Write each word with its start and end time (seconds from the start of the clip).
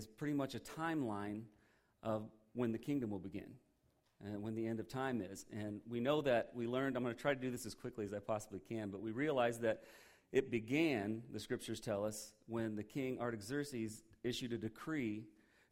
is 0.00 0.06
pretty 0.06 0.32
much 0.32 0.54
a 0.54 0.58
timeline 0.58 1.42
of 2.02 2.22
when 2.54 2.72
the 2.72 2.78
kingdom 2.78 3.10
will 3.10 3.18
begin 3.18 3.52
and 4.24 4.42
when 4.42 4.54
the 4.54 4.66
end 4.66 4.80
of 4.80 4.88
time 4.88 5.20
is. 5.20 5.44
And 5.52 5.80
we 5.88 6.00
know 6.00 6.22
that 6.22 6.50
we 6.54 6.66
learned, 6.66 6.96
I'm 6.96 7.02
going 7.02 7.14
to 7.14 7.20
try 7.20 7.34
to 7.34 7.40
do 7.40 7.50
this 7.50 7.66
as 7.66 7.74
quickly 7.74 8.06
as 8.06 8.14
I 8.14 8.18
possibly 8.18 8.60
can, 8.60 8.88
but 8.88 9.02
we 9.02 9.10
realize 9.10 9.58
that 9.58 9.82
it 10.32 10.50
began, 10.50 11.22
the 11.32 11.40
scriptures 11.40 11.80
tell 11.80 12.04
us, 12.04 12.32
when 12.46 12.76
the 12.76 12.82
king 12.82 13.18
Artaxerxes 13.20 14.02
issued 14.24 14.54
a 14.54 14.58
decree 14.58 15.24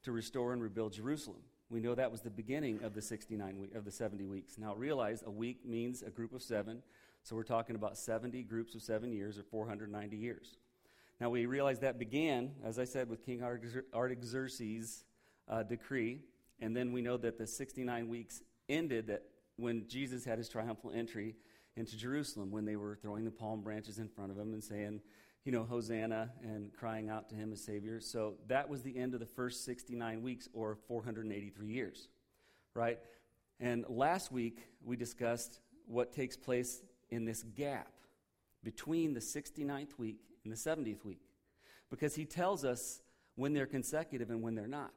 to 0.03 0.13
restore 0.13 0.53
and 0.53 0.61
rebuild 0.61 0.93
Jerusalem. 0.93 1.41
We 1.71 1.81
know 1.81 1.95
that 1.95 2.13
was 2.13 2.21
the 2.21 2.31
beginning 2.31 2.83
of 2.83 2.95
the 2.95 3.03
69 3.03 3.59
week, 3.59 3.75
of 3.75 3.85
the 3.87 3.91
70 3.91 4.27
weeks. 4.27 4.59
Now 4.59 4.75
realize 4.75 5.23
a 5.27 5.31
week 5.31 5.65
means 5.65 6.03
a 6.03 6.11
group 6.11 6.35
of 6.35 6.43
7, 6.43 6.83
so 7.23 7.35
we're 7.35 7.45
talking 7.45 7.77
about 7.77 7.97
70 7.97 8.43
groups 8.43 8.75
of 8.75 8.83
7 8.83 9.11
years 9.11 9.39
or 9.39 9.43
490 9.43 10.17
years. 10.17 10.59
Now 11.21 11.31
we 11.31 11.47
realize 11.47 11.81
that 11.81 11.99
began, 11.99 12.53
as 12.65 12.79
I 12.79 12.85
said, 12.85 13.09
with 13.09 13.25
King 13.25 13.43
Artaxerxes' 13.43 15.05
uh, 15.49 15.63
decree, 15.65 16.21
and 16.61 16.77
then 16.77 16.93
we 16.93 17.03
know 17.03 17.17
that 17.17 17.39
the 17.39 17.47
69 17.47 18.09
weeks 18.09 18.43
ended 18.69 19.09
that 19.09 19.25
when 19.57 19.89
Jesus 19.89 20.25
had 20.25 20.39
his 20.39 20.49
triumphal 20.49 20.93
entry 20.95 21.35
into 21.77 21.97
Jerusalem, 21.97 22.51
when 22.51 22.65
they 22.65 22.77
were 22.77 22.97
throwing 23.01 23.25
the 23.25 23.31
palm 23.31 23.63
branches 23.63 23.99
in 23.99 24.09
front 24.09 24.31
of 24.31 24.39
him 24.39 24.53
and 24.53 24.63
saying, 24.63 25.01
you 25.45 25.53
know, 25.53 25.65
Hosanna 25.65 26.31
and 26.43 26.73
crying 26.73 27.09
out 27.09 27.29
to 27.31 27.35
him 27.35 27.53
as 27.53 27.65
Savior. 27.65 28.01
So 28.01 28.35
that 28.49 28.69
was 28.69 28.83
the 28.83 28.97
end 28.97 29.15
of 29.15 29.21
the 29.21 29.27
first 29.27 29.65
69 29.65 30.23
weeks 30.23 30.49
or 30.53 30.77
483 30.87 31.69
years, 31.69 32.09
right? 32.75 32.99
And 33.59 33.85
last 33.89 34.31
week 34.31 34.69
we 34.85 34.97
discussed 34.97 35.61
what 35.87 36.13
takes 36.13 36.37
place 36.37 36.83
in 37.11 37.25
this 37.25 37.43
gap 37.43 37.89
between 38.63 39.15
the 39.15 39.21
69th 39.21 39.97
week 39.99 40.21
and 40.49 40.57
the 40.57 40.71
70th 40.71 41.05
week 41.05 41.21
because 41.91 42.15
he 42.15 42.25
tells 42.25 42.65
us 42.65 43.03
when 43.37 43.53
they're 43.53 43.67
consecutive 43.67 44.31
and 44.31 44.43
when 44.43 44.55
they're 44.55 44.67
not. 44.67 44.95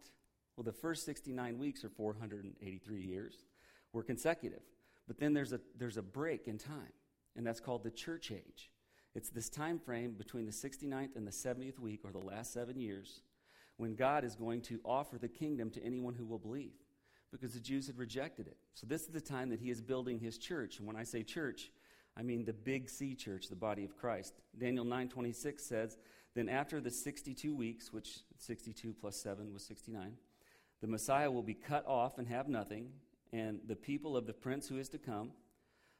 Well, 0.55 0.63
the 0.63 0.71
first 0.71 1.05
69 1.05 1.57
weeks 1.57 1.83
or 1.83 1.89
483 1.89 3.01
years 3.01 3.35
were 3.93 4.03
consecutive. 4.03 4.61
But 5.07 5.19
then 5.19 5.33
there's 5.33 5.53
a, 5.53 5.59
there's 5.77 5.97
a 5.97 6.01
break 6.01 6.47
in 6.47 6.57
time, 6.57 6.93
and 7.35 7.45
that's 7.45 7.59
called 7.59 7.83
the 7.83 7.91
church 7.91 8.31
age. 8.31 8.71
It's 9.13 9.29
this 9.29 9.49
time 9.49 9.79
frame 9.79 10.13
between 10.13 10.45
the 10.45 10.51
69th 10.51 11.15
and 11.15 11.27
the 11.27 11.31
70th 11.31 11.79
week, 11.79 12.01
or 12.03 12.11
the 12.11 12.25
last 12.25 12.53
seven 12.53 12.79
years, 12.79 13.21
when 13.77 13.95
God 13.95 14.23
is 14.23 14.35
going 14.35 14.61
to 14.63 14.79
offer 14.85 15.17
the 15.17 15.27
kingdom 15.27 15.69
to 15.71 15.83
anyone 15.83 16.13
who 16.13 16.25
will 16.25 16.39
believe, 16.39 16.75
because 17.31 17.53
the 17.53 17.59
Jews 17.59 17.87
had 17.87 17.97
rejected 17.97 18.47
it. 18.47 18.57
So 18.73 18.87
this 18.87 19.01
is 19.01 19.09
the 19.09 19.21
time 19.21 19.49
that 19.49 19.59
he 19.59 19.69
is 19.69 19.81
building 19.81 20.19
his 20.19 20.37
church. 20.37 20.77
And 20.77 20.87
when 20.87 20.95
I 20.95 21.03
say 21.03 21.23
church, 21.23 21.71
I 22.15 22.23
mean 22.23 22.45
the 22.45 22.53
big 22.53 22.89
C 22.89 23.15
church, 23.15 23.47
the 23.47 23.55
body 23.55 23.83
of 23.83 23.97
Christ. 23.97 24.33
Daniel 24.57 24.85
9:26 24.85 25.63
says, 25.63 25.97
"Then 26.33 26.49
after 26.49 26.81
the 26.81 26.91
62 26.91 27.55
weeks, 27.55 27.93
which 27.93 28.19
62 28.37 28.93
plus 28.93 29.21
7 29.21 29.53
was 29.53 29.65
69, 29.65 30.17
the 30.81 30.87
Messiah 30.87 31.31
will 31.31 31.43
be 31.43 31.53
cut 31.53 31.85
off 31.85 32.17
and 32.17 32.27
have 32.27 32.47
nothing, 32.47 32.91
and 33.31 33.61
the 33.65 33.75
people 33.75 34.17
of 34.17 34.25
the 34.25 34.33
prince 34.33 34.67
who 34.67 34.77
is 34.77 34.89
to 34.89 34.97
come 34.97 35.31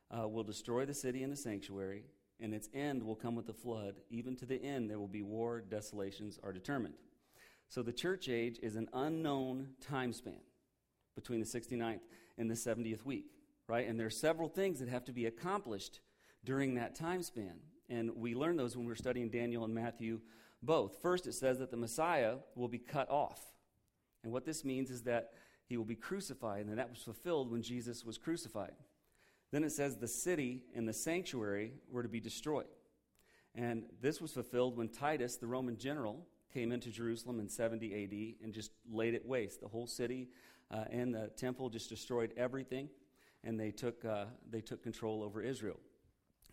uh, 0.10 0.28
will 0.28 0.44
destroy 0.44 0.86
the 0.86 0.94
city 0.94 1.24
and 1.24 1.32
the 1.32 1.38
sanctuary, 1.38 2.04
and 2.40 2.54
its 2.54 2.70
end 2.74 3.04
will 3.04 3.16
come 3.16 3.36
with 3.36 3.46
the 3.46 3.54
flood. 3.54 4.02
Even 4.10 4.36
to 4.38 4.46
the 4.46 4.62
end, 4.62 4.90
there 4.90 5.00
will 5.00 5.08
be 5.08 5.22
war, 5.22 5.62
desolations 5.62 6.40
are 6.44 6.52
determined. 6.52 6.96
So 7.70 7.82
the 7.82 7.94
church 7.94 8.28
age 8.28 8.60
is 8.62 8.76
an 8.76 8.90
unknown 8.94 9.70
time 9.80 10.12
span 10.12 10.42
between 11.16 11.40
the 11.40 11.46
69th 11.46 12.02
and 12.38 12.50
the 12.50 12.56
70th 12.56 13.06
week, 13.06 13.28
right? 13.72 13.88
And 13.88 13.98
there 13.98 14.08
are 14.08 14.10
several 14.10 14.50
things 14.50 14.80
that 14.80 14.90
have 14.90 15.06
to 15.06 15.14
be 15.14 15.28
accomplished 15.28 16.02
during 16.44 16.76
that 16.76 16.94
time 16.94 17.24
span. 17.24 17.54
And 17.90 18.18
we 18.18 18.36
learn 18.36 18.58
those 18.58 18.76
when 18.76 18.86
we're 18.86 18.96
studying 18.96 19.30
Daniel 19.30 19.64
and 19.64 19.74
Matthew 19.74 20.20
both. 20.62 21.02
First, 21.02 21.26
it 21.26 21.36
says 21.36 21.60
that 21.60 21.72
the 21.72 21.78
Messiah 21.78 22.36
will 22.54 22.68
be 22.68 22.80
cut 22.80 23.10
off. 23.10 23.40
And 24.26 24.34
what 24.34 24.44
this 24.44 24.66
means 24.66 24.92
is 24.92 25.04
that 25.04 25.32
he 25.68 25.78
will 25.78 25.86
be 25.86 25.96
crucified, 25.96 26.66
and 26.66 26.78
that 26.78 26.90
was 26.90 27.00
fulfilled 27.00 27.50
when 27.50 27.62
Jesus 27.62 28.04
was 28.04 28.18
crucified. 28.18 28.74
Then 29.54 29.64
it 29.64 29.72
says 29.72 29.96
the 29.96 30.08
city 30.08 30.64
and 30.76 30.86
the 30.86 30.94
sanctuary 30.94 31.72
were 31.90 32.04
to 32.04 32.10
be 32.10 32.20
destroyed. 32.20 32.68
And 33.56 33.84
this 34.02 34.20
was 34.20 34.34
fulfilled 34.34 34.78
when 34.78 34.90
Titus, 34.90 35.38
the 35.38 35.48
Roman 35.48 35.78
general, 35.78 36.28
came 36.54 36.74
into 36.74 36.90
Jerusalem 36.90 37.40
in 37.40 37.48
70 37.48 37.94
AD 38.04 38.44
and 38.46 38.54
just 38.54 38.72
laid 38.92 39.14
it 39.14 39.26
waste. 39.26 39.62
The 39.62 39.70
whole 39.70 39.88
city 39.88 40.28
uh, 40.70 40.84
and 40.92 41.16
the 41.16 41.32
temple 41.38 41.70
just 41.70 41.88
destroyed 41.88 42.34
everything, 42.36 42.90
and 43.44 43.60
they 43.60 43.72
took, 43.72 44.04
uh, 44.06 44.26
they 44.50 44.62
took 44.62 44.84
control 44.84 45.24
over 45.24 45.42
Israel. 45.42 45.80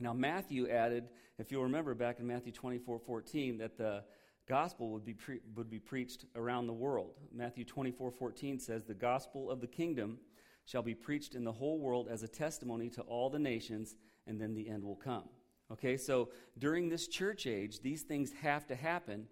Now, 0.01 0.13
Matthew 0.13 0.69
added, 0.69 1.09
if 1.39 1.51
you'll 1.51 1.65
remember 1.65 1.95
back 1.95 2.21
in 2.21 2.27
Matthew 2.27 2.53
24 2.53 2.99
14, 2.99 3.59
that 3.59 3.77
the 3.77 4.05
gospel 4.49 4.91
would 4.91 5.05
be, 5.05 5.15
pre- 5.15 5.41
would 5.57 5.69
be 5.69 5.79
preached 5.79 6.25
around 6.37 6.67
the 6.67 6.73
world. 6.73 7.15
Matthew 7.33 7.65
24 7.65 8.11
14 8.11 8.61
says, 8.61 8.85
The 8.85 8.95
gospel 8.95 9.51
of 9.51 9.61
the 9.61 9.67
kingdom 9.67 10.19
shall 10.65 10.83
be 10.83 10.95
preached 10.95 11.35
in 11.35 11.45
the 11.45 11.53
whole 11.53 11.79
world 11.79 12.09
as 12.09 12.23
a 12.23 12.29
testimony 12.29 12.91
to 12.91 13.03
all 13.03 13.31
the 13.31 13.39
nations, 13.39 13.97
and 14.27 14.41
then 14.41 14.55
the 14.55 14.69
end 14.69 14.85
will 14.85 14.97
come. 14.97 15.25
Okay, 15.71 15.97
so 15.97 16.31
during 16.59 16.89
this 16.89 17.09
church 17.09 17.47
age, 17.47 17.81
these 17.81 18.03
things 18.03 18.33
have 18.41 18.67
to 18.69 18.75
happen. 18.75 19.27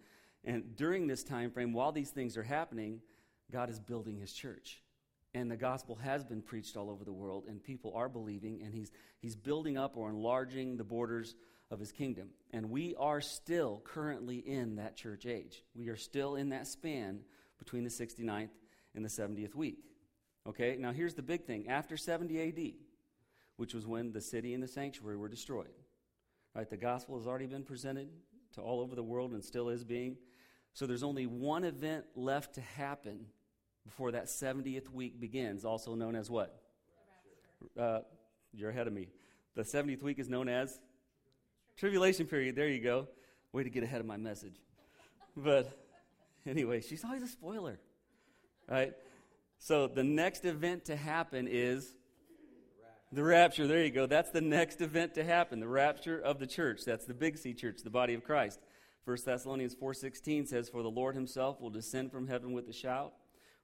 And 0.45 0.77
during 0.77 1.07
this 1.07 1.25
time 1.25 1.51
frame, 1.51 1.73
while 1.73 1.93
these 1.93 2.11
things 2.11 2.37
are 2.37 2.43
happening, 2.43 3.01
God 3.51 3.71
is 3.71 3.81
building 3.81 4.19
his 4.19 4.33
church. 4.33 4.83
And 5.37 5.51
the 5.51 5.57
gospel 5.59 5.97
has 5.97 6.25
been 6.25 6.41
preached 6.41 6.79
all 6.79 6.89
over 6.89 7.05
the 7.05 7.13
world, 7.13 7.45
and 7.47 7.63
people 7.63 7.93
are 7.95 8.09
believing, 8.09 8.63
and 8.65 8.73
he's, 8.73 8.91
he's 9.19 9.37
building 9.37 9.77
up 9.77 9.99
or 9.99 10.09
enlarging 10.09 10.79
the 10.79 10.83
borders 10.83 11.35
of 11.71 11.79
his 11.79 11.93
kingdom. 11.93 12.31
And 12.53 12.71
we 12.71 12.95
are 12.99 13.21
still 13.21 13.83
currently 13.85 14.39
in 14.39 14.77
that 14.77 14.97
church 14.97 15.27
age. 15.27 15.63
We 15.75 15.89
are 15.89 15.97
still 15.97 16.37
in 16.37 16.49
that 16.49 16.67
span 16.67 17.21
between 17.59 17.85
the 17.85 17.91
69th 17.91 18.49
and 18.95 19.05
the 19.05 19.11
70th 19.11 19.55
week. 19.55 19.77
Okay, 20.49 20.79
now 20.79 20.93
here's 20.93 21.13
the 21.13 21.23
big 21.23 21.45
thing. 21.45 21.69
After 21.69 21.99
70 21.99 22.41
AD, 22.41 22.73
which 23.59 23.75
was 23.75 23.87
when 23.87 24.13
the 24.13 24.23
city 24.23 24.55
and 24.55 24.63
the 24.63 24.69
sanctuary 24.69 25.19
were 25.19 25.29
destroyed, 25.29 25.69
right? 26.55 26.71
The 26.71 26.79
gospel 26.79 27.19
has 27.19 27.27
already 27.27 27.47
been 27.47 27.65
presented 27.65 28.09
to 28.55 28.63
all 28.63 28.81
over 28.81 28.95
the 28.95 29.03
world 29.03 29.33
and 29.33 29.45
still 29.45 29.69
is 29.69 29.85
being. 29.85 30.17
So 30.73 30.87
there's 30.87 31.03
only 31.03 31.27
one 31.27 31.65
event 31.65 32.07
left 32.15 32.55
to 32.55 32.63
happen 32.63 33.27
before 33.87 34.13
that 34.13 34.27
70th 34.27 34.91
week 34.91 35.19
begins, 35.19 35.65
also 35.65 35.95
known 35.95 36.15
as 36.15 36.29
what? 36.29 36.61
Uh, 37.79 38.01
you're 38.53 38.71
ahead 38.71 38.87
of 38.87 38.93
me. 38.93 39.09
The 39.55 39.63
70th 39.63 40.03
week 40.03 40.19
is 40.19 40.29
known 40.29 40.49
as 40.51 40.79
Tribulation 41.77 42.27
period. 42.27 42.57
There 42.57 42.69
you 42.69 42.83
go. 42.83 43.07
Way 43.53 43.65
to 43.65 43.71
get 43.71 43.83
ahead 43.83 44.01
of 44.01 44.07
my 44.07 44.17
message. 44.17 44.57
But 45.37 45.71
anyway, 46.47 46.81
she's 46.81 47.05
always 47.05 47.23
a 47.23 47.29
spoiler, 47.29 47.79
right? 48.67 48.95
So 49.59 49.87
the 49.87 50.03
next 50.03 50.47
event 50.47 50.87
to 50.87 50.97
happen 50.97 51.47
is 51.51 51.95
the 53.13 53.23
rapture. 53.23 53.67
There 53.67 53.85
you 53.85 53.91
go. 53.91 54.07
That's 54.07 54.31
the 54.31 54.41
next 54.41 54.81
event 54.81 55.15
to 55.15 55.25
happen. 55.25 55.61
The 55.61 55.69
rapture 55.69 56.19
of 56.19 56.39
the 56.39 56.47
church. 56.47 56.81
That's 56.87 57.05
the 57.05 57.15
big 57.15 57.37
C 57.37 57.53
church, 57.53 57.83
the 57.85 57.91
body 57.91 58.15
of 58.15 58.25
Christ. 58.25 58.59
1 59.05 59.19
Thessalonians 59.27 59.75
4:16 59.75 60.47
says, 60.47 60.71
"For 60.71 60.83
the 60.83 60.91
Lord 60.91 61.15
himself 61.15 61.61
will 61.61 61.71
descend 61.71 62.11
from 62.11 62.27
heaven 62.27 62.53
with 62.53 62.69
a 62.71 62.73
shout, 62.73 63.15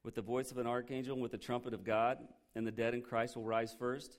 with 0.05 0.15
the 0.15 0.23
voice 0.23 0.51
of 0.51 0.59
an 0.59 0.67
archangel, 0.67 1.15
and 1.15 1.23
with 1.23 1.33
the 1.33 1.39
trumpet 1.39 1.75
of 1.75 1.85
God, 1.85 2.19
and 2.55 2.67
the 2.67 2.73
dead 2.73 2.95
in 2.95 3.03
Christ 3.03 3.37
will 3.37 3.45
rise 3.45 3.75
first. 3.79 4.19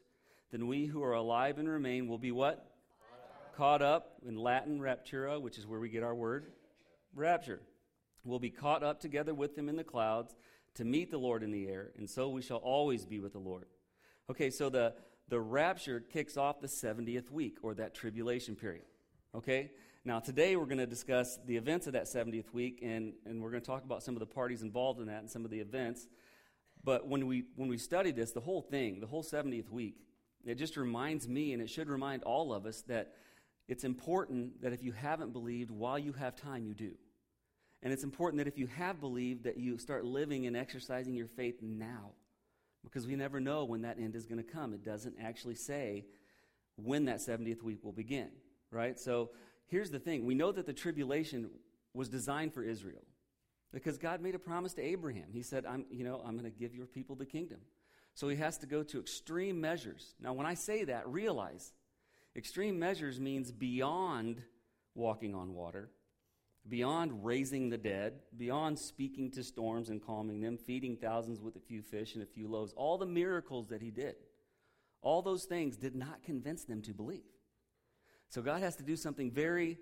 Then 0.52 0.68
we 0.68 0.86
who 0.86 1.04
are 1.04 1.14
alive 1.14 1.58
and 1.58 1.68
remain 1.68 2.08
will 2.08 2.18
be 2.18 2.32
what? 2.32 2.74
caught 3.56 3.82
up 3.82 4.14
in 4.26 4.36
Latin 4.36 4.80
raptura, 4.80 5.40
which 5.40 5.58
is 5.58 5.68
where 5.68 5.80
we 5.80 5.90
get 5.90 6.04
our 6.04 6.16
word 6.16 6.46
rapture. 7.16 7.62
We'll 8.24 8.40
be 8.40 8.50
caught 8.50 8.84
up 8.84 9.00
together 9.00 9.34
with 9.34 9.56
them 9.56 9.70
in 9.70 9.76
the 9.76 9.84
clouds 9.84 10.36
to 10.76 10.86
meet 10.86 11.12
the 11.12 11.18
Lord 11.18 11.44
in 11.44 11.52
the 11.52 11.68
air, 11.68 11.92
and 11.98 12.10
so 12.10 12.30
we 12.30 12.42
shall 12.42 12.58
always 12.58 13.06
be 13.06 13.20
with 13.20 13.34
the 13.34 13.40
Lord. 13.40 13.66
Okay, 14.30 14.50
so 14.50 14.70
the, 14.70 14.94
the 15.30 15.40
rapture 15.40 16.00
kicks 16.00 16.38
off 16.38 16.62
the 16.62 16.68
70th 16.68 17.30
week 17.30 17.58
or 17.62 17.76
that 17.76 17.94
tribulation 17.94 18.56
period. 18.56 18.86
Okay? 19.36 19.72
Now, 20.06 20.20
today 20.20 20.58
we're 20.58 20.66
going 20.66 20.80
to 20.80 20.86
discuss 20.86 21.40
the 21.46 21.56
events 21.56 21.88
of 21.88 21.94
that 21.94 22.08
70th 22.08 22.52
week, 22.52 22.82
and, 22.84 23.14
and 23.26 23.42
we're 23.42 23.52
going 23.52 23.62
to 23.62 23.66
talk 23.66 23.86
about 23.86 24.04
some 24.04 24.18
of 24.18 24.20
the 24.20 24.26
parties 24.26 24.62
involved 24.62 25.00
in 25.00 25.06
that 25.08 25.20
and 25.20 25.32
some 25.32 25.46
of 25.46 25.52
the 25.52 25.62
events. 25.62 26.10
But 26.84 27.08
when 27.08 27.26
we, 27.26 27.46
when 27.56 27.70
we 27.70 27.78
study 27.78 28.12
this, 28.12 28.34
the 28.34 28.42
whole 28.42 28.62
thing, 28.62 29.00
the 29.00 29.08
whole 29.08 29.24
70th 29.24 29.70
week, 29.70 29.96
it 30.46 30.56
just 30.56 30.76
reminds 30.76 31.30
me, 31.30 31.54
and 31.54 31.62
it 31.62 31.70
should 31.70 31.88
remind 31.88 32.22
all 32.24 32.52
of 32.52 32.66
us, 32.66 32.82
that 32.90 33.14
it's 33.70 33.86
important 33.86 34.62
that 34.62 34.74
if 34.74 34.84
you 34.84 34.92
haven't 34.92 35.32
believed 35.32 35.72
while 35.72 35.98
you 35.98 36.12
have 36.12 36.36
time, 36.36 36.66
you 36.66 36.74
do. 36.74 36.96
And 37.82 37.94
it's 37.94 38.04
important 38.04 38.40
that 38.40 38.48
if 38.50 38.58
you 38.58 38.68
have 38.68 39.00
believed, 39.00 39.46
that 39.46 39.56
you 39.56 39.78
start 39.78 40.04
living 40.04 40.48
and 40.48 40.58
exercising 40.58 41.16
your 41.16 41.28
faith 41.28 41.62
now. 41.62 42.12
Because 42.84 43.08
we 43.08 43.16
never 43.16 43.40
know 43.40 43.64
when 43.64 43.84
that 43.84 44.00
end 44.00 44.18
is 44.18 44.26
going 44.26 44.44
to 44.44 44.52
come. 44.52 44.74
It 44.74 44.84
doesn't 44.84 45.16
actually 45.22 45.56
say 45.56 46.04
when 46.76 47.06
that 47.06 47.20
70th 47.20 47.64
week 47.64 47.86
will 47.86 47.94
begin, 47.94 48.32
right? 48.70 49.00
So 49.00 49.30
here's 49.74 49.92
the 49.92 50.00
thing 50.00 50.26
we 50.26 50.36
know 50.36 50.52
that 50.52 50.66
the 50.66 50.74
tribulation 50.74 51.50
was 51.94 52.08
designed 52.10 52.54
for 52.54 52.64
Israel 52.64 53.04
because 53.72 53.98
God 53.98 54.22
made 54.22 54.36
a 54.36 54.40
promise 54.40 54.74
to 54.76 54.82
Abraham. 54.82 55.30
He 55.32 55.42
said, 55.42 55.66
I'm, 55.66 55.86
you 55.90 56.04
know, 56.04 56.22
I'm 56.26 56.38
going 56.38 56.52
to 56.52 56.60
give 56.64 56.74
your 56.76 56.86
people 56.86 57.16
the 57.16 57.26
kingdom. 57.26 57.60
So 58.14 58.30
he 58.30 58.38
has 58.38 58.58
to 58.60 58.68
go 58.68 58.84
to 58.84 59.00
extreme 59.00 59.60
measures. 59.60 60.16
Now, 60.20 60.34
when 60.34 60.46
I 60.46 60.54
say 60.54 60.86
that, 60.86 61.08
realize 61.08 61.74
Extreme 62.36 62.80
measures 62.80 63.20
means 63.20 63.52
beyond 63.52 64.42
walking 64.96 65.36
on 65.36 65.54
water. 65.54 65.90
beyond 66.68 67.26
raising 67.26 67.70
the 67.70 67.78
dead, 67.78 68.14
beyond 68.38 68.80
speaking 68.80 69.30
to 69.32 69.44
storms 69.44 69.90
and 69.90 70.02
calming 70.02 70.40
them, 70.40 70.58
feeding 70.58 70.96
thousands 70.96 71.42
with 71.42 71.56
a 71.58 71.60
few 71.60 71.82
fish 71.82 72.16
and 72.16 72.24
a 72.24 72.26
few 72.26 72.48
loaves, 72.48 72.74
all 72.78 72.98
the 72.98 73.06
miracles 73.06 73.68
that 73.68 73.82
he 73.82 73.92
did, 73.92 74.16
all 75.02 75.22
those 75.22 75.44
things 75.44 75.76
did 75.76 75.96
not 75.96 76.24
convince 76.24 76.64
them 76.64 76.82
to 76.82 76.94
believe. 76.94 77.33
So 78.34 78.42
God 78.42 78.64
has 78.64 78.76
to 78.78 78.84
do 78.84 78.96
something 78.96 79.30
very, 79.30 79.78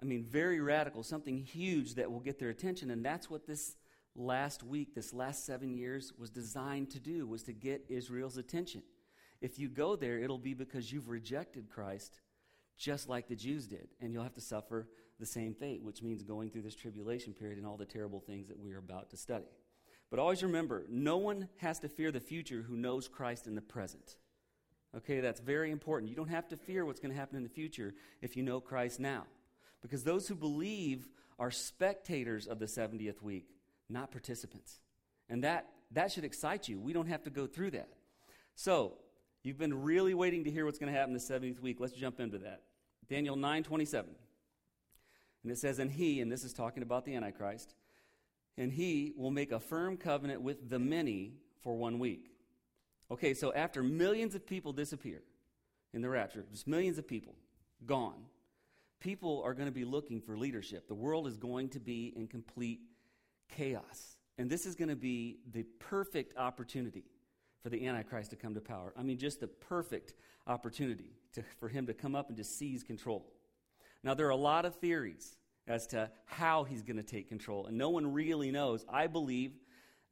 I 0.00 0.04
mean, 0.04 0.24
very 0.24 0.60
radical, 0.60 1.02
something 1.02 1.36
huge 1.36 1.96
that 1.96 2.08
will 2.08 2.20
get 2.20 2.38
their 2.38 2.50
attention. 2.50 2.92
And 2.92 3.04
that's 3.04 3.28
what 3.28 3.44
this 3.44 3.74
last 4.14 4.62
week, 4.62 4.94
this 4.94 5.12
last 5.12 5.44
seven 5.44 5.74
years, 5.74 6.12
was 6.16 6.30
designed 6.30 6.90
to 6.90 7.00
do, 7.00 7.26
was 7.26 7.42
to 7.42 7.52
get 7.52 7.86
Israel's 7.88 8.36
attention. 8.36 8.84
If 9.40 9.58
you 9.58 9.68
go 9.68 9.96
there, 9.96 10.20
it'll 10.20 10.38
be 10.38 10.54
because 10.54 10.92
you've 10.92 11.08
rejected 11.08 11.68
Christ 11.68 12.20
just 12.76 13.08
like 13.08 13.26
the 13.26 13.34
Jews 13.34 13.66
did, 13.66 13.88
and 14.00 14.12
you'll 14.12 14.22
have 14.22 14.34
to 14.34 14.40
suffer 14.40 14.88
the 15.18 15.26
same 15.26 15.52
fate, 15.52 15.82
which 15.82 16.00
means 16.00 16.22
going 16.22 16.50
through 16.50 16.62
this 16.62 16.76
tribulation 16.76 17.32
period 17.32 17.58
and 17.58 17.66
all 17.66 17.76
the 17.76 17.84
terrible 17.84 18.20
things 18.20 18.46
that 18.46 18.60
we 18.60 18.74
are 18.74 18.78
about 18.78 19.10
to 19.10 19.16
study. 19.16 19.50
But 20.08 20.20
always 20.20 20.44
remember, 20.44 20.86
no 20.88 21.16
one 21.16 21.48
has 21.56 21.80
to 21.80 21.88
fear 21.88 22.12
the 22.12 22.20
future 22.20 22.62
who 22.62 22.76
knows 22.76 23.08
Christ 23.08 23.48
in 23.48 23.56
the 23.56 23.60
present. 23.60 24.18
Okay, 24.96 25.20
that's 25.20 25.40
very 25.40 25.70
important. 25.70 26.08
You 26.10 26.16
don't 26.16 26.28
have 26.28 26.48
to 26.48 26.56
fear 26.56 26.84
what's 26.84 27.00
going 27.00 27.12
to 27.12 27.18
happen 27.18 27.36
in 27.36 27.42
the 27.42 27.48
future 27.48 27.94
if 28.22 28.36
you 28.36 28.42
know 28.42 28.60
Christ 28.60 28.98
now. 28.98 29.24
Because 29.82 30.02
those 30.02 30.26
who 30.28 30.34
believe 30.34 31.08
are 31.38 31.50
spectators 31.50 32.46
of 32.46 32.58
the 32.58 32.66
70th 32.66 33.22
week, 33.22 33.46
not 33.88 34.10
participants. 34.10 34.80
And 35.28 35.44
that, 35.44 35.68
that 35.92 36.10
should 36.10 36.24
excite 36.24 36.68
you. 36.68 36.80
We 36.80 36.92
don't 36.92 37.06
have 37.06 37.22
to 37.24 37.30
go 37.30 37.46
through 37.46 37.72
that. 37.72 37.90
So, 38.54 38.94
you've 39.42 39.58
been 39.58 39.82
really 39.82 40.14
waiting 40.14 40.44
to 40.44 40.50
hear 40.50 40.64
what's 40.64 40.78
going 40.78 40.92
to 40.92 40.98
happen 40.98 41.12
the 41.12 41.20
70th 41.20 41.60
week. 41.60 41.76
Let's 41.78 41.92
jump 41.92 42.18
into 42.18 42.38
that. 42.38 42.62
Daniel 43.08 43.36
9 43.36 43.62
27. 43.62 44.10
And 45.42 45.52
it 45.52 45.58
says, 45.58 45.78
And 45.78 45.90
he, 45.90 46.20
and 46.20 46.32
this 46.32 46.44
is 46.44 46.52
talking 46.52 46.82
about 46.82 47.04
the 47.04 47.14
Antichrist, 47.14 47.74
and 48.56 48.72
he 48.72 49.12
will 49.16 49.30
make 49.30 49.52
a 49.52 49.60
firm 49.60 49.96
covenant 49.96 50.42
with 50.42 50.68
the 50.68 50.78
many 50.78 51.34
for 51.60 51.76
one 51.76 51.98
week. 51.98 52.32
Okay, 53.10 53.34
so 53.34 53.52
after 53.52 53.82
millions 53.82 54.34
of 54.34 54.46
people 54.46 54.72
disappear 54.72 55.22
in 55.94 56.02
the 56.02 56.08
rapture, 56.08 56.44
just 56.50 56.66
millions 56.66 56.98
of 56.98 57.06
people 57.06 57.34
gone, 57.86 58.24
people 59.00 59.42
are 59.44 59.54
going 59.54 59.68
to 59.68 59.72
be 59.72 59.84
looking 59.84 60.20
for 60.20 60.36
leadership. 60.36 60.88
The 60.88 60.94
world 60.94 61.26
is 61.26 61.36
going 61.36 61.70
to 61.70 61.80
be 61.80 62.12
in 62.14 62.26
complete 62.26 62.80
chaos. 63.48 64.16
And 64.36 64.48
this 64.50 64.66
is 64.66 64.74
going 64.74 64.88
to 64.88 64.96
be 64.96 65.38
the 65.52 65.64
perfect 65.78 66.36
opportunity 66.36 67.04
for 67.62 67.70
the 67.70 67.86
Antichrist 67.86 68.30
to 68.30 68.36
come 68.36 68.54
to 68.54 68.60
power. 68.60 68.92
I 68.96 69.02
mean, 69.02 69.18
just 69.18 69.40
the 69.40 69.48
perfect 69.48 70.14
opportunity 70.46 71.12
to, 71.32 71.42
for 71.58 71.68
him 71.68 71.86
to 71.86 71.94
come 71.94 72.14
up 72.14 72.28
and 72.28 72.36
just 72.36 72.56
seize 72.58 72.82
control. 72.82 73.32
Now, 74.04 74.14
there 74.14 74.26
are 74.26 74.30
a 74.30 74.36
lot 74.36 74.64
of 74.64 74.76
theories 74.76 75.36
as 75.66 75.86
to 75.88 76.10
how 76.24 76.64
he's 76.64 76.82
going 76.82 76.96
to 76.96 77.02
take 77.02 77.28
control, 77.28 77.66
and 77.66 77.76
no 77.76 77.90
one 77.90 78.12
really 78.12 78.50
knows. 78.50 78.84
I 78.88 79.06
believe 79.06 79.52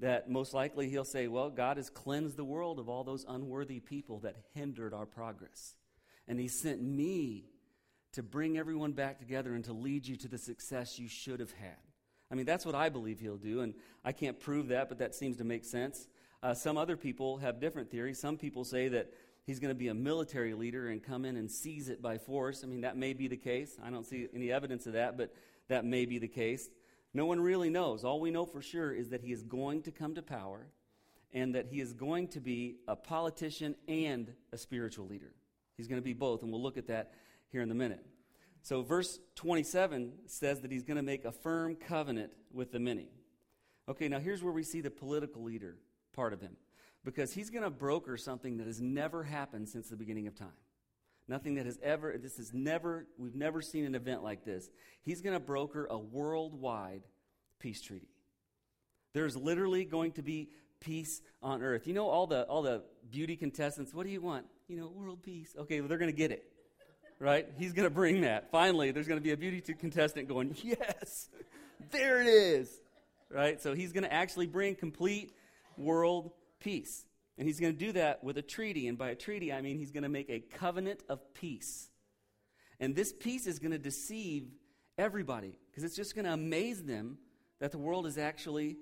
that 0.01 0.29
most 0.29 0.53
likely 0.53 0.89
he'll 0.89 1.05
say, 1.05 1.29
Well, 1.29 1.51
God 1.51 1.77
has 1.77 1.91
cleansed 1.91 2.37
the 2.37 2.45
world 2.45 2.79
of 2.79 2.89
all 2.89 3.05
those 3.05 3.25
unworthy 3.29 3.81
people 3.81 4.21
that 4.21 4.37
hindered 4.55 4.93
our 4.93 5.07
progress. 5.07 5.77
And 6.29 6.39
he 6.39 6.49
sent 6.49 6.83
me 6.83 7.47
to 8.13 8.23
bring 8.23 8.59
everyone 8.59 8.93
back 8.93 9.19
together 9.19 9.55
and 9.55 9.65
to 9.65 9.73
lead 9.73 10.07
you 10.07 10.17
to 10.17 10.29
the 10.29 10.39
success 10.39 10.99
you 10.99 11.09
should 11.09 11.41
have 11.41 11.53
had. 11.53 11.77
I 12.31 12.35
mean, 12.35 12.47
that's 12.47 12.67
what 12.67 12.75
I 12.75 12.89
believe 12.89 13.21
he'll 13.21 13.37
do, 13.37 13.61
and 13.61 13.75
I 14.05 14.13
can't 14.13 14.41
prove 14.41 14.69
that, 14.69 14.89
but 14.89 14.99
that 14.99 15.15
seems 15.15 15.37
to 15.37 15.45
make 15.45 15.65
sense. 15.65 16.09
Uh, 16.43 16.55
some 16.55 16.77
other 16.77 16.97
people 16.97 17.39
have 17.39 17.61
different 17.61 17.91
theories. 17.91 18.19
Some 18.19 18.37
people 18.37 18.65
say 18.65 18.89
that 18.89 19.13
he's 19.45 19.61
going 19.61 19.71
to 19.71 19.79
be 19.79 19.89
a 19.89 19.95
military 19.95 20.55
leader 20.55 20.89
and 20.89 21.03
come 21.03 21.25
in 21.25 21.37
and 21.37 21.51
seize 21.51 21.89
it 21.89 22.03
by 22.03 22.19
force. 22.19 22.65
I 22.65 22.67
mean, 22.67 22.81
that 22.81 22.97
may 22.97 23.13
be 23.13 23.29
the 23.29 23.37
case. 23.37 23.77
I 23.83 23.91
don't 23.91 24.05
see 24.05 24.29
any 24.35 24.51
evidence 24.51 24.87
of 24.87 24.95
that, 24.95 25.17
but 25.17 25.33
that 25.69 25.85
may 25.85 26.05
be 26.05 26.19
the 26.19 26.29
case. 26.29 26.69
No 27.17 27.25
one 27.25 27.41
really 27.41 27.71
knows. 27.71 28.05
All 28.05 28.21
we 28.21 28.31
know 28.31 28.45
for 28.45 28.61
sure 28.61 28.93
is 28.93 29.09
that 29.09 29.23
he 29.23 29.33
is 29.33 29.43
going 29.43 29.81
to 29.85 29.91
come 29.91 30.15
to 30.17 30.23
power 30.23 30.67
and 31.33 31.55
that 31.55 31.67
he 31.67 31.81
is 31.81 31.95
going 31.95 32.29
to 32.29 32.41
be 32.41 32.77
a 32.87 32.95
politician 32.95 33.75
and 33.89 34.35
a 34.53 34.59
spiritual 34.59 35.07
leader. 35.07 35.33
He's 35.79 35.89
going 35.89 35.99
to 35.99 36.05
be 36.05 36.13
both, 36.13 36.43
and 36.43 36.53
we'll 36.53 36.63
look 36.63 36.77
at 36.77 36.89
that 36.89 37.15
here 37.49 37.63
in 37.63 37.71
a 37.71 37.75
minute. 37.75 38.05
So, 38.61 38.83
verse 38.83 39.19
27 39.37 40.13
says 40.27 40.61
that 40.61 40.71
he's 40.71 40.83
going 40.83 40.99
to 40.99 41.03
make 41.03 41.25
a 41.25 41.33
firm 41.33 41.75
covenant 41.75 42.33
with 42.53 42.71
the 42.71 42.81
many. 42.81 43.09
Okay, 43.89 44.09
now 44.09 44.19
here's 44.19 44.43
where 44.43 44.53
we 44.53 44.62
see 44.62 44.83
the 44.83 44.91
political 44.91 45.43
leader 45.43 45.79
part 46.12 46.35
of 46.35 46.43
him 46.43 46.59
because 47.03 47.33
he's 47.33 47.49
going 47.49 47.65
to 47.65 47.71
broker 47.71 48.19
something 48.19 48.59
that 48.59 48.67
has 48.67 48.83
never 48.83 49.23
happened 49.23 49.71
since 49.71 49.89
the 49.89 49.97
beginning 49.97 50.27
of 50.27 50.35
time. 50.35 50.53
Nothing 51.28 51.56
that 51.56 51.67
has 51.67 51.78
ever, 51.82 52.17
this 52.19 52.38
is 52.38 52.52
never, 52.55 53.06
we've 53.19 53.34
never 53.34 53.61
seen 53.61 53.84
an 53.84 53.96
event 53.96 54.23
like 54.23 54.44
this. 54.44 54.70
He's 55.02 55.23
going 55.23 55.34
to 55.34 55.40
broker 55.40 55.87
a 55.90 55.99
worldwide 55.99 57.02
peace 57.58 57.82
treaty. 57.82 58.08
There's 59.12 59.37
literally 59.37 59.84
going 59.84 60.12
to 60.12 60.23
be 60.23 60.50
peace 60.78 61.20
on 61.43 61.62
earth. 61.62 61.88
You 61.88 61.94
know, 61.94 62.08
all 62.08 62.26
the, 62.26 62.43
all 62.44 62.62
the 62.62 62.82
beauty 63.11 63.34
contestants, 63.34 63.93
what 63.93 64.06
do 64.06 64.12
you 64.12 64.20
want? 64.20 64.46
You 64.69 64.76
know, 64.76 64.88
world 64.88 65.23
peace. 65.23 65.55
Okay, 65.58 65.81
well, 65.81 65.88
they're 65.88 65.99
going 65.99 66.12
to 66.12 66.17
get 66.17 66.31
it, 66.31 66.44
right? 67.19 67.49
He's 67.58 67.73
going 67.73 67.88
to 67.88 67.94
bring 67.94 68.20
that. 68.20 68.50
Finally, 68.52 68.93
there's 68.93 69.08
going 69.08 69.19
to 69.19 69.25
be 69.25 69.32
a 69.32 69.37
beauty 69.37 69.61
contestant 69.75 70.28
going, 70.28 70.55
yes, 70.62 71.28
there 71.90 72.20
it 72.20 72.28
is, 72.28 72.70
right? 73.31 73.61
So 73.61 73.75
he's 73.75 73.93
going 73.93 74.05
to 74.05 74.12
actually 74.12 74.46
bring 74.46 74.76
complete 74.76 75.32
world 75.76 76.31
peace. 76.61 77.05
And 77.38 77.47
he's 77.47 77.61
going 77.61 77.73
to 77.73 77.79
do 77.79 77.93
that 77.93 78.25
with 78.25 78.38
a 78.38 78.43
treaty. 78.43 78.88
And 78.88 78.97
by 78.97 79.11
a 79.11 79.15
treaty, 79.15 79.53
I 79.53 79.61
mean 79.61 79.79
he's 79.79 79.93
going 79.93 80.05
to 80.05 80.09
make 80.09 80.31
a 80.31 80.41
covenant 80.41 81.03
of 81.09 81.35
peace. 81.35 81.91
And 82.81 82.94
this 82.94 83.12
peace 83.12 83.47
is 83.47 83.59
going 83.59 83.73
to 83.73 83.79
deceive 83.79 84.49
everybody 84.99 85.59
because 85.71 85.85
it's 85.85 85.97
just 85.97 86.15
going 86.15 86.25
to 86.25 86.33
amaze 86.33 86.83
them 86.83 87.19
that 87.61 87.73
the 87.73 87.79
world 87.79 88.06
is 88.06 88.19
actually 88.19 88.77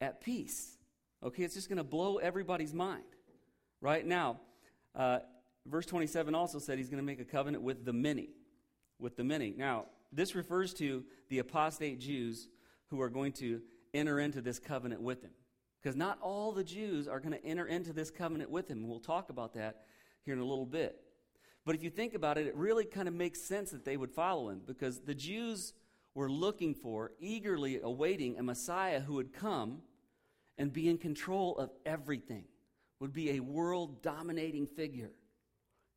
at 0.00 0.20
peace. 0.20 0.76
Okay, 1.22 1.42
it's 1.42 1.54
just 1.54 1.68
going 1.68 1.78
to 1.78 1.84
blow 1.84 2.16
everybody's 2.16 2.74
mind. 2.74 3.04
Right 3.80 4.06
now, 4.06 4.40
uh, 4.94 5.20
verse 5.66 5.86
27 5.86 6.34
also 6.34 6.58
said 6.58 6.78
he's 6.78 6.88
going 6.88 7.02
to 7.02 7.06
make 7.06 7.20
a 7.20 7.24
covenant 7.24 7.62
with 7.62 7.84
the 7.84 7.92
many. 7.92 8.30
With 8.98 9.16
the 9.16 9.24
many. 9.24 9.54
Now, 9.56 9.86
this 10.12 10.34
refers 10.34 10.72
to 10.74 11.04
the 11.28 11.38
apostate 11.38 12.00
Jews 12.00 12.48
who 12.88 13.00
are 13.00 13.08
going 13.08 13.32
to 13.32 13.60
enter 13.92 14.18
into 14.20 14.40
this 14.40 14.58
covenant 14.58 15.02
with 15.02 15.22
him. 15.22 15.32
Because 15.86 15.96
not 15.96 16.18
all 16.20 16.50
the 16.50 16.64
Jews 16.64 17.06
are 17.06 17.20
going 17.20 17.30
to 17.30 17.46
enter 17.46 17.64
into 17.64 17.92
this 17.92 18.10
covenant 18.10 18.50
with 18.50 18.68
him. 18.68 18.88
We'll 18.88 18.98
talk 18.98 19.30
about 19.30 19.54
that 19.54 19.82
here 20.24 20.34
in 20.34 20.40
a 20.40 20.44
little 20.44 20.66
bit. 20.66 21.00
But 21.64 21.76
if 21.76 21.84
you 21.84 21.90
think 21.90 22.12
about 22.14 22.38
it, 22.38 22.48
it 22.48 22.56
really 22.56 22.84
kind 22.84 23.06
of 23.06 23.14
makes 23.14 23.40
sense 23.40 23.70
that 23.70 23.84
they 23.84 23.96
would 23.96 24.10
follow 24.10 24.48
him 24.48 24.62
because 24.66 24.98
the 24.98 25.14
Jews 25.14 25.74
were 26.12 26.28
looking 26.28 26.74
for, 26.74 27.12
eagerly 27.20 27.78
awaiting 27.80 28.36
a 28.36 28.42
Messiah 28.42 28.98
who 28.98 29.14
would 29.14 29.32
come 29.32 29.78
and 30.58 30.72
be 30.72 30.88
in 30.88 30.98
control 30.98 31.56
of 31.56 31.70
everything, 31.86 32.46
would 32.98 33.12
be 33.12 33.30
a 33.30 33.38
world 33.38 34.02
dominating 34.02 34.66
figure, 34.66 35.12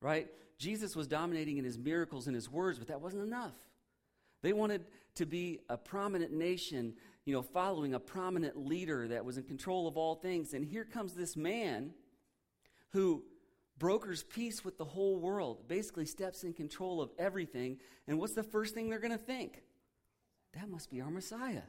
right? 0.01 0.27
Jesus 0.59 0.95
was 0.95 1.07
dominating 1.07 1.57
in 1.57 1.65
his 1.65 1.79
miracles 1.79 2.27
and 2.27 2.35
his 2.35 2.47
words, 2.47 2.77
but 2.77 2.89
that 2.89 3.01
wasn't 3.01 3.23
enough. 3.23 3.55
They 4.43 4.53
wanted 4.53 4.85
to 5.15 5.25
be 5.25 5.61
a 5.67 5.77
prominent 5.77 6.31
nation 6.31 6.93
you 7.25 7.33
know, 7.33 7.41
following 7.41 7.93
a 7.93 7.99
prominent 7.99 8.57
leader 8.57 9.07
that 9.07 9.23
was 9.25 9.37
in 9.37 9.43
control 9.43 9.87
of 9.87 9.97
all 9.97 10.15
things. 10.15 10.53
And 10.53 10.65
here 10.65 10.85
comes 10.85 11.13
this 11.13 11.35
man 11.35 11.91
who 12.89 13.23
brokers 13.77 14.23
peace 14.23 14.65
with 14.65 14.77
the 14.77 14.85
whole 14.85 15.17
world, 15.17 15.67
basically 15.67 16.05
steps 16.05 16.43
in 16.43 16.53
control 16.53 17.01
of 17.01 17.11
everything. 17.17 17.77
And 18.07 18.19
what's 18.19 18.33
the 18.33 18.43
first 18.43 18.73
thing 18.73 18.89
they're 18.89 18.99
going 18.99 19.11
to 19.11 19.17
think? 19.17 19.63
That 20.53 20.69
must 20.69 20.89
be 20.89 21.01
our 21.01 21.09
Messiah. 21.11 21.61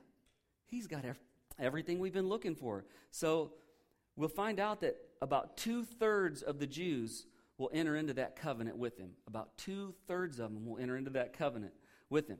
He's 0.66 0.86
got 0.86 1.04
ev- 1.04 1.20
everything 1.58 1.98
we've 1.98 2.12
been 2.12 2.28
looking 2.28 2.54
for. 2.54 2.84
So 3.10 3.52
we'll 4.16 4.28
find 4.28 4.58
out 4.58 4.80
that 4.80 4.96
about 5.22 5.56
two 5.56 5.84
thirds 5.84 6.42
of 6.42 6.58
the 6.58 6.66
Jews 6.66 7.26
will 7.58 7.70
enter 7.74 7.96
into 7.96 8.14
that 8.14 8.36
covenant 8.36 8.78
with 8.78 8.98
him. 8.98 9.10
About 9.26 9.56
two 9.58 9.94
thirds 10.08 10.40
of 10.40 10.52
them 10.52 10.64
will 10.64 10.78
enter 10.78 10.96
into 10.96 11.10
that 11.10 11.36
covenant 11.36 11.74
with 12.08 12.28
him. 12.28 12.38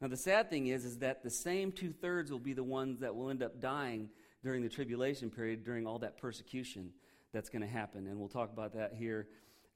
Now, 0.00 0.08
the 0.08 0.16
sad 0.16 0.48
thing 0.48 0.68
is, 0.68 0.84
is 0.84 0.98
that 0.98 1.22
the 1.22 1.30
same 1.30 1.72
two 1.72 1.92
thirds 1.92 2.30
will 2.30 2.38
be 2.38 2.52
the 2.52 2.62
ones 2.62 3.00
that 3.00 3.14
will 3.14 3.30
end 3.30 3.42
up 3.42 3.60
dying 3.60 4.10
during 4.44 4.62
the 4.62 4.68
tribulation 4.68 5.30
period, 5.30 5.64
during 5.64 5.86
all 5.86 5.98
that 5.98 6.16
persecution 6.18 6.90
that's 7.32 7.48
going 7.48 7.62
to 7.62 7.68
happen. 7.68 8.06
And 8.06 8.18
we'll 8.18 8.28
talk 8.28 8.52
about 8.52 8.74
that 8.74 8.94
here 8.94 9.26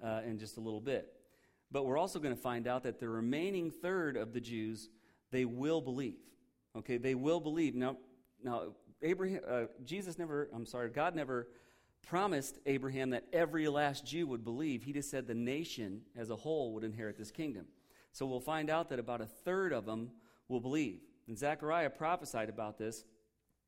uh, 0.02 0.20
in 0.24 0.38
just 0.38 0.56
a 0.56 0.60
little 0.60 0.80
bit. 0.80 1.12
But 1.72 1.86
we're 1.86 1.98
also 1.98 2.18
going 2.18 2.34
to 2.34 2.40
find 2.40 2.68
out 2.68 2.84
that 2.84 3.00
the 3.00 3.08
remaining 3.08 3.70
third 3.70 4.16
of 4.16 4.32
the 4.32 4.40
Jews, 4.40 4.90
they 5.30 5.44
will 5.44 5.80
believe. 5.80 6.18
Okay, 6.76 6.98
they 6.98 7.14
will 7.14 7.40
believe. 7.40 7.74
Now, 7.74 7.96
now 8.42 8.74
Abraham, 9.02 9.40
uh, 9.48 9.62
Jesus 9.84 10.18
never, 10.18 10.48
I'm 10.54 10.66
sorry, 10.66 10.90
God 10.90 11.14
never 11.16 11.48
promised 12.06 12.58
Abraham 12.66 13.10
that 13.10 13.24
every 13.32 13.66
last 13.68 14.06
Jew 14.06 14.26
would 14.28 14.44
believe. 14.44 14.82
He 14.82 14.92
just 14.92 15.10
said 15.10 15.26
the 15.26 15.34
nation 15.34 16.02
as 16.16 16.30
a 16.30 16.36
whole 16.36 16.74
would 16.74 16.84
inherit 16.84 17.16
this 17.16 17.30
kingdom. 17.30 17.66
So 18.12 18.26
we'll 18.26 18.40
find 18.40 18.70
out 18.70 18.90
that 18.90 18.98
about 18.98 19.20
a 19.20 19.26
third 19.26 19.72
of 19.72 19.86
them 19.86 20.10
will 20.48 20.60
believe. 20.60 21.00
And 21.26 21.38
Zechariah 21.38 21.90
prophesied 21.90 22.48
about 22.48 22.78
this. 22.78 23.04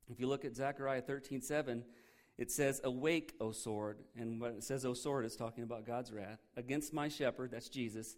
If 0.08 0.20
you 0.20 0.26
look 0.26 0.44
at 0.44 0.54
Zechariah 0.54 1.00
13 1.00 1.40
7, 1.40 1.82
it 2.36 2.50
says, 2.50 2.80
Awake, 2.84 3.34
O 3.40 3.52
sword. 3.52 3.98
And 4.16 4.40
when 4.40 4.52
it 4.52 4.64
says, 4.64 4.84
O 4.84 4.92
sword, 4.92 5.24
it's 5.24 5.36
talking 5.36 5.64
about 5.64 5.86
God's 5.86 6.12
wrath, 6.12 6.40
against 6.56 6.92
my 6.92 7.08
shepherd, 7.08 7.52
that's 7.52 7.68
Jesus, 7.68 8.16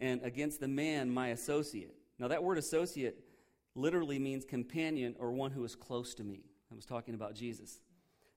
and 0.00 0.20
against 0.24 0.60
the 0.60 0.68
man, 0.68 1.10
my 1.10 1.28
associate. 1.28 1.94
Now, 2.18 2.28
that 2.28 2.42
word 2.42 2.58
associate 2.58 3.16
literally 3.74 4.18
means 4.18 4.44
companion 4.44 5.14
or 5.18 5.30
one 5.32 5.50
who 5.52 5.64
is 5.64 5.74
close 5.76 6.14
to 6.14 6.24
me. 6.24 6.40
I 6.72 6.74
was 6.74 6.86
talking 6.86 7.14
about 7.14 7.34
Jesus. 7.34 7.80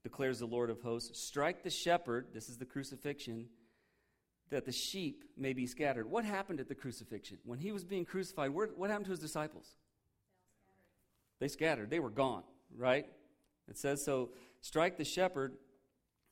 Declares 0.03 0.39
the 0.39 0.45
Lord 0.45 0.69
of 0.69 0.81
hosts 0.81 1.19
Strike 1.19 1.63
the 1.63 1.69
shepherd, 1.69 2.27
this 2.33 2.49
is 2.49 2.57
the 2.57 2.65
crucifixion, 2.65 3.47
that 4.49 4.65
the 4.65 4.71
sheep 4.71 5.23
may 5.37 5.53
be 5.53 5.65
scattered. 5.65 6.09
What 6.09 6.25
happened 6.25 6.59
at 6.59 6.67
the 6.67 6.75
crucifixion? 6.75 7.37
When 7.43 7.59
he 7.59 7.71
was 7.71 7.83
being 7.83 8.05
crucified, 8.05 8.51
what 8.51 8.89
happened 8.89 9.05
to 9.05 9.11
his 9.11 9.19
disciples? 9.19 9.75
They 11.39 11.47
scattered. 11.47 11.89
They 11.89 11.99
were 11.99 12.09
gone, 12.09 12.43
right? 12.77 13.05
It 13.69 13.77
says, 13.77 14.03
So 14.03 14.29
strike 14.61 14.97
the 14.97 15.05
shepherd, 15.05 15.53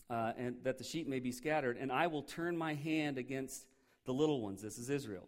uh, 0.09 0.33
and 0.37 0.57
that 0.63 0.77
the 0.77 0.83
sheep 0.83 1.07
may 1.07 1.19
be 1.19 1.31
scattered, 1.31 1.77
and 1.77 1.91
I 1.91 2.07
will 2.07 2.23
turn 2.23 2.57
my 2.57 2.73
hand 2.73 3.17
against 3.17 3.65
the 4.05 4.13
little 4.13 4.41
ones. 4.41 4.61
This 4.61 4.77
is 4.77 4.89
Israel. 4.89 5.27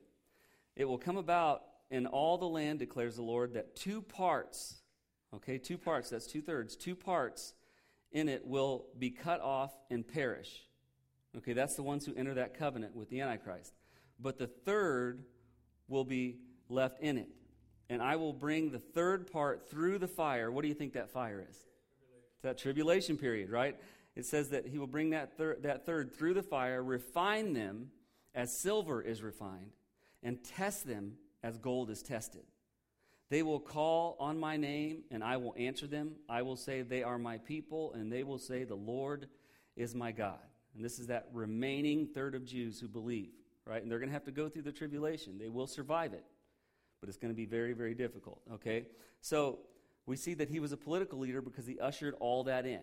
It 0.76 0.86
will 0.86 0.98
come 0.98 1.18
about 1.18 1.64
in 1.90 2.08
all 2.08 2.38
the 2.38 2.48
land, 2.48 2.80
declares 2.80 3.16
the 3.16 3.22
Lord, 3.22 3.54
that 3.54 3.76
two 3.76 4.02
parts, 4.02 4.82
okay, 5.34 5.58
two 5.58 5.78
parts, 5.78 6.10
that's 6.10 6.28
two 6.28 6.42
thirds, 6.42 6.76
two 6.76 6.96
parts 6.96 7.54
in 8.12 8.30
it 8.30 8.46
will 8.46 8.86
be 8.98 9.10
cut 9.10 9.42
off 9.42 9.72
and 9.90 10.08
perish. 10.08 10.68
Okay, 11.38 11.54
that's 11.54 11.76
the 11.76 11.84
ones 11.84 12.06
who 12.06 12.14
enter 12.16 12.34
that 12.36 12.58
covenant 12.58 12.96
with 12.96 13.10
the 13.10 13.22
Antichrist. 13.22 13.74
But 14.20 14.38
the 14.38 14.48
third 14.48 15.24
will 15.88 16.06
be 16.06 16.38
left 16.70 17.02
in 17.02 17.18
it. 17.18 17.30
And 17.90 18.02
I 18.02 18.16
will 18.16 18.34
bring 18.34 18.72
the 18.72 18.80
third 18.80 19.32
part 19.32 19.70
through 19.70 20.00
the 20.00 20.08
fire. 20.08 20.52
What 20.52 20.62
do 20.62 20.68
you 20.68 20.74
think 20.74 20.94
that 20.94 21.12
fire 21.12 21.44
is? 21.48 21.56
It's 21.56 22.44
that 22.44 22.58
tribulation 22.58 23.18
period, 23.18 23.50
right? 23.50 23.78
It 24.16 24.26
says 24.26 24.50
that 24.50 24.68
he 24.68 24.78
will 24.78 24.88
bring 24.88 25.10
that, 25.12 25.38
thir- 25.38 25.58
that 25.62 25.86
third 25.86 26.14
through 26.14 26.36
the 26.36 26.44
fire, 26.44 26.84
refine 26.84 27.54
them 27.54 27.90
as 28.36 28.56
silver 28.56 29.02
is 29.02 29.22
refined, 29.22 29.72
and 30.22 30.44
test 30.44 30.88
them 30.88 31.14
as 31.44 31.58
gold 31.58 31.90
is 31.90 32.02
tested. 32.02 32.44
They 33.30 33.44
will 33.44 33.60
call 33.60 34.16
on 34.20 34.40
my 34.40 34.58
name, 34.58 35.04
and 35.10 35.24
I 35.24 35.38
will 35.38 35.56
answer 35.58 35.88
them. 35.88 36.16
I 36.30 36.44
will 36.44 36.56
say, 36.56 36.82
They 36.82 37.04
are 37.04 37.18
my 37.18 37.38
people, 37.40 37.94
and 37.94 38.12
they 38.12 38.24
will 38.24 38.38
say, 38.38 38.64
The 38.64 38.76
Lord 38.76 39.28
is 39.76 39.96
my 39.96 40.12
God. 40.12 40.40
And 40.76 40.84
this 40.84 41.00
is 41.00 41.08
that 41.08 41.28
remaining 41.34 42.08
third 42.08 42.36
of 42.36 42.46
Jews 42.46 42.80
who 42.80 42.88
believe, 42.88 43.32
right? 43.66 43.82
And 43.82 43.92
they're 43.92 44.00
going 44.00 44.10
to 44.10 44.14
have 44.14 44.26
to 44.26 44.32
go 44.32 44.50
through 44.50 44.64
the 44.64 44.72
tribulation. 44.72 45.38
They 45.38 45.50
will 45.50 45.68
survive 45.68 46.14
it, 46.14 46.24
but 47.00 47.10
it's 47.10 47.18
going 47.18 47.32
to 47.32 47.36
be 47.36 47.46
very, 47.46 47.74
very 47.74 47.94
difficult, 47.94 48.42
okay? 48.54 48.88
So 49.22 49.60
we 50.06 50.16
see 50.16 50.34
that 50.36 50.50
he 50.50 50.60
was 50.60 50.72
a 50.72 50.78
political 50.78 51.20
leader 51.20 51.42
because 51.42 51.66
he 51.66 51.80
ushered 51.80 52.16
all 52.20 52.44
that 52.46 52.66
in. 52.66 52.82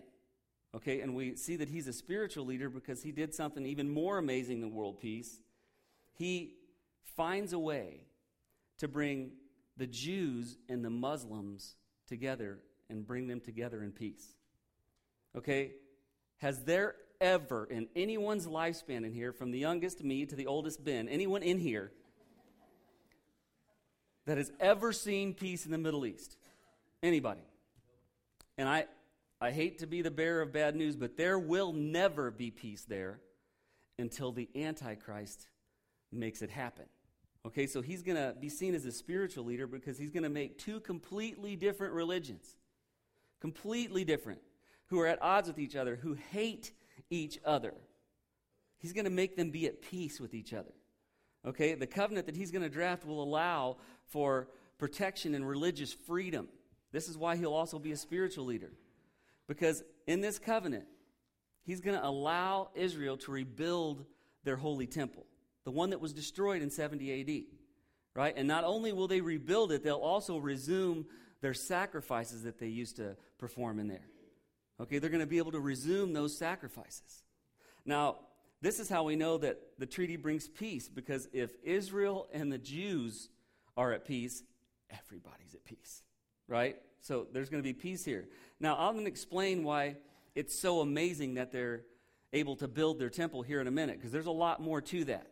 Okay, 0.73 1.01
and 1.01 1.13
we 1.13 1.35
see 1.35 1.57
that 1.57 1.67
he's 1.67 1.87
a 1.87 1.93
spiritual 1.93 2.45
leader 2.45 2.69
because 2.69 3.03
he 3.03 3.11
did 3.11 3.33
something 3.33 3.65
even 3.65 3.89
more 3.89 4.17
amazing 4.17 4.61
than 4.61 4.73
world 4.73 5.01
peace. 5.01 5.41
He 6.13 6.55
finds 7.03 7.51
a 7.51 7.59
way 7.59 8.05
to 8.77 8.87
bring 8.87 9.31
the 9.75 9.87
Jews 9.87 10.57
and 10.69 10.83
the 10.83 10.89
Muslims 10.89 11.75
together 12.07 12.59
and 12.89 13.05
bring 13.05 13.27
them 13.27 13.41
together 13.41 13.83
in 13.83 13.91
peace. 13.91 14.25
Okay? 15.35 15.71
Has 16.37 16.63
there 16.63 16.95
ever 17.21 17.65
in 17.65 17.87
anyone's 17.95 18.47
lifespan 18.47 19.05
in 19.05 19.13
here, 19.13 19.31
from 19.31 19.51
the 19.51 19.59
youngest 19.59 20.03
me 20.03 20.25
to 20.25 20.35
the 20.35 20.47
oldest 20.47 20.83
Ben, 20.83 21.07
anyone 21.07 21.43
in 21.43 21.59
here 21.59 21.91
that 24.25 24.37
has 24.37 24.51
ever 24.59 24.91
seen 24.91 25.33
peace 25.33 25.65
in 25.65 25.71
the 25.71 25.77
Middle 25.77 26.05
East? 26.05 26.35
Anybody? 27.01 27.41
And 28.57 28.67
I, 28.67 28.85
I 29.39 29.51
hate 29.51 29.79
to 29.79 29.87
be 29.87 30.01
the 30.01 30.11
bearer 30.11 30.41
of 30.41 30.51
bad 30.51 30.75
news, 30.75 30.95
but 30.95 31.15
there 31.15 31.39
will 31.39 31.71
never 31.71 32.31
be 32.31 32.51
peace 32.51 32.83
there 32.83 33.19
until 33.97 34.31
the 34.31 34.49
Antichrist 34.55 35.47
makes 36.11 36.41
it 36.41 36.49
happen. 36.49 36.85
Okay, 37.45 37.65
so 37.65 37.81
he's 37.81 38.03
going 38.03 38.17
to 38.17 38.35
be 38.39 38.49
seen 38.49 38.75
as 38.75 38.85
a 38.85 38.91
spiritual 38.91 39.45
leader 39.45 39.65
because 39.65 39.97
he's 39.97 40.11
going 40.11 40.23
to 40.23 40.29
make 40.29 40.59
two 40.59 40.79
completely 40.79 41.55
different 41.55 41.93
religions, 41.93 42.55
completely 43.39 44.03
different, 44.05 44.41
who 44.87 44.99
are 44.99 45.07
at 45.07 45.21
odds 45.21 45.47
with 45.47 45.57
each 45.57 45.75
other, 45.75 45.95
who 45.95 46.13
hate 46.13 46.71
each 47.11 47.37
other. 47.45 47.75
He's 48.79 48.93
going 48.93 49.05
to 49.05 49.11
make 49.11 49.35
them 49.35 49.51
be 49.51 49.67
at 49.67 49.81
peace 49.81 50.19
with 50.19 50.33
each 50.33 50.53
other. 50.53 50.73
Okay, 51.45 51.75
the 51.75 51.87
covenant 51.87 52.25
that 52.25 52.35
he's 52.35 52.51
going 52.51 52.63
to 52.63 52.69
draft 52.69 53.05
will 53.05 53.21
allow 53.21 53.77
for 54.07 54.47
protection 54.79 55.35
and 55.35 55.47
religious 55.47 55.93
freedom. 55.93 56.47
This 56.91 57.07
is 57.07 57.17
why 57.17 57.35
he'll 57.35 57.53
also 57.53 57.77
be 57.77 57.91
a 57.91 57.97
spiritual 57.97 58.45
leader. 58.45 58.71
Because 59.47 59.83
in 60.07 60.21
this 60.21 60.39
covenant, 60.39 60.85
he's 61.63 61.81
going 61.81 61.97
to 61.97 62.05
allow 62.05 62.69
Israel 62.73 63.17
to 63.17 63.31
rebuild 63.31 64.05
their 64.43 64.55
holy 64.55 64.87
temple 64.87 65.25
the 65.63 65.71
one 65.71 65.91
that 65.91 66.01
was 66.01 66.13
destroyed 66.13 66.61
in 66.61 66.69
70 66.69 67.21
AD. 67.21 67.43
Right? 68.13 68.33
And 68.35 68.47
not 68.47 68.63
only 68.63 68.91
will 68.91 69.07
they 69.07 69.21
rebuild 69.21 69.71
it, 69.71 69.83
they'll 69.83 69.95
also 69.95 70.37
resume 70.37 71.05
their 71.41 71.53
sacrifices 71.53 72.43
that 72.43 72.59
they 72.59 72.67
used 72.67 72.97
to 72.97 73.15
perform 73.37 73.79
in 73.79 73.87
there. 73.87 74.05
Okay, 74.81 74.97
they're 74.97 75.09
going 75.09 75.21
to 75.21 75.27
be 75.27 75.37
able 75.37 75.51
to 75.51 75.59
resume 75.59 76.13
those 76.13 76.35
sacrifices. 76.35 77.23
Now, 77.85 78.17
this 78.61 78.79
is 78.79 78.89
how 78.89 79.03
we 79.03 79.15
know 79.15 79.37
that 79.37 79.59
the 79.77 79.85
treaty 79.85 80.15
brings 80.15 80.47
peace 80.47 80.87
because 80.87 81.27
if 81.33 81.51
Israel 81.63 82.27
and 82.33 82.51
the 82.51 82.57
Jews 82.57 83.29
are 83.77 83.91
at 83.91 84.05
peace, 84.05 84.43
everybody's 84.89 85.53
at 85.53 85.63
peace, 85.65 86.03
right? 86.47 86.77
So 87.01 87.27
there's 87.31 87.49
going 87.49 87.61
to 87.61 87.67
be 87.67 87.73
peace 87.73 88.03
here. 88.03 88.27
Now, 88.59 88.75
I'm 88.77 88.93
going 88.93 89.05
to 89.05 89.11
explain 89.11 89.63
why 89.63 89.97
it's 90.35 90.57
so 90.57 90.81
amazing 90.81 91.35
that 91.35 91.51
they're 91.51 91.81
able 92.33 92.55
to 92.57 92.67
build 92.67 92.99
their 92.99 93.09
temple 93.09 93.41
here 93.41 93.61
in 93.61 93.67
a 93.67 93.71
minute 93.71 93.97
because 93.97 94.11
there's 94.11 94.25
a 94.25 94.31
lot 94.31 94.61
more 94.61 94.81
to 94.81 95.05
that. 95.05 95.27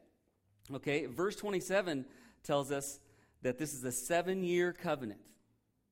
Okay, 0.74 1.06
verse 1.06 1.36
27 1.36 2.06
tells 2.44 2.72
us 2.72 3.00
that 3.42 3.58
this 3.58 3.74
is 3.74 3.84
a 3.84 3.92
seven 3.92 4.44
year 4.44 4.74
covenant. 4.74 5.22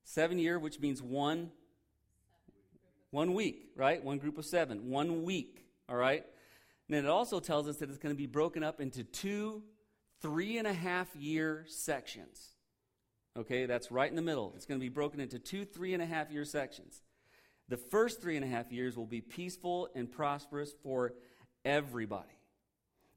Seven 0.04 0.38
year, 0.38 0.58
which 0.58 0.80
means 0.80 1.02
one, 1.02 1.50
one 3.10 3.34
week, 3.34 3.70
right? 3.76 4.02
One 4.02 4.18
group 4.18 4.38
of 4.38 4.44
seven, 4.44 4.90
one 4.90 5.22
week, 5.22 5.64
all 5.88 5.96
right? 5.96 6.24
And 6.88 6.96
then 6.96 7.04
it 7.04 7.10
also 7.10 7.40
tells 7.40 7.68
us 7.68 7.76
that 7.76 7.88
it's 7.88 7.98
going 7.98 8.14
to 8.14 8.18
be 8.18 8.26
broken 8.26 8.62
up 8.62 8.80
into 8.80 9.04
two 9.04 9.62
three 10.20 10.58
and 10.58 10.66
a 10.66 10.72
half 10.72 11.14
year 11.14 11.64
sections. 11.68 12.54
Okay, 13.38 13.66
that's 13.66 13.92
right 13.92 14.10
in 14.10 14.16
the 14.16 14.22
middle. 14.22 14.52
It's 14.56 14.66
going 14.66 14.80
to 14.80 14.84
be 14.84 14.88
broken 14.88 15.20
into 15.20 15.38
two 15.38 15.64
three 15.64 15.94
and 15.94 16.02
a 16.02 16.06
half 16.06 16.30
year 16.30 16.44
sections. 16.44 17.02
The 17.68 17.76
first 17.76 18.20
three 18.20 18.36
and 18.36 18.44
a 18.44 18.48
half 18.48 18.72
years 18.72 18.96
will 18.96 19.06
be 19.06 19.20
peaceful 19.20 19.88
and 19.94 20.10
prosperous 20.10 20.72
for 20.82 21.12
everybody. 21.64 22.28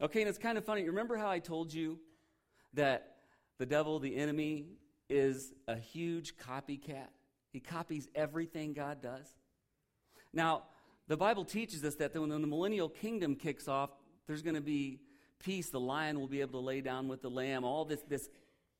Okay, 0.01 0.21
and 0.21 0.29
it's 0.29 0.37
kind 0.37 0.57
of 0.57 0.65
funny. 0.65 0.83
Remember 0.83 1.15
how 1.15 1.29
I 1.29 1.39
told 1.39 1.73
you 1.73 1.99
that 2.73 3.15
the 3.59 3.65
devil, 3.65 3.99
the 3.99 4.15
enemy, 4.15 4.65
is 5.09 5.53
a 5.67 5.75
huge 5.75 6.35
copycat? 6.37 7.07
He 7.53 7.59
copies 7.59 8.09
everything 8.15 8.73
God 8.73 9.01
does. 9.01 9.27
Now, 10.33 10.63
the 11.07 11.17
Bible 11.17 11.43
teaches 11.43 11.83
us 11.83 11.95
that 11.95 12.15
when 12.15 12.29
the 12.29 12.39
millennial 12.39 12.89
kingdom 12.89 13.35
kicks 13.35 13.67
off, 13.67 13.89
there's 14.27 14.41
going 14.41 14.55
to 14.55 14.61
be 14.61 14.99
peace. 15.39 15.69
The 15.69 15.79
lion 15.79 16.19
will 16.19 16.27
be 16.27 16.41
able 16.41 16.59
to 16.59 16.65
lay 16.65 16.81
down 16.81 17.07
with 17.07 17.21
the 17.21 17.29
lamb, 17.29 17.63
all 17.63 17.85
this, 17.85 18.01
this 18.07 18.29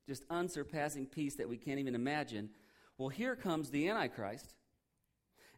just 0.08 0.24
unsurpassing 0.29 1.08
peace 1.08 1.36
that 1.36 1.50
we 1.50 1.58
can't 1.58 1.79
even 1.79 1.96
imagine. 1.96 2.50
Well, 2.98 3.10
here 3.10 3.36
comes 3.36 3.70
the 3.70 3.89
Antichrist, 3.89 4.53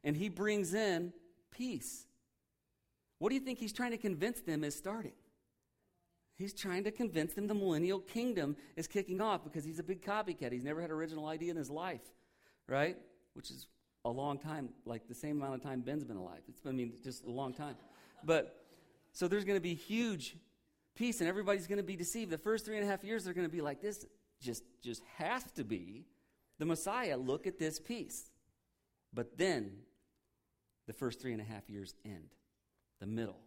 and 0.04 0.16
he 0.16 0.30
brings 0.30 0.74
in 0.74 1.14
peace. 1.52 2.06
What 3.20 3.30
do 3.30 3.36
you 3.36 3.42
think 3.42 3.60
he's 3.60 3.74
trying 3.74 3.92
to 3.92 3.98
convince 3.98 4.42
them 4.42 4.64
is 4.64 4.76
starting? 4.76 5.14
He's 6.36 6.54
trying 6.54 6.84
to 6.86 6.92
convince 6.92 7.34
them 7.34 7.48
the 7.48 7.54
millennial 7.54 8.00
kingdom 8.00 8.56
is 8.76 8.88
kicking 8.88 9.22
off 9.22 9.44
because 9.44 9.64
he's 9.64 9.80
a 9.80 9.84
big 9.84 10.02
copycat. 10.02 10.52
He's 10.52 10.64
never 10.64 10.82
had 10.82 10.90
an 10.90 10.96
original 10.96 11.28
idea 11.28 11.52
in 11.52 11.58
his 11.58 11.70
life, 11.70 12.02
right? 12.68 12.98
Which 13.34 13.52
is 13.52 13.68
a 14.06 14.10
long 14.10 14.38
time, 14.38 14.70
like 14.86 15.08
the 15.08 15.16
same 15.16 15.42
amount 15.42 15.56
of 15.56 15.64
time 15.64 15.82
Ben's 15.82 16.04
been 16.04 16.18
alive. 16.18 16.42
It's 16.48 16.60
been, 16.60 16.74
I 16.74 16.76
mean, 16.76 16.94
just 17.04 17.24
a 17.26 17.32
long 17.32 17.54
time. 17.54 17.76
But 18.24 18.66
so 19.12 19.28
there's 19.28 19.46
going 19.46 19.58
to 19.58 19.62
be 19.62 19.74
huge 19.74 20.36
peace, 20.96 21.22
and 21.22 21.30
everybody's 21.30 21.68
going 21.68 21.78
to 21.78 21.84
be 21.84 21.96
deceived. 21.96 22.32
The 22.32 22.38
first 22.38 22.66
three 22.66 22.78
and 22.78 22.86
a 22.86 22.90
half 22.90 23.04
years, 23.04 23.24
they're 23.24 23.34
going 23.34 23.48
to 23.48 23.54
be 23.54 23.62
like, 23.62 23.82
this 23.82 24.06
just, 24.42 24.64
just 24.82 25.02
has 25.18 25.44
to 25.56 25.64
be 25.64 26.06
the 26.60 26.66
Messiah. 26.66 27.18
Look 27.18 27.48
at 27.48 27.60
this 27.60 27.80
peace. 27.80 28.30
But 29.14 29.38
then 29.38 29.72
the 30.88 30.94
first 30.94 31.22
three 31.22 31.32
and 31.32 31.42
a 31.42 31.46
half 31.46 31.70
years 31.70 31.94
end, 32.06 32.30
the 33.00 33.08
middle 33.08 33.40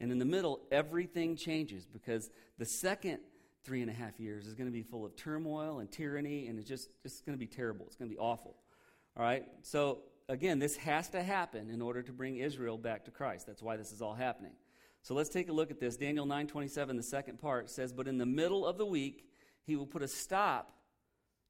and 0.00 0.12
in 0.12 0.18
the 0.18 0.24
middle, 0.24 0.60
everything 0.70 1.36
changes 1.36 1.86
because 1.86 2.30
the 2.58 2.64
second 2.64 3.18
three 3.64 3.82
and 3.82 3.90
a 3.90 3.94
half 3.94 4.18
years 4.20 4.46
is 4.46 4.54
going 4.54 4.68
to 4.68 4.72
be 4.72 4.82
full 4.82 5.04
of 5.04 5.16
turmoil 5.16 5.80
and 5.80 5.90
tyranny, 5.90 6.46
and 6.46 6.58
it's 6.58 6.68
just, 6.68 6.88
just 7.02 7.26
going 7.26 7.36
to 7.36 7.38
be 7.38 7.46
terrible. 7.46 7.84
It's 7.86 7.96
going 7.96 8.08
to 8.08 8.14
be 8.14 8.20
awful. 8.20 8.56
All 9.18 9.24
right? 9.24 9.44
So, 9.62 10.00
again, 10.28 10.58
this 10.58 10.76
has 10.76 11.08
to 11.10 11.22
happen 11.22 11.70
in 11.70 11.82
order 11.82 12.02
to 12.02 12.12
bring 12.12 12.36
Israel 12.36 12.78
back 12.78 13.04
to 13.06 13.10
Christ. 13.10 13.46
That's 13.46 13.62
why 13.62 13.76
this 13.76 13.92
is 13.92 14.00
all 14.00 14.14
happening. 14.14 14.52
So 15.02 15.14
let's 15.14 15.28
take 15.30 15.48
a 15.48 15.52
look 15.52 15.70
at 15.70 15.80
this. 15.80 15.96
Daniel 15.96 16.26
9:27, 16.26 16.96
the 16.96 17.02
second 17.02 17.40
part 17.40 17.70
says, 17.70 17.92
"But 17.92 18.08
in 18.08 18.18
the 18.18 18.26
middle 18.26 18.66
of 18.66 18.78
the 18.78 18.86
week, 18.86 19.28
he 19.64 19.76
will 19.76 19.86
put 19.86 20.02
a 20.02 20.08
stop 20.08 20.72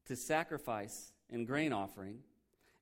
to 0.06 0.16
sacrifice 0.16 1.12
and 1.30 1.46
grain 1.46 1.72
offering 1.72 2.22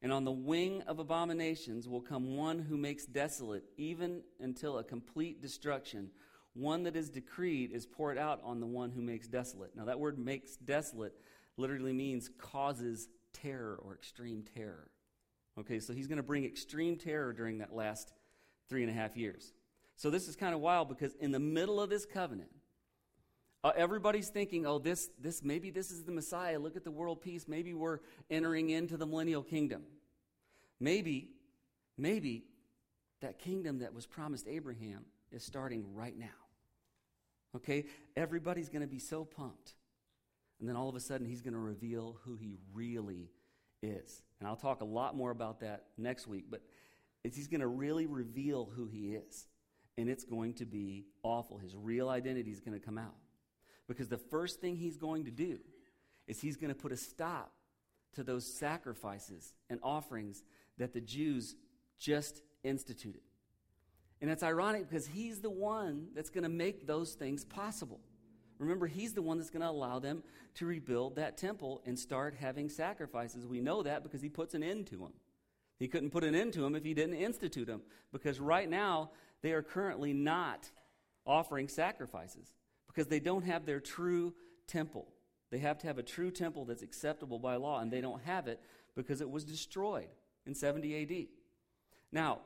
and 0.02 0.12
on 0.12 0.24
the 0.24 0.32
wing 0.32 0.82
of 0.82 0.98
abominations 0.98 1.88
will 1.88 2.00
come 2.00 2.36
one 2.36 2.58
who 2.58 2.76
makes 2.76 3.06
desolate, 3.06 3.64
even 3.76 4.22
until 4.40 4.78
a 4.78 4.84
complete 4.84 5.40
destruction. 5.40 6.10
One 6.54 6.82
that 6.84 6.96
is 6.96 7.08
decreed 7.08 7.72
is 7.72 7.86
poured 7.86 8.18
out 8.18 8.40
on 8.44 8.60
the 8.60 8.66
one 8.66 8.90
who 8.90 9.02
makes 9.02 9.26
desolate. 9.26 9.74
Now, 9.74 9.86
that 9.86 9.98
word 9.98 10.18
makes 10.18 10.56
desolate 10.56 11.14
literally 11.56 11.92
means 11.92 12.30
causes 12.38 13.08
terror 13.42 13.78
or 13.82 13.94
extreme 13.94 14.44
terror. 14.54 14.90
Okay, 15.58 15.80
so 15.80 15.92
he's 15.92 16.06
going 16.06 16.18
to 16.18 16.22
bring 16.22 16.44
extreme 16.44 16.96
terror 16.96 17.32
during 17.32 17.58
that 17.58 17.74
last 17.74 18.12
three 18.68 18.82
and 18.82 18.90
a 18.90 18.94
half 18.94 19.16
years. 19.16 19.52
So 19.96 20.10
this 20.10 20.28
is 20.28 20.36
kind 20.36 20.54
of 20.54 20.60
wild 20.60 20.88
because 20.88 21.14
in 21.14 21.32
the 21.32 21.38
middle 21.38 21.80
of 21.80 21.88
this 21.88 22.04
covenant, 22.04 22.50
uh, 23.64 23.72
everybody's 23.74 24.28
thinking, 24.28 24.66
oh, 24.66 24.78
this, 24.78 25.08
this, 25.18 25.42
maybe 25.42 25.70
this 25.70 25.90
is 25.90 26.04
the 26.04 26.12
Messiah. 26.12 26.58
Look 26.58 26.76
at 26.76 26.84
the 26.84 26.90
world 26.90 27.22
peace. 27.22 27.48
Maybe 27.48 27.72
we're 27.72 28.00
entering 28.30 28.70
into 28.70 28.96
the 28.96 29.06
millennial 29.06 29.42
kingdom. 29.42 29.82
Maybe, 30.78 31.30
maybe 31.96 32.44
that 33.22 33.38
kingdom 33.38 33.78
that 33.78 33.94
was 33.94 34.06
promised 34.06 34.46
Abraham 34.46 35.06
is 35.32 35.42
starting 35.42 35.94
right 35.94 36.16
now. 36.16 36.26
Okay? 37.56 37.86
Everybody's 38.14 38.68
going 38.68 38.82
to 38.82 38.86
be 38.86 38.98
so 38.98 39.24
pumped. 39.24 39.74
And 40.60 40.68
then 40.68 40.76
all 40.76 40.88
of 40.88 40.94
a 40.94 41.00
sudden, 41.00 41.26
he's 41.26 41.42
going 41.42 41.54
to 41.54 41.60
reveal 41.60 42.18
who 42.24 42.36
he 42.36 42.56
really 42.72 43.30
is. 43.82 44.22
And 44.40 44.48
I'll 44.48 44.56
talk 44.56 44.80
a 44.80 44.86
lot 44.86 45.16
more 45.16 45.30
about 45.30 45.60
that 45.60 45.84
next 45.98 46.26
week, 46.26 46.46
but 46.50 46.62
he's 47.22 47.48
going 47.48 47.60
to 47.60 47.66
really 47.66 48.06
reveal 48.06 48.70
who 48.74 48.86
he 48.86 49.14
is. 49.14 49.46
And 49.98 50.08
it's 50.08 50.24
going 50.24 50.54
to 50.54 50.66
be 50.66 51.06
awful. 51.22 51.58
His 51.58 51.74
real 51.74 52.08
identity 52.08 52.50
is 52.50 52.60
going 52.60 52.78
to 52.78 52.84
come 52.84 52.98
out. 52.98 53.14
Because 53.88 54.08
the 54.08 54.18
first 54.18 54.60
thing 54.60 54.76
he's 54.76 54.96
going 54.96 55.24
to 55.24 55.30
do 55.30 55.58
is 56.26 56.40
he's 56.40 56.56
going 56.56 56.72
to 56.72 56.74
put 56.74 56.92
a 56.92 56.96
stop 56.96 57.52
to 58.14 58.22
those 58.22 58.46
sacrifices 58.46 59.54
and 59.70 59.78
offerings 59.82 60.42
that 60.78 60.92
the 60.92 61.00
Jews 61.00 61.54
just 61.98 62.42
instituted. 62.64 63.22
And 64.20 64.30
it's 64.30 64.42
ironic 64.42 64.88
because 64.88 65.06
he's 65.06 65.40
the 65.40 65.50
one 65.50 66.08
that's 66.14 66.30
going 66.30 66.44
to 66.44 66.50
make 66.50 66.86
those 66.86 67.12
things 67.12 67.44
possible. 67.44 68.00
Remember, 68.58 68.86
he's 68.86 69.12
the 69.12 69.22
one 69.22 69.38
that's 69.38 69.50
going 69.50 69.62
to 69.62 69.68
allow 69.68 69.98
them 69.98 70.22
to 70.54 70.66
rebuild 70.66 71.16
that 71.16 71.36
temple 71.36 71.82
and 71.84 71.98
start 71.98 72.34
having 72.34 72.68
sacrifices. 72.68 73.46
We 73.46 73.60
know 73.60 73.82
that 73.82 74.02
because 74.02 74.22
he 74.22 74.28
puts 74.28 74.54
an 74.54 74.62
end 74.62 74.86
to 74.88 74.96
them. 74.96 75.12
He 75.78 75.88
couldn't 75.88 76.10
put 76.10 76.24
an 76.24 76.34
end 76.34 76.54
to 76.54 76.60
them 76.60 76.74
if 76.74 76.84
he 76.84 76.94
didn't 76.94 77.16
institute 77.16 77.66
them, 77.66 77.82
because 78.12 78.40
right 78.40 78.68
now 78.68 79.10
they 79.42 79.52
are 79.52 79.62
currently 79.62 80.14
not 80.14 80.70
offering 81.26 81.68
sacrifices 81.68 82.54
because 82.86 83.08
they 83.08 83.20
don't 83.20 83.44
have 83.44 83.66
their 83.66 83.80
true 83.80 84.32
temple. 84.66 85.06
They 85.50 85.58
have 85.58 85.78
to 85.78 85.86
have 85.86 85.98
a 85.98 86.02
true 86.02 86.30
temple 86.30 86.64
that's 86.64 86.82
acceptable 86.82 87.38
by 87.38 87.56
law, 87.56 87.80
and 87.80 87.90
they 87.90 88.00
don't 88.00 88.22
have 88.22 88.48
it 88.48 88.60
because 88.94 89.20
it 89.20 89.30
was 89.30 89.44
destroyed 89.44 90.08
in 90.46 90.54
70 90.54 91.02
AD. 91.02 91.26
Now, 92.10 92.40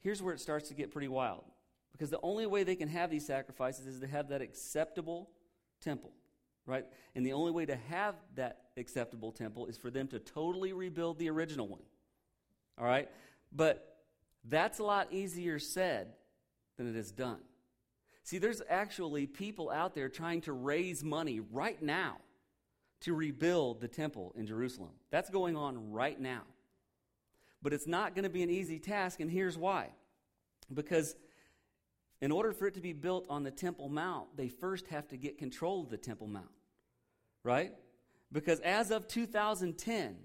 here's 0.00 0.22
where 0.22 0.34
it 0.34 0.40
starts 0.40 0.68
to 0.68 0.74
get 0.74 0.90
pretty 0.90 1.08
wild. 1.08 1.44
Because 2.00 2.08
the 2.08 2.20
only 2.22 2.46
way 2.46 2.62
they 2.62 2.76
can 2.76 2.88
have 2.88 3.10
these 3.10 3.26
sacrifices 3.26 3.86
is 3.86 4.00
to 4.00 4.06
have 4.06 4.30
that 4.30 4.40
acceptable 4.40 5.28
temple, 5.82 6.12
right? 6.64 6.86
And 7.14 7.26
the 7.26 7.34
only 7.34 7.52
way 7.52 7.66
to 7.66 7.76
have 7.76 8.14
that 8.36 8.68
acceptable 8.78 9.32
temple 9.32 9.66
is 9.66 9.76
for 9.76 9.90
them 9.90 10.08
to 10.08 10.18
totally 10.18 10.72
rebuild 10.72 11.18
the 11.18 11.28
original 11.28 11.68
one, 11.68 11.82
all 12.78 12.86
right? 12.86 13.10
But 13.52 13.98
that's 14.46 14.78
a 14.78 14.82
lot 14.82 15.12
easier 15.12 15.58
said 15.58 16.14
than 16.78 16.88
it 16.88 16.96
is 16.96 17.12
done. 17.12 17.40
See, 18.22 18.38
there's 18.38 18.62
actually 18.70 19.26
people 19.26 19.68
out 19.68 19.94
there 19.94 20.08
trying 20.08 20.40
to 20.42 20.54
raise 20.54 21.04
money 21.04 21.40
right 21.52 21.82
now 21.82 22.16
to 23.00 23.12
rebuild 23.12 23.82
the 23.82 23.88
temple 23.88 24.32
in 24.38 24.46
Jerusalem. 24.46 24.92
That's 25.10 25.28
going 25.28 25.54
on 25.54 25.92
right 25.92 26.18
now. 26.18 26.44
But 27.60 27.74
it's 27.74 27.86
not 27.86 28.14
going 28.14 28.22
to 28.22 28.30
be 28.30 28.42
an 28.42 28.48
easy 28.48 28.78
task, 28.78 29.20
and 29.20 29.30
here's 29.30 29.58
why. 29.58 29.90
Because 30.72 31.14
in 32.20 32.30
order 32.30 32.52
for 32.52 32.66
it 32.66 32.74
to 32.74 32.80
be 32.80 32.92
built 32.92 33.26
on 33.28 33.42
the 33.42 33.50
Temple 33.50 33.88
Mount, 33.88 34.36
they 34.36 34.48
first 34.48 34.86
have 34.88 35.08
to 35.08 35.16
get 35.16 35.38
control 35.38 35.82
of 35.82 35.90
the 35.90 35.96
Temple 35.96 36.26
Mount, 36.26 36.50
right? 37.44 37.72
Because 38.32 38.60
as 38.60 38.90
of 38.90 39.08
2010, 39.08 40.16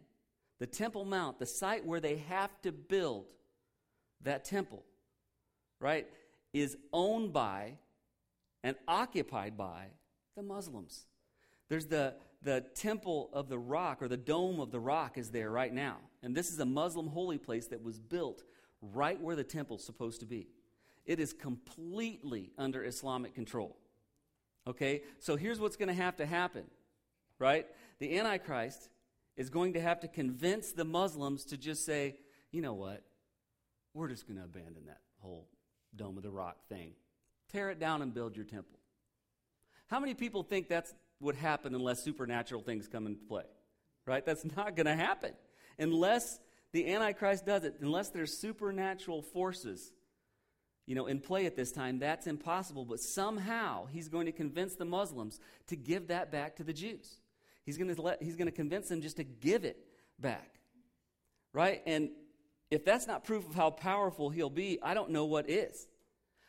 the 0.60 0.68
Temple 0.68 1.06
Mount, 1.06 1.40
the 1.40 1.46
site 1.46 1.86
where 1.86 2.00
they 2.00 2.18
have 2.30 2.50
to 2.62 2.72
build 2.72 3.26
that 4.22 4.46
temple, 4.46 4.84
right, 5.80 6.08
is 6.54 6.78
owned 6.94 7.34
by 7.34 7.74
and 8.64 8.76
occupied 8.88 9.58
by 9.58 9.88
the 10.36 10.44
Muslims. 10.44 11.06
There's 11.70 11.88
the, 11.88 12.16
the 12.42 12.64
Temple 12.76 13.30
of 13.34 13.50
the 13.50 13.58
Rock, 13.58 14.02
or 14.02 14.08
the 14.08 14.18
Dome 14.18 14.60
of 14.60 14.72
the 14.72 14.80
Rock, 14.80 15.18
is 15.18 15.30
there 15.30 15.50
right 15.50 15.74
now. 15.74 15.98
And 16.24 16.36
this 16.36 16.52
is 16.52 16.60
a 16.60 16.66
Muslim 16.66 17.08
holy 17.08 17.38
place 17.38 17.68
that 17.68 17.84
was 17.84 18.00
built 18.00 18.44
right 18.82 19.20
where 19.20 19.36
the 19.36 19.44
temple's 19.44 19.84
supposed 19.84 20.20
to 20.20 20.26
be. 20.26 20.48
It 21.06 21.20
is 21.20 21.34
completely 21.34 22.52
under 22.58 22.84
Islamic 22.84 23.36
control. 23.36 23.78
Okay? 24.68 25.04
So 25.20 25.36
here's 25.36 25.60
what's 25.60 25.76
going 25.76 25.90
to 25.90 25.94
have 25.94 26.18
to 26.18 26.26
happen, 26.26 26.64
right? 27.40 27.68
The 28.00 28.18
Antichrist 28.18 28.90
is 29.38 29.50
going 29.50 29.74
to 29.74 29.82
have 29.82 30.00
to 30.02 30.08
convince 30.08 30.72
the 30.72 30.86
Muslims 30.86 31.46
to 31.46 31.58
just 31.58 31.86
say, 31.86 32.16
you 32.52 32.62
know 32.62 32.74
what? 32.74 33.04
We're 33.94 34.08
just 34.08 34.28
going 34.28 34.40
to 34.40 34.46
abandon 34.46 34.88
that 34.88 35.02
whole 35.20 35.48
Dome 35.96 36.18
of 36.18 36.24
the 36.24 36.32
Rock 36.32 36.58
thing. 36.68 36.94
Tear 37.52 37.70
it 37.70 37.80
down 37.80 38.02
and 38.02 38.14
build 38.14 38.36
your 38.36 38.46
temple. 38.46 38.80
How 39.88 40.00
many 40.00 40.14
people 40.14 40.44
think 40.44 40.68
that's 40.68 40.94
would 41.22 41.36
happen 41.36 41.74
unless 41.74 42.04
supernatural 42.04 42.62
things 42.62 42.88
come 42.88 43.06
into 43.06 43.24
play? 43.26 43.46
Right? 44.06 44.26
That's 44.26 44.46
not 44.58 44.76
going 44.76 44.88
to 44.88 44.96
happen. 44.96 45.34
Unless 45.78 46.40
the 46.72 46.92
Antichrist 46.94 47.46
does 47.46 47.64
it, 47.64 47.76
unless 47.82 48.10
there's 48.10 48.38
supernatural 48.38 49.22
forces 49.22 49.94
you 50.86 50.96
know, 50.96 51.08
in 51.08 51.20
play 51.20 51.46
at 51.46 51.56
this 51.56 51.72
time, 51.72 52.00
that's 52.00 52.28
impossible. 52.28 52.86
But 52.86 53.00
somehow 53.00 53.88
he's 53.88 54.08
going 54.08 54.28
to 54.28 54.32
convince 54.32 54.76
the 54.76 54.86
Muslims 54.86 55.40
to 55.68 55.76
give 55.76 56.08
that 56.08 56.32
back 56.32 56.56
to 56.58 56.64
the 56.64 56.74
Jews. 56.74 57.16
He's 57.66 57.78
going 57.78 57.94
to 57.94 58.02
let, 58.02 58.22
he's 58.22 58.36
going 58.36 58.48
to 58.48 58.52
convince 58.52 58.90
them 58.90 59.02
just 59.02 59.18
to 59.18 59.24
give 59.24 59.66
it 59.66 59.78
back. 60.20 60.60
Right? 61.54 61.82
And 61.86 62.10
if 62.70 62.86
that's 62.86 63.08
not 63.08 63.24
proof 63.24 63.48
of 63.48 63.56
how 63.56 63.72
powerful 63.72 64.30
he'll 64.30 64.50
be, 64.50 64.80
I 64.82 64.94
don't 64.94 65.10
know 65.10 65.26
what 65.26 65.50
is. 65.50 65.88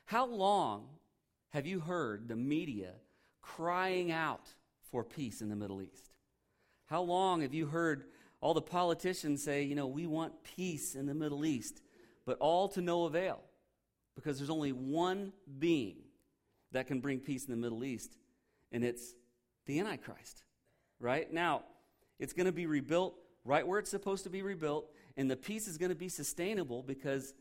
How 0.04 0.26
long 0.26 0.88
have 1.50 1.66
you 1.66 1.80
heard 1.80 2.28
the 2.28 2.36
media 2.36 2.92
crying 3.40 4.12
out 4.12 4.48
for 4.90 5.04
peace 5.04 5.40
in 5.40 5.48
the 5.48 5.56
Middle 5.56 5.80
East? 5.80 6.10
How 6.86 7.02
long 7.02 7.42
have 7.42 7.54
you 7.54 7.66
heard 7.66 8.04
all 8.40 8.54
the 8.54 8.62
politicians 8.62 9.42
say, 9.42 9.62
you 9.62 9.74
know, 9.74 9.86
we 9.86 10.06
want 10.06 10.44
peace 10.44 10.94
in 10.94 11.06
the 11.06 11.14
Middle 11.14 11.44
East, 11.44 11.80
but 12.24 12.36
all 12.38 12.68
to 12.68 12.80
no 12.80 13.04
avail? 13.04 13.40
Because 14.16 14.38
there's 14.38 14.50
only 14.50 14.72
one 14.72 15.32
being 15.58 15.98
that 16.72 16.86
can 16.86 17.00
bring 17.00 17.20
peace 17.20 17.44
in 17.44 17.50
the 17.50 17.56
Middle 17.56 17.84
East, 17.84 18.16
and 18.72 18.82
it's 18.82 19.14
the 19.66 19.78
Antichrist. 19.78 20.42
Right? 20.98 21.30
Now, 21.32 21.62
it's 22.18 22.32
going 22.32 22.46
to 22.46 22.52
be 22.52 22.66
rebuilt 22.66 23.14
right 23.44 23.66
where 23.66 23.78
it's 23.78 23.90
supposed 23.90 24.24
to 24.24 24.30
be 24.30 24.42
rebuilt, 24.42 24.90
and 25.16 25.30
the 25.30 25.36
peace 25.36 25.68
is 25.68 25.78
going 25.78 25.90
to 25.90 25.96
be 25.96 26.08
sustainable 26.08 26.82
because 26.82 27.34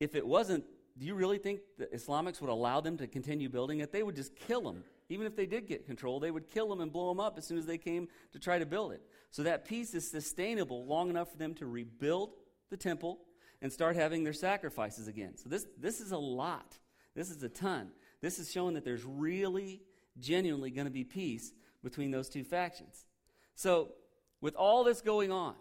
if 0.00 0.14
it 0.14 0.26
wasn't, 0.26 0.64
do 0.98 1.06
you 1.06 1.14
really 1.14 1.38
think 1.38 1.60
the 1.78 1.86
Islamics 1.86 2.40
would 2.40 2.50
allow 2.50 2.80
them 2.80 2.96
to 2.98 3.06
continue 3.06 3.48
building 3.48 3.80
it? 3.80 3.92
They 3.92 4.02
would 4.02 4.16
just 4.16 4.34
kill 4.36 4.62
them. 4.62 4.84
Even 5.08 5.26
if 5.26 5.36
they 5.36 5.46
did 5.46 5.66
get 5.66 5.86
control, 5.86 6.20
they 6.20 6.30
would 6.30 6.48
kill 6.48 6.68
them 6.68 6.80
and 6.80 6.92
blow 6.92 7.08
them 7.08 7.20
up 7.20 7.38
as 7.38 7.46
soon 7.46 7.58
as 7.58 7.66
they 7.66 7.78
came 7.78 8.08
to 8.32 8.38
try 8.38 8.58
to 8.58 8.66
build 8.66 8.92
it. 8.92 9.02
So 9.30 9.42
that 9.42 9.64
peace 9.64 9.94
is 9.94 10.10
sustainable 10.10 10.86
long 10.86 11.10
enough 11.10 11.30
for 11.30 11.38
them 11.38 11.54
to 11.54 11.66
rebuild 11.66 12.32
the 12.70 12.76
temple 12.76 13.20
and 13.62 13.72
start 13.72 13.96
having 13.96 14.24
their 14.24 14.32
sacrifices 14.34 15.08
again. 15.08 15.36
So 15.36 15.48
this, 15.48 15.66
this 15.78 16.00
is 16.00 16.10
a 16.12 16.18
lot. 16.18 16.76
This 17.14 17.30
is 17.30 17.42
a 17.42 17.48
ton. 17.48 17.92
This 18.20 18.38
is 18.38 18.50
showing 18.50 18.74
that 18.74 18.84
there's 18.84 19.04
really, 19.04 19.82
genuinely 20.18 20.70
going 20.70 20.86
to 20.86 20.90
be 20.90 21.04
peace 21.04 21.52
between 21.82 22.10
those 22.10 22.28
two 22.28 22.44
factions. 22.44 23.06
So, 23.54 23.92
with 24.40 24.56
all 24.56 24.82
this 24.82 25.00
going 25.00 25.30
on, 25.30 25.54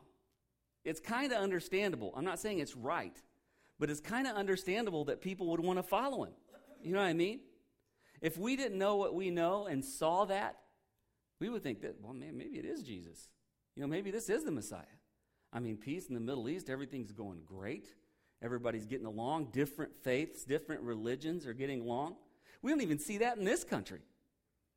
it's 0.84 1.00
kind 1.00 1.32
of 1.32 1.38
understandable. 1.38 2.12
I'm 2.18 2.26
not 2.26 2.40
saying 2.40 2.60
it's 2.60 2.76
right, 2.76 3.16
but 3.80 3.92
it's 3.92 4.00
kind 4.00 4.26
of 4.26 4.36
understandable 4.36 5.06
that 5.06 5.22
people 5.22 5.48
would 5.52 5.60
want 5.60 5.78
to 5.78 5.84
follow 5.84 6.24
him. 6.24 6.34
You 6.82 6.94
know 6.94 7.00
what 7.00 7.08
I 7.08 7.14
mean? 7.14 7.42
If 8.22 8.38
we 8.38 8.56
didn't 8.56 8.80
know 8.80 8.96
what 8.96 9.14
we 9.14 9.30
know 9.30 9.68
and 9.68 9.86
saw 9.86 10.26
that, 10.26 10.58
we 11.40 11.50
would 11.50 11.62
think 11.62 11.82
that, 11.82 11.96
well, 12.02 12.14
man, 12.14 12.38
maybe 12.38 12.58
it 12.58 12.66
is 12.66 12.82
Jesus. 12.82 13.30
You 13.76 13.84
know, 13.84 13.88
maybe 13.88 14.10
this 14.10 14.30
is 14.30 14.44
the 14.44 14.52
Messiah. 14.52 14.86
I 15.54 15.60
mean, 15.60 15.78
peace 15.78 16.08
in 16.08 16.16
the 16.16 16.22
Middle 16.22 16.48
East, 16.50 16.70
everything's 16.70 17.12
going 17.12 17.42
great. 17.46 17.94
Everybody's 18.42 18.86
getting 18.86 19.06
along. 19.06 19.50
Different 19.52 19.96
faiths, 20.02 20.44
different 20.44 20.82
religions 20.82 21.46
are 21.46 21.54
getting 21.54 21.82
along. 21.82 22.16
We 22.62 22.72
don't 22.72 22.82
even 22.82 23.00
see 23.00 23.20
that 23.20 23.38
in 23.38 23.44
this 23.44 23.64
country. 23.64 24.02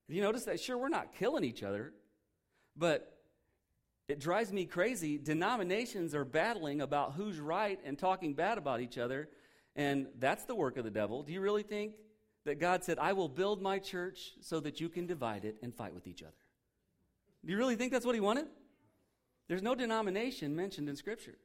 You 0.08 0.20
notice 0.20 0.44
that? 0.44 0.60
Sure, 0.60 0.76
we're 0.76 0.88
not 0.88 1.14
killing 1.14 1.44
each 1.44 1.62
other, 1.62 1.92
but 2.76 3.18
it 4.08 4.20
drives 4.20 4.52
me 4.52 4.66
crazy. 4.66 5.16
Denominations 5.16 6.14
are 6.14 6.24
battling 6.24 6.82
about 6.82 7.14
who's 7.14 7.38
right 7.38 7.80
and 7.84 7.98
talking 7.98 8.34
bad 8.34 8.58
about 8.58 8.80
each 8.80 8.98
other, 8.98 9.28
and 9.76 10.08
that's 10.18 10.44
the 10.44 10.54
work 10.54 10.76
of 10.76 10.84
the 10.84 10.90
devil. 10.90 11.22
Do 11.22 11.32
you 11.32 11.40
really 11.40 11.62
think 11.62 11.94
that 12.44 12.60
God 12.60 12.84
said, 12.84 12.98
I 12.98 13.14
will 13.14 13.28
build 13.28 13.62
my 13.62 13.78
church 13.78 14.32
so 14.42 14.60
that 14.60 14.78
you 14.78 14.90
can 14.90 15.06
divide 15.06 15.46
it 15.46 15.56
and 15.62 15.74
fight 15.74 15.94
with 15.94 16.06
each 16.06 16.22
other? 16.22 16.34
Do 17.44 17.52
you 17.52 17.58
really 17.58 17.76
think 17.76 17.92
that's 17.92 18.04
what 18.04 18.14
he 18.14 18.20
wanted? 18.20 18.46
There's 19.48 19.62
no 19.62 19.74
denomination 19.74 20.56
mentioned 20.56 20.88
in 20.88 20.96
Scripture. 20.96 21.36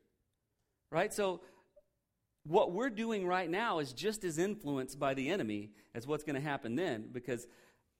Right? 0.91 1.13
So, 1.13 1.41
what 2.45 2.71
we're 2.71 2.89
doing 2.89 3.27
right 3.27 3.49
now 3.49 3.79
is 3.79 3.93
just 3.93 4.23
as 4.23 4.37
influenced 4.37 4.97
by 4.97 5.13
the 5.13 5.29
enemy 5.29 5.71
as 5.93 6.07
what's 6.07 6.23
going 6.23 6.35
to 6.35 6.41
happen 6.41 6.75
then. 6.75 7.09
Because, 7.11 7.47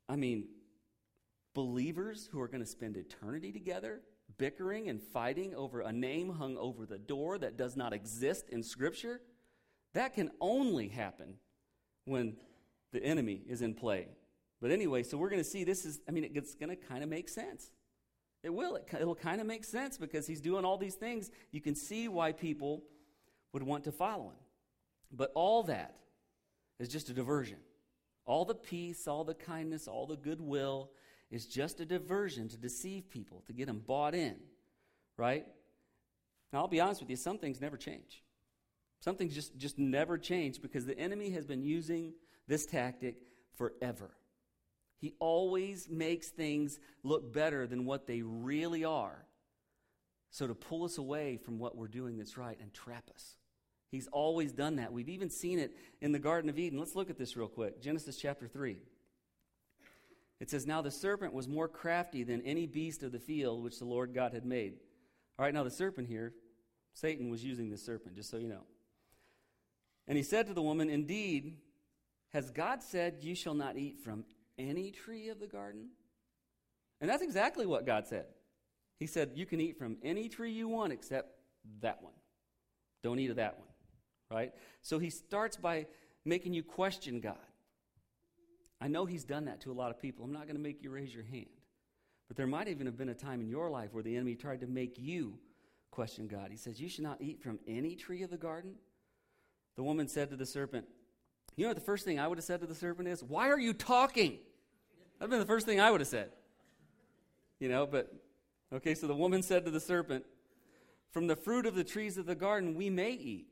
I 0.08 0.16
mean, 0.16 0.48
believers 1.54 2.30
who 2.32 2.40
are 2.42 2.48
going 2.48 2.64
to 2.64 2.70
spend 2.70 2.98
eternity 2.98 3.52
together 3.52 4.02
bickering 4.38 4.90
and 4.90 5.02
fighting 5.02 5.54
over 5.56 5.82
a 5.82 5.92
name 5.92 6.30
hung 6.30 6.58
over 6.58 6.86
the 6.86 6.98
door 6.98 7.38
that 7.38 7.58
does 7.58 7.76
not 7.76 7.94
exist 7.94 8.50
in 8.50 8.64
Scripture, 8.64 9.22
that 9.94 10.14
can 10.14 10.32
only 10.40 10.88
happen 10.88 11.36
when 12.06 12.38
the 12.92 13.04
enemy 13.04 13.42
is 13.48 13.62
in 13.62 13.74
play. 13.74 14.08
But 14.62 14.72
anyway, 14.72 15.04
so 15.04 15.18
we're 15.18 15.30
going 15.30 15.44
to 15.44 15.50
see 15.50 15.64
this 15.64 15.86
is, 15.86 16.00
I 16.08 16.12
mean, 16.12 16.30
it's 16.34 16.56
going 16.56 16.70
to 16.70 16.76
kind 16.76 17.04
of 17.04 17.10
make 17.10 17.30
sense. 17.30 17.72
It 18.44 18.54
will. 18.54 18.76
It, 18.76 18.88
it'll 18.94 19.16
kind 19.16 19.42
of 19.42 19.48
make 19.48 19.64
sense 19.64 19.98
because 19.98 20.28
he's 20.28 20.42
doing 20.42 20.66
all 20.66 20.78
these 20.78 20.96
things. 20.96 21.30
You 21.52 21.62
can 21.62 21.76
see 21.76 22.08
why 22.08 22.32
people 22.32 22.84
would 23.54 23.64
want 23.64 23.84
to 23.86 23.92
follow 23.92 24.26
him. 24.26 24.40
But 25.12 25.32
all 25.36 25.64
that 25.64 25.96
is 26.80 26.90
just 26.90 27.10
a 27.10 27.14
diversion. 27.14 27.58
All 28.26 28.46
the 28.46 28.56
peace, 28.56 29.08
all 29.08 29.24
the 29.24 29.34
kindness, 29.34 29.88
all 29.88 30.06
the 30.06 30.16
goodwill 30.16 30.92
is 31.32 31.46
just 31.46 31.80
a 31.80 31.86
diversion 31.86 32.48
to 32.50 32.58
deceive 32.58 33.10
people, 33.10 33.44
to 33.48 33.54
get 33.54 33.68
them 33.68 33.84
bought 33.86 34.16
in, 34.16 34.36
right? 35.18 35.46
Now, 36.52 36.60
I'll 36.60 36.68
be 36.68 36.80
honest 36.80 37.02
with 37.02 37.10
you, 37.10 37.16
some 37.16 37.38
things 37.38 37.62
never 37.62 37.78
change. 37.78 38.24
Some 39.00 39.16
things 39.16 39.34
just, 39.34 39.58
just 39.58 39.78
never 39.78 40.18
change 40.18 40.62
because 40.62 40.86
the 40.86 40.98
enemy 40.98 41.32
has 41.32 41.46
been 41.46 41.64
using 41.64 42.14
this 42.48 42.66
tactic 42.66 43.16
forever. 43.56 44.12
He 45.00 45.14
always 45.20 45.90
makes 45.90 46.28
things 46.28 46.80
look 47.04 47.34
better 47.34 47.66
than 47.66 47.86
what 47.86 48.06
they 48.06 48.22
really 48.22 48.84
are. 48.84 49.26
So, 50.32 50.46
to 50.46 50.54
pull 50.54 50.84
us 50.84 50.98
away 50.98 51.38
from 51.38 51.58
what 51.58 51.76
we're 51.76 51.88
doing 51.88 52.18
that's 52.18 52.38
right 52.38 52.58
and 52.62 52.72
trap 52.74 53.10
us. 53.14 53.36
He's 53.90 54.08
always 54.08 54.52
done 54.52 54.76
that. 54.76 54.94
We've 54.94 55.10
even 55.10 55.32
seen 55.32 55.58
it 55.58 55.76
in 56.02 56.12
the 56.12 56.20
Garden 56.20 56.50
of 56.50 56.60
Eden. 56.60 56.78
Let's 56.78 56.96
look 56.96 57.10
at 57.10 57.18
this 57.18 57.36
real 57.36 57.48
quick. 57.48 57.82
Genesis 57.82 58.18
chapter 58.18 58.48
3. 58.48 58.78
It 60.40 60.50
says, 60.50 60.68
Now 60.68 60.82
the 60.82 60.92
serpent 60.92 61.34
was 61.34 61.48
more 61.48 61.68
crafty 61.68 62.24
than 62.24 62.42
any 62.44 62.68
beast 62.68 63.02
of 63.02 63.12
the 63.12 63.20
field 63.20 63.64
which 63.64 63.80
the 63.80 63.86
Lord 63.86 64.14
God 64.14 64.34
had 64.34 64.46
made. 64.46 64.74
All 65.38 65.46
right, 65.46 65.54
now 65.54 65.64
the 65.64 65.72
serpent 65.72 66.08
here, 66.08 66.34
Satan 66.94 67.30
was 67.30 67.44
using 67.44 67.70
the 67.70 67.78
serpent, 67.78 68.16
just 68.16 68.30
so 68.30 68.38
you 68.38 68.48
know. 68.48 68.64
And 70.08 70.18
he 70.18 70.24
said 70.24 70.48
to 70.48 70.54
the 70.54 70.62
woman, 70.62 70.90
Indeed, 70.90 71.58
has 72.30 72.52
God 72.52 72.84
said, 72.84 73.18
You 73.22 73.36
shall 73.36 73.54
not 73.56 73.78
eat 73.78 74.00
from 74.00 74.26
any 74.60 74.92
tree 74.92 75.30
of 75.30 75.40
the 75.40 75.48
garden? 75.48 75.88
And 77.02 77.10
that's 77.10 77.24
exactly 77.24 77.66
what 77.66 77.86
God 77.86 78.06
said. 78.06 78.26
He 79.00 79.08
said, 79.08 79.32
You 79.36 79.46
can 79.46 79.62
eat 79.62 79.78
from 79.78 79.98
any 80.04 80.30
tree 80.30 80.52
you 80.52 80.68
want 80.68 80.94
except 80.94 81.30
that 81.82 82.04
one. 82.04 82.14
Don't 83.02 83.20
eat 83.20 83.30
of 83.30 83.38
that 83.38 83.58
one, 83.58 83.68
right? 84.30 84.54
So 84.82 85.00
he 85.00 85.10
starts 85.10 85.56
by 85.56 85.88
making 86.26 86.54
you 86.54 86.64
question 86.64 87.22
God. 87.22 87.38
I 88.82 88.88
know 88.88 89.06
he's 89.06 89.24
done 89.24 89.46
that 89.46 89.62
to 89.62 89.72
a 89.72 89.74
lot 89.74 89.92
of 89.92 90.02
people. 90.02 90.26
I'm 90.26 90.34
not 90.34 90.44
going 90.44 90.56
to 90.56 90.62
make 90.62 90.84
you 90.84 90.90
raise 90.90 91.14
your 91.14 91.24
hand. 91.24 91.48
But 92.28 92.38
there 92.38 92.48
might 92.48 92.68
even 92.68 92.86
have 92.86 92.98
been 92.98 93.10
a 93.10 93.16
time 93.16 93.42
in 93.42 93.50
your 93.50 93.70
life 93.70 93.94
where 93.94 94.04
the 94.04 94.16
enemy 94.16 94.36
tried 94.36 94.62
to 94.62 94.68
make 94.68 94.98
you 94.98 95.40
question 95.92 96.28
God. 96.28 96.50
He 96.52 96.58
says, 96.58 96.80
You 96.80 96.90
should 96.90 97.04
not 97.04 97.22
eat 97.22 97.42
from 97.42 97.60
any 97.68 97.96
tree 97.96 98.24
of 98.24 98.30
the 98.30 98.38
garden. 98.38 98.76
The 99.76 99.84
woman 99.84 100.08
said 100.08 100.30
to 100.30 100.36
the 100.36 100.46
serpent, 100.46 100.86
You 101.56 101.64
know 101.64 101.70
what 101.70 101.78
the 101.78 101.84
first 101.84 102.06
thing 102.06 102.20
I 102.20 102.28
would 102.28 102.38
have 102.38 102.46
said 102.46 102.62
to 102.62 102.68
the 102.68 102.76
serpent 102.76 103.08
is? 103.08 103.24
Why 103.24 103.50
are 103.50 103.60
you 103.60 103.74
talking? 103.74 104.40
That'd 105.20 105.30
been 105.30 105.40
the 105.40 105.46
first 105.46 105.66
thing 105.66 105.80
I 105.80 105.92
would 105.92 106.02
have 106.02 106.08
said. 106.08 106.32
You 107.60 107.70
know, 107.70 107.86
but 107.86 108.14
okay, 108.74 108.96
so 108.96 109.06
the 109.06 109.16
woman 109.16 109.44
said 109.44 109.66
to 109.66 109.72
the 109.72 109.80
serpent, 109.80 110.26
From 111.12 111.28
the 111.28 111.36
fruit 111.36 111.66
of 111.66 111.76
the 111.76 111.84
trees 111.84 112.18
of 112.18 112.26
the 112.26 112.36
garden 112.36 112.76
we 112.76 112.90
may 112.90 113.12
eat, 113.12 113.48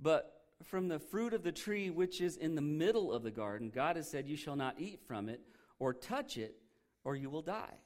but 0.00 0.42
from 0.64 0.88
the 0.88 0.98
fruit 0.98 1.34
of 1.34 1.42
the 1.42 1.52
tree 1.52 1.90
which 1.90 2.20
is 2.20 2.36
in 2.36 2.54
the 2.54 2.62
middle 2.62 3.12
of 3.12 3.22
the 3.22 3.30
garden, 3.30 3.70
God 3.72 3.96
has 3.96 4.10
said, 4.10 4.28
You 4.28 4.36
shall 4.36 4.56
not 4.56 4.74
eat 4.78 5.00
from 5.06 5.28
it 5.28 5.40
or 5.78 5.92
touch 5.92 6.36
it, 6.36 6.56
or 7.04 7.16
you 7.16 7.30
will 7.30 7.42
die. 7.42 7.78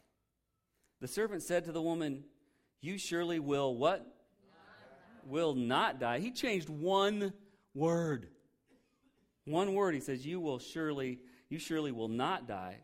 The 1.01 1.09
serpent 1.09 1.43
said 1.43 1.65
to 1.65 1.73
the 1.73 1.83
woman, 1.83 2.25
You 2.81 2.99
surely 2.99 3.39
will 3.39 3.75
what? 3.77 4.01
Not 4.01 5.31
will 5.31 5.55
not 5.55 6.01
die. 6.01 6.21
He 6.21 6.31
changed 6.31 6.69
one 6.69 7.33
word. 7.75 8.29
One 9.45 9.75
word. 9.75 9.95
He 9.95 10.01
says, 10.01 10.27
You 10.27 10.41
will 10.41 10.59
surely, 10.59 11.21
you 11.49 11.59
surely 11.59 11.93
will 11.93 12.09
not 12.09 12.49
die. 12.49 12.79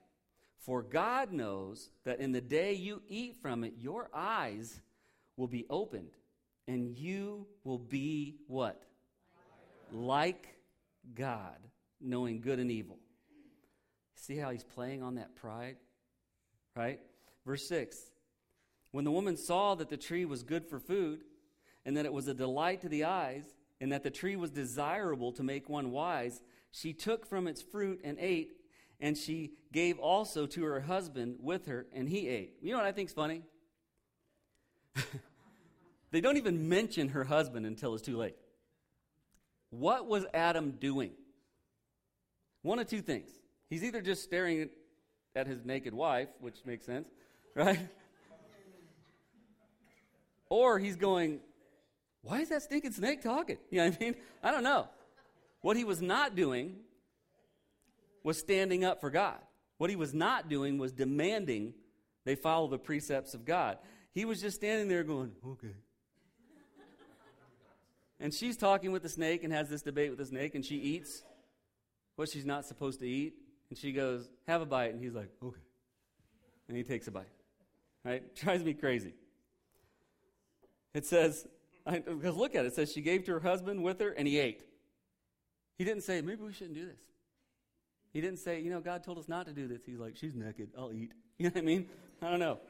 For 0.59 0.83
God 0.83 1.33
knows 1.33 1.91
that 2.05 2.21
in 2.21 2.33
the 2.33 2.41
day 2.41 2.73
you 2.75 3.03
eat 3.09 3.37
from 3.43 3.65
it, 3.65 3.75
your 3.79 4.09
eyes 4.15 4.81
will 5.37 5.49
be 5.49 5.67
opened, 5.69 6.13
and 6.69 6.97
you 6.97 7.47
will 7.65 7.79
be 7.79 8.37
what? 8.47 8.85
Like 9.93 10.57
God, 11.15 11.57
knowing 12.01 12.41
good 12.41 12.61
and 12.61 12.71
evil. 12.71 12.99
See 14.15 14.37
how 14.37 14.51
he's 14.51 14.63
playing 14.63 15.03
on 15.03 15.17
that 15.17 15.35
pride? 15.35 15.77
Right? 16.77 17.01
Verse 17.45 17.67
6 17.67 17.99
When 18.93 19.05
the 19.05 19.11
woman 19.11 19.37
saw 19.37 19.75
that 19.75 19.91
the 19.91 19.97
tree 19.97 20.25
was 20.25 20.45
good 20.45 20.65
for 20.65 20.79
food, 20.79 21.25
and 21.85 21.97
that 21.97 22.07
it 22.07 22.13
was 22.13 22.29
a 22.29 22.35
delight 22.35 22.83
to 22.83 22.89
the 22.89 23.05
eyes, 23.05 23.45
and 23.81 23.91
that 23.91 24.05
the 24.05 24.11
tree 24.11 24.37
was 24.37 24.51
desirable 24.51 25.33
to 25.33 25.43
make 25.43 25.69
one 25.69 25.91
wise, 25.91 26.41
she 26.73 26.93
took 26.93 27.25
from 27.25 27.47
its 27.47 27.63
fruit 27.63 28.01
and 28.03 28.19
ate 28.19 28.57
and 29.03 29.19
she 29.19 29.51
gave 29.73 29.99
also 29.99 30.47
to 30.47 30.63
her 30.63 30.81
husband 30.81 31.39
with 31.41 31.67
her, 31.67 31.87
and 31.93 32.09
he 32.09 32.29
ate. 32.29 32.55
You 32.63 32.71
know 32.71 32.79
what 32.79 32.87
I 32.87 32.93
think's 32.93 33.13
funny? 33.13 33.43
they 36.13 36.21
don't 36.21 36.37
even 36.37 36.69
mention 36.69 37.09
her 37.09 37.25
husband 37.25 37.67
until 37.67 37.95
it's 37.95 38.03
too 38.05 38.17
late. 38.17 38.37
What 39.71 40.07
was 40.07 40.25
Adam 40.33 40.77
doing? 40.79 41.11
One 42.63 42.79
of 42.79 42.87
two 42.87 43.03
things. 43.03 43.29
He's 43.69 43.83
either 43.83 44.01
just 44.01 44.23
staring 44.23 44.71
at 45.35 45.49
his 45.49 45.65
naked 45.65 45.95
wife, 45.95 46.29
which 46.39 46.65
makes 46.65 46.87
sense, 46.87 47.09
right? 47.57 47.81
or 50.49 50.79
he's 50.79 50.97
going, 50.97 51.41
Why 52.21 52.41
is 52.41 52.51
that 52.51 52.63
stinking 52.63 52.93
snake 52.93 53.21
talking? 53.21 53.59
You 53.71 53.79
know 53.79 53.89
what 53.89 53.97
I 54.01 54.05
mean? 54.05 54.15
I 54.45 54.51
don't 54.53 54.63
know. 54.63 54.87
What 55.63 55.77
he 55.77 55.85
was 55.85 56.03
not 56.03 56.37
doing 56.37 56.77
was 58.23 58.39
standing 58.39 58.85
up 58.85 59.01
for 59.01 59.11
God. 59.11 59.39
What 59.79 59.91
he 59.91 59.97
was 59.97 60.13
not 60.13 60.49
doing 60.49 60.79
was 60.79 60.93
demanding 60.93 61.75
they 62.25 62.35
follow 62.35 62.69
the 62.69 62.79
precepts 62.79 63.35
of 63.35 63.45
God. 63.45 63.79
He 64.13 64.25
was 64.25 64.41
just 64.41 64.57
standing 64.57 64.89
there 64.89 65.03
going, 65.03 65.33
okay. 65.47 65.75
and 68.21 68.33
she's 68.33 68.57
talking 68.57 68.93
with 68.93 69.03
the 69.03 69.09
snake 69.09 69.43
and 69.43 69.53
has 69.53 69.69
this 69.69 69.83
debate 69.83 70.11
with 70.11 70.19
the 70.19 70.27
snake, 70.27 70.55
and 70.55 70.65
she 70.65 70.77
eats 70.77 71.23
what 72.17 72.29
she's 72.29 72.45
not 72.45 72.67
supposed 72.67 73.01
to 73.01 73.09
eat. 73.09 73.35
And 73.71 73.79
she 73.79 73.93
goes, 73.93 74.29
have 74.47 74.61
a 74.61 74.67
bite. 74.67 74.93
And 74.93 75.03
he's 75.03 75.15
like, 75.15 75.31
okay. 75.43 75.61
And 76.69 76.77
he 76.77 76.83
takes 76.83 77.09
a 77.09 77.11
bite. 77.11 77.25
Right? 78.05 78.35
Drives 78.37 78.63
me 78.63 78.75
crazy. 78.75 79.15
It 80.93 81.07
says, 81.07 81.47
because 81.87 82.37
look 82.37 82.55
at 82.55 82.65
it, 82.65 82.69
it 82.69 82.75
says 82.75 82.93
she 82.93 83.01
gave 83.01 83.25
to 83.25 83.33
her 83.33 83.41
husband 83.41 83.83
with 83.83 83.99
her 84.01 84.11
and 84.11 84.29
he 84.29 84.39
ate. 84.39 84.61
He 85.83 85.89
didn't 85.89 86.05
say, 86.05 86.21
maybe 86.21 86.45
we 86.45 86.53
shouldn't 86.53 86.77
do 86.77 86.87
this. 86.87 87.01
He 88.13 88.21
didn't 88.21 88.39
say, 88.39 88.61
you 88.61 88.71
know, 88.71 88.79
God 88.79 89.03
told 89.03 89.19
us 89.19 89.29
not 89.29 89.47
to 89.47 89.53
do 89.53 89.67
this. 89.67 89.83
He's 89.85 89.99
like, 89.99 90.15
she's 90.17 90.33
naked. 90.33 90.69
I'll 90.79 90.93
eat. 90.93 91.11
You 91.39 91.49
know 91.49 91.55
what 91.55 91.63
I 91.63 91.65
mean? 91.65 91.89
I 92.23 92.31
don't 92.31 92.39
know. 92.39 92.61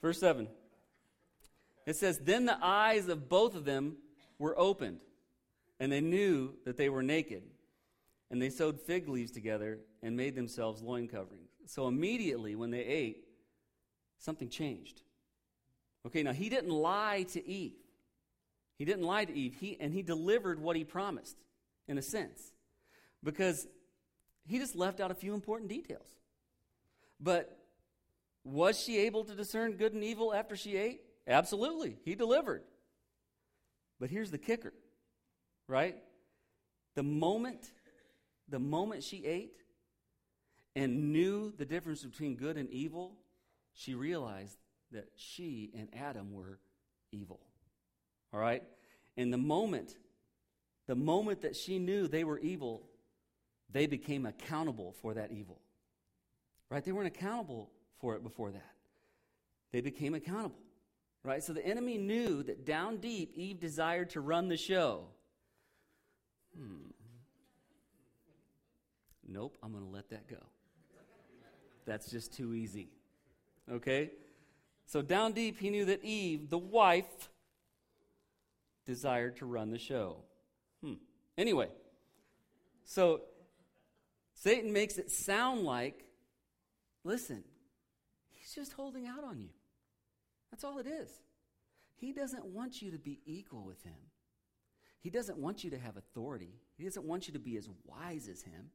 Verse 0.00 0.18
7. 0.18 0.48
It 1.84 1.96
says, 1.96 2.18
Then 2.18 2.46
the 2.46 2.56
eyes 2.62 3.08
of 3.08 3.28
both 3.28 3.54
of 3.54 3.66
them 3.66 3.96
were 4.38 4.58
opened, 4.58 5.00
and 5.80 5.92
they 5.92 6.00
knew 6.00 6.54
that 6.64 6.78
they 6.78 6.88
were 6.88 7.02
naked. 7.02 7.42
And 8.30 8.40
they 8.40 8.48
sewed 8.48 8.80
fig 8.80 9.06
leaves 9.06 9.32
together 9.32 9.80
and 10.02 10.16
made 10.16 10.34
themselves 10.34 10.80
loin 10.80 11.08
coverings. 11.08 11.50
So 11.66 11.88
immediately 11.88 12.54
when 12.54 12.70
they 12.70 12.84
ate, 12.84 13.26
something 14.18 14.48
changed. 14.48 15.02
Okay, 16.06 16.22
now 16.22 16.32
he 16.32 16.48
didn't 16.48 16.70
lie 16.70 17.26
to 17.34 17.46
Eve. 17.46 17.74
He 18.78 18.86
didn't 18.86 19.04
lie 19.04 19.26
to 19.26 19.36
Eve. 19.36 19.56
He, 19.60 19.76
and 19.78 19.92
he 19.92 20.00
delivered 20.00 20.58
what 20.58 20.74
he 20.74 20.84
promised, 20.84 21.36
in 21.90 21.98
a 21.98 22.02
sense. 22.02 22.52
Because 23.22 23.66
he 24.46 24.58
just 24.58 24.76
left 24.76 25.00
out 25.00 25.10
a 25.10 25.14
few 25.14 25.34
important 25.34 25.68
details. 25.68 26.06
But 27.20 27.58
was 28.44 28.80
she 28.80 28.98
able 28.98 29.24
to 29.24 29.34
discern 29.34 29.72
good 29.72 29.92
and 29.92 30.02
evil 30.02 30.32
after 30.32 30.56
she 30.56 30.76
ate? 30.76 31.02
Absolutely. 31.26 31.98
He 32.04 32.14
delivered. 32.14 32.62
But 33.98 34.08
here's 34.08 34.30
the 34.30 34.38
kicker, 34.38 34.72
right? 35.68 35.96
The 36.94 37.02
moment 37.02 37.70
the 38.48 38.58
moment 38.58 39.04
she 39.04 39.24
ate 39.24 39.52
and 40.74 41.12
knew 41.12 41.52
the 41.56 41.64
difference 41.64 42.02
between 42.02 42.34
good 42.34 42.56
and 42.56 42.68
evil, 42.70 43.12
she 43.74 43.94
realized 43.94 44.58
that 44.90 45.08
she 45.16 45.70
and 45.76 45.88
Adam 45.94 46.32
were 46.32 46.58
evil. 47.12 47.38
All 48.32 48.40
right? 48.40 48.64
And 49.16 49.32
the 49.32 49.38
moment 49.38 49.94
the 50.90 50.96
moment 50.96 51.42
that 51.42 51.54
she 51.54 51.78
knew 51.78 52.08
they 52.08 52.24
were 52.24 52.40
evil, 52.40 52.82
they 53.70 53.86
became 53.86 54.26
accountable 54.26 54.92
for 55.00 55.14
that 55.14 55.30
evil. 55.30 55.60
Right? 56.68 56.84
They 56.84 56.90
weren't 56.90 57.06
accountable 57.06 57.70
for 58.00 58.16
it 58.16 58.24
before 58.24 58.50
that. 58.50 58.72
They 59.70 59.82
became 59.82 60.14
accountable. 60.16 60.58
Right? 61.22 61.44
So 61.44 61.52
the 61.52 61.64
enemy 61.64 61.96
knew 61.96 62.42
that 62.42 62.66
down 62.66 62.96
deep, 62.96 63.34
Eve 63.36 63.60
desired 63.60 64.10
to 64.10 64.20
run 64.20 64.48
the 64.48 64.56
show. 64.56 65.04
Hmm. 66.58 66.90
Nope, 69.28 69.58
I'm 69.62 69.70
going 69.70 69.84
to 69.84 69.90
let 69.90 70.10
that 70.10 70.26
go. 70.26 70.44
That's 71.86 72.10
just 72.10 72.32
too 72.32 72.52
easy. 72.52 72.88
Okay? 73.70 74.10
So 74.86 75.02
down 75.02 75.34
deep, 75.34 75.60
he 75.60 75.70
knew 75.70 75.84
that 75.84 76.04
Eve, 76.04 76.50
the 76.50 76.58
wife, 76.58 77.30
desired 78.86 79.36
to 79.36 79.46
run 79.46 79.70
the 79.70 79.78
show. 79.78 80.24
Anyway, 81.38 81.68
so 82.84 83.22
Satan 84.34 84.72
makes 84.72 84.98
it 84.98 85.10
sound 85.10 85.64
like, 85.64 86.04
listen, 87.04 87.44
he's 88.30 88.54
just 88.54 88.72
holding 88.72 89.06
out 89.06 89.24
on 89.24 89.40
you. 89.40 89.50
That's 90.50 90.64
all 90.64 90.78
it 90.78 90.86
is. 90.86 91.08
He 91.94 92.12
doesn't 92.12 92.46
want 92.46 92.80
you 92.82 92.90
to 92.90 92.98
be 92.98 93.20
equal 93.24 93.64
with 93.64 93.82
him. 93.82 93.94
He 95.00 95.10
doesn't 95.10 95.38
want 95.38 95.64
you 95.64 95.70
to 95.70 95.78
have 95.78 95.96
authority. 95.96 96.54
He 96.76 96.84
doesn't 96.84 97.06
want 97.06 97.26
you 97.26 97.32
to 97.32 97.38
be 97.38 97.56
as 97.56 97.68
wise 97.84 98.28
as 98.28 98.42
him. 98.42 98.70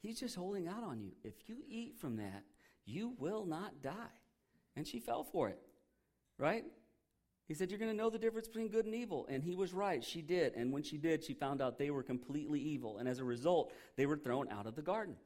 He's 0.00 0.20
just 0.20 0.36
holding 0.36 0.68
out 0.68 0.84
on 0.84 1.00
you. 1.00 1.12
If 1.22 1.48
you 1.48 1.58
eat 1.68 1.96
from 1.98 2.16
that, 2.16 2.42
you 2.84 3.14
will 3.18 3.46
not 3.46 3.82
die. 3.82 4.12
And 4.76 4.86
she 4.86 5.00
fell 5.00 5.24
for 5.24 5.48
it, 5.48 5.58
right? 6.38 6.64
He 7.46 7.54
said, 7.54 7.70
You're 7.70 7.78
going 7.78 7.90
to 7.90 7.96
know 7.96 8.10
the 8.10 8.18
difference 8.18 8.48
between 8.48 8.68
good 8.68 8.86
and 8.86 8.94
evil. 8.94 9.26
And 9.28 9.42
he 9.42 9.54
was 9.54 9.72
right. 9.72 10.02
She 10.02 10.22
did. 10.22 10.54
And 10.54 10.72
when 10.72 10.82
she 10.82 10.96
did, 10.96 11.22
she 11.22 11.34
found 11.34 11.60
out 11.60 11.78
they 11.78 11.90
were 11.90 12.02
completely 12.02 12.60
evil. 12.60 12.98
And 12.98 13.08
as 13.08 13.18
a 13.18 13.24
result, 13.24 13.72
they 13.96 14.06
were 14.06 14.16
thrown 14.16 14.48
out 14.48 14.66
of 14.66 14.76
the 14.76 14.82
garden. 14.82 15.16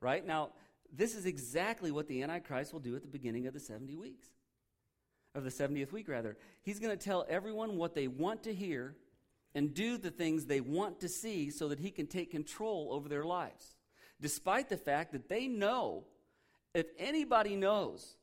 Right? 0.00 0.24
Now, 0.24 0.50
this 0.92 1.14
is 1.14 1.26
exactly 1.26 1.90
what 1.90 2.08
the 2.08 2.22
Antichrist 2.22 2.72
will 2.72 2.80
do 2.80 2.94
at 2.94 3.02
the 3.02 3.08
beginning 3.08 3.46
of 3.46 3.54
the 3.54 3.60
70 3.60 3.96
weeks, 3.96 4.28
of 5.34 5.44
the 5.44 5.50
70th 5.50 5.92
week, 5.92 6.08
rather. 6.08 6.36
He's 6.62 6.78
going 6.78 6.96
to 6.96 7.02
tell 7.02 7.24
everyone 7.28 7.76
what 7.76 7.94
they 7.94 8.06
want 8.06 8.42
to 8.44 8.54
hear 8.54 8.94
and 9.54 9.72
do 9.72 9.96
the 9.96 10.10
things 10.10 10.44
they 10.44 10.60
want 10.60 11.00
to 11.00 11.08
see 11.08 11.50
so 11.50 11.68
that 11.68 11.78
he 11.78 11.90
can 11.90 12.06
take 12.06 12.30
control 12.30 12.88
over 12.92 13.08
their 13.08 13.24
lives. 13.24 13.76
Despite 14.20 14.68
the 14.68 14.76
fact 14.76 15.12
that 15.12 15.28
they 15.28 15.48
know, 15.48 16.04
if 16.74 16.86
anybody 16.98 17.56
knows 17.56 18.16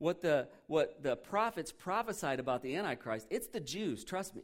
what 0.00 0.22
the, 0.22 0.48
what 0.66 1.02
the 1.02 1.14
prophets 1.14 1.70
prophesied 1.70 2.40
about 2.40 2.62
the 2.62 2.74
Antichrist, 2.74 3.26
it's 3.30 3.46
the 3.48 3.60
Jews, 3.60 4.02
trust 4.02 4.34
me. 4.34 4.42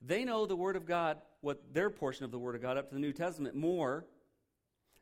They 0.00 0.24
know 0.24 0.46
the 0.46 0.54
Word 0.54 0.76
of 0.76 0.86
God, 0.86 1.18
what 1.40 1.74
their 1.74 1.90
portion 1.90 2.24
of 2.24 2.30
the 2.30 2.38
Word 2.38 2.54
of 2.54 2.62
God 2.62 2.78
up 2.78 2.88
to 2.88 2.94
the 2.94 3.00
New 3.00 3.12
Testament, 3.12 3.56
more 3.56 4.06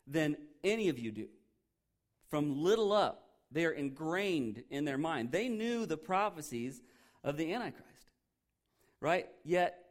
than 0.07 0.37
any 0.65 0.89
of 0.89 0.99
you 0.99 1.13
do. 1.13 1.29
From 2.31 2.65
little 2.65 2.93
up, 2.93 3.29
they 3.53 3.67
are 3.67 3.73
ingrained 3.73 4.65
in 4.71 4.87
their 4.87 4.99
mind. 4.99 5.31
They 5.31 5.49
knew 5.49 5.85
the 5.85 5.99
prophecies 5.99 6.81
of 7.23 7.37
the 7.37 7.53
Antichrist, 7.53 8.09
right? 9.01 9.29
Yet, 9.45 9.85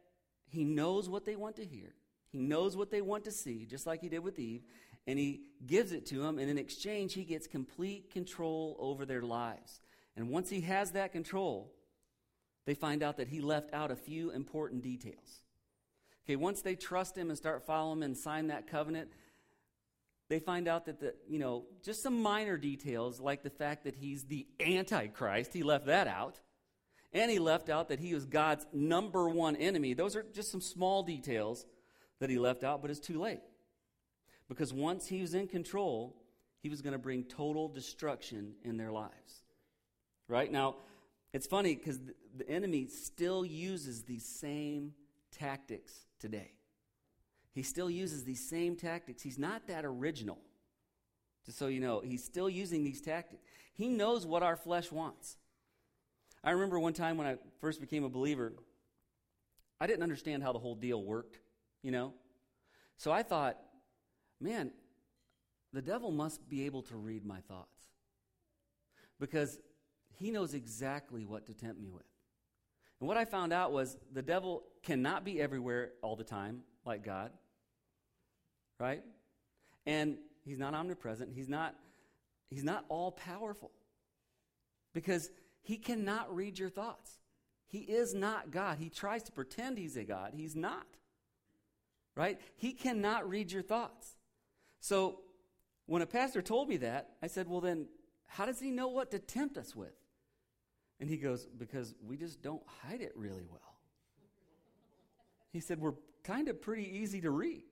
he 0.48 0.64
knows 0.64 1.08
what 1.08 1.24
they 1.24 1.36
want 1.36 1.56
to 1.56 1.64
hear. 1.64 1.94
He 2.30 2.38
knows 2.38 2.76
what 2.76 2.90
they 2.90 3.00
want 3.00 3.24
to 3.24 3.30
see, 3.30 3.64
just 3.64 3.86
like 3.86 4.00
he 4.00 4.08
did 4.08 4.24
with 4.24 4.40
Eve, 4.40 4.64
and 5.06 5.20
he 5.20 5.42
gives 5.64 5.92
it 5.92 6.04
to 6.06 6.18
them, 6.18 6.40
and 6.40 6.50
in 6.50 6.58
exchange, 6.58 7.14
he 7.14 7.22
gets 7.22 7.46
complete 7.46 8.10
control 8.10 8.76
over 8.80 9.06
their 9.06 9.22
lives. 9.22 9.80
And 10.16 10.30
once 10.30 10.50
he 10.50 10.60
has 10.62 10.92
that 10.92 11.12
control, 11.12 11.72
they 12.66 12.74
find 12.74 13.02
out 13.02 13.16
that 13.16 13.28
he 13.28 13.40
left 13.40 13.72
out 13.72 13.90
a 13.90 13.96
few 13.96 14.30
important 14.30 14.82
details. 14.82 15.42
Okay, 16.24 16.36
once 16.36 16.62
they 16.62 16.74
trust 16.74 17.16
him 17.16 17.28
and 17.28 17.36
start 17.36 17.66
following 17.66 17.98
him 17.98 18.02
and 18.04 18.16
sign 18.16 18.46
that 18.46 18.66
covenant, 18.66 19.10
they 20.30 20.38
find 20.38 20.68
out 20.68 20.86
that 20.86 21.00
the, 21.00 21.14
you 21.28 21.38
know, 21.38 21.64
just 21.82 22.02
some 22.02 22.22
minor 22.22 22.56
details 22.56 23.20
like 23.20 23.42
the 23.42 23.50
fact 23.50 23.84
that 23.84 23.94
he's 23.94 24.24
the 24.24 24.46
antichrist, 24.58 25.52
he 25.52 25.62
left 25.62 25.86
that 25.86 26.06
out. 26.06 26.40
And 27.12 27.30
he 27.30 27.38
left 27.38 27.68
out 27.68 27.90
that 27.90 28.00
he 28.00 28.12
was 28.12 28.24
God's 28.24 28.66
number 28.72 29.28
one 29.28 29.54
enemy. 29.54 29.94
Those 29.94 30.16
are 30.16 30.24
just 30.34 30.50
some 30.50 30.60
small 30.60 31.04
details 31.04 31.64
that 32.18 32.28
he 32.28 32.38
left 32.38 32.64
out, 32.64 32.82
but 32.82 32.90
it's 32.90 32.98
too 32.98 33.20
late. 33.20 33.42
Because 34.48 34.72
once 34.72 35.06
he 35.06 35.20
was 35.20 35.34
in 35.34 35.46
control, 35.46 36.16
he 36.60 36.68
was 36.68 36.82
going 36.82 36.92
to 36.92 36.98
bring 36.98 37.22
total 37.22 37.68
destruction 37.68 38.54
in 38.64 38.76
their 38.76 38.90
lives. 38.90 39.43
Right? 40.28 40.50
Now, 40.50 40.76
it's 41.32 41.46
funny 41.46 41.74
because 41.74 41.98
the, 42.36 42.48
enemy 42.48 42.86
still 42.86 43.44
uses 43.44 44.02
these 44.02 44.24
same 44.24 44.92
tactics 45.30 45.92
today. 46.18 46.52
He 47.52 47.62
still 47.62 47.90
uses 47.90 48.24
these 48.24 48.48
same 48.48 48.76
tactics. 48.76 49.22
He's 49.22 49.38
not 49.38 49.66
that 49.68 49.84
original. 49.84 50.38
Just 51.44 51.58
so 51.58 51.66
you 51.66 51.80
know, 51.80 52.00
he's 52.00 52.24
still 52.24 52.48
using 52.48 52.84
these 52.84 53.00
tactics. 53.00 53.42
He 53.74 53.88
knows 53.88 54.26
what 54.26 54.42
our 54.42 54.56
flesh 54.56 54.90
wants. 54.90 55.36
I 56.42 56.52
remember 56.52 56.78
one 56.78 56.92
time 56.92 57.16
when 57.16 57.26
I 57.26 57.36
first 57.60 57.80
became 57.80 58.04
a 58.04 58.08
believer, 58.08 58.52
I 59.80 59.86
didn't 59.86 60.02
understand 60.02 60.42
how 60.42 60.52
the 60.52 60.58
whole 60.58 60.74
deal 60.74 61.02
worked, 61.02 61.38
you 61.82 61.90
know? 61.90 62.12
So 62.96 63.12
I 63.12 63.22
thought, 63.22 63.58
man, 64.40 64.70
the 65.72 65.82
devil 65.82 66.10
must 66.10 66.48
be 66.48 66.66
able 66.66 66.82
to 66.82 66.96
read 66.96 67.24
my 67.24 67.40
thoughts 67.48 67.82
because 69.18 69.58
he 70.18 70.30
knows 70.30 70.54
exactly 70.54 71.24
what 71.24 71.46
to 71.46 71.54
tempt 71.54 71.80
me 71.80 71.90
with. 71.90 72.04
And 73.00 73.08
what 73.08 73.16
I 73.16 73.24
found 73.24 73.52
out 73.52 73.72
was 73.72 73.96
the 74.12 74.22
devil 74.22 74.64
cannot 74.82 75.24
be 75.24 75.40
everywhere 75.40 75.92
all 76.02 76.16
the 76.16 76.24
time 76.24 76.62
like 76.84 77.04
God, 77.04 77.30
right? 78.78 79.02
And 79.86 80.16
he's 80.44 80.58
not 80.58 80.74
omnipresent. 80.74 81.30
He's 81.34 81.48
not 81.48 81.74
he's 82.50 82.64
not 82.64 82.84
all 82.88 83.12
powerful. 83.12 83.70
Because 84.92 85.30
he 85.62 85.76
cannot 85.76 86.34
read 86.34 86.58
your 86.58 86.70
thoughts. 86.70 87.18
He 87.66 87.80
is 87.80 88.14
not 88.14 88.50
God. 88.50 88.78
He 88.78 88.88
tries 88.88 89.24
to 89.24 89.32
pretend 89.32 89.76
he's 89.76 89.96
a 89.96 90.04
God. 90.04 90.32
He's 90.36 90.54
not. 90.54 90.86
Right? 92.14 92.38
He 92.56 92.72
cannot 92.72 93.28
read 93.28 93.50
your 93.50 93.62
thoughts. 93.62 94.14
So 94.78 95.20
when 95.86 96.00
a 96.00 96.06
pastor 96.06 96.42
told 96.42 96.68
me 96.68 96.76
that, 96.78 97.10
I 97.22 97.26
said, 97.26 97.48
well, 97.48 97.60
then 97.60 97.86
how 98.26 98.46
does 98.46 98.60
he 98.60 98.70
know 98.70 98.88
what 98.88 99.10
to 99.10 99.18
tempt 99.18 99.58
us 99.58 99.74
with? 99.74 99.94
And 101.04 101.10
he 101.10 101.18
goes, 101.18 101.44
because 101.44 101.94
we 102.02 102.16
just 102.16 102.40
don't 102.40 102.62
hide 102.80 103.02
it 103.02 103.12
really 103.14 103.44
well. 103.46 103.76
He 105.52 105.60
said, 105.60 105.78
we're 105.78 105.92
kind 106.22 106.48
of 106.48 106.62
pretty 106.62 106.98
easy 106.98 107.20
to 107.20 107.30
read. 107.30 107.64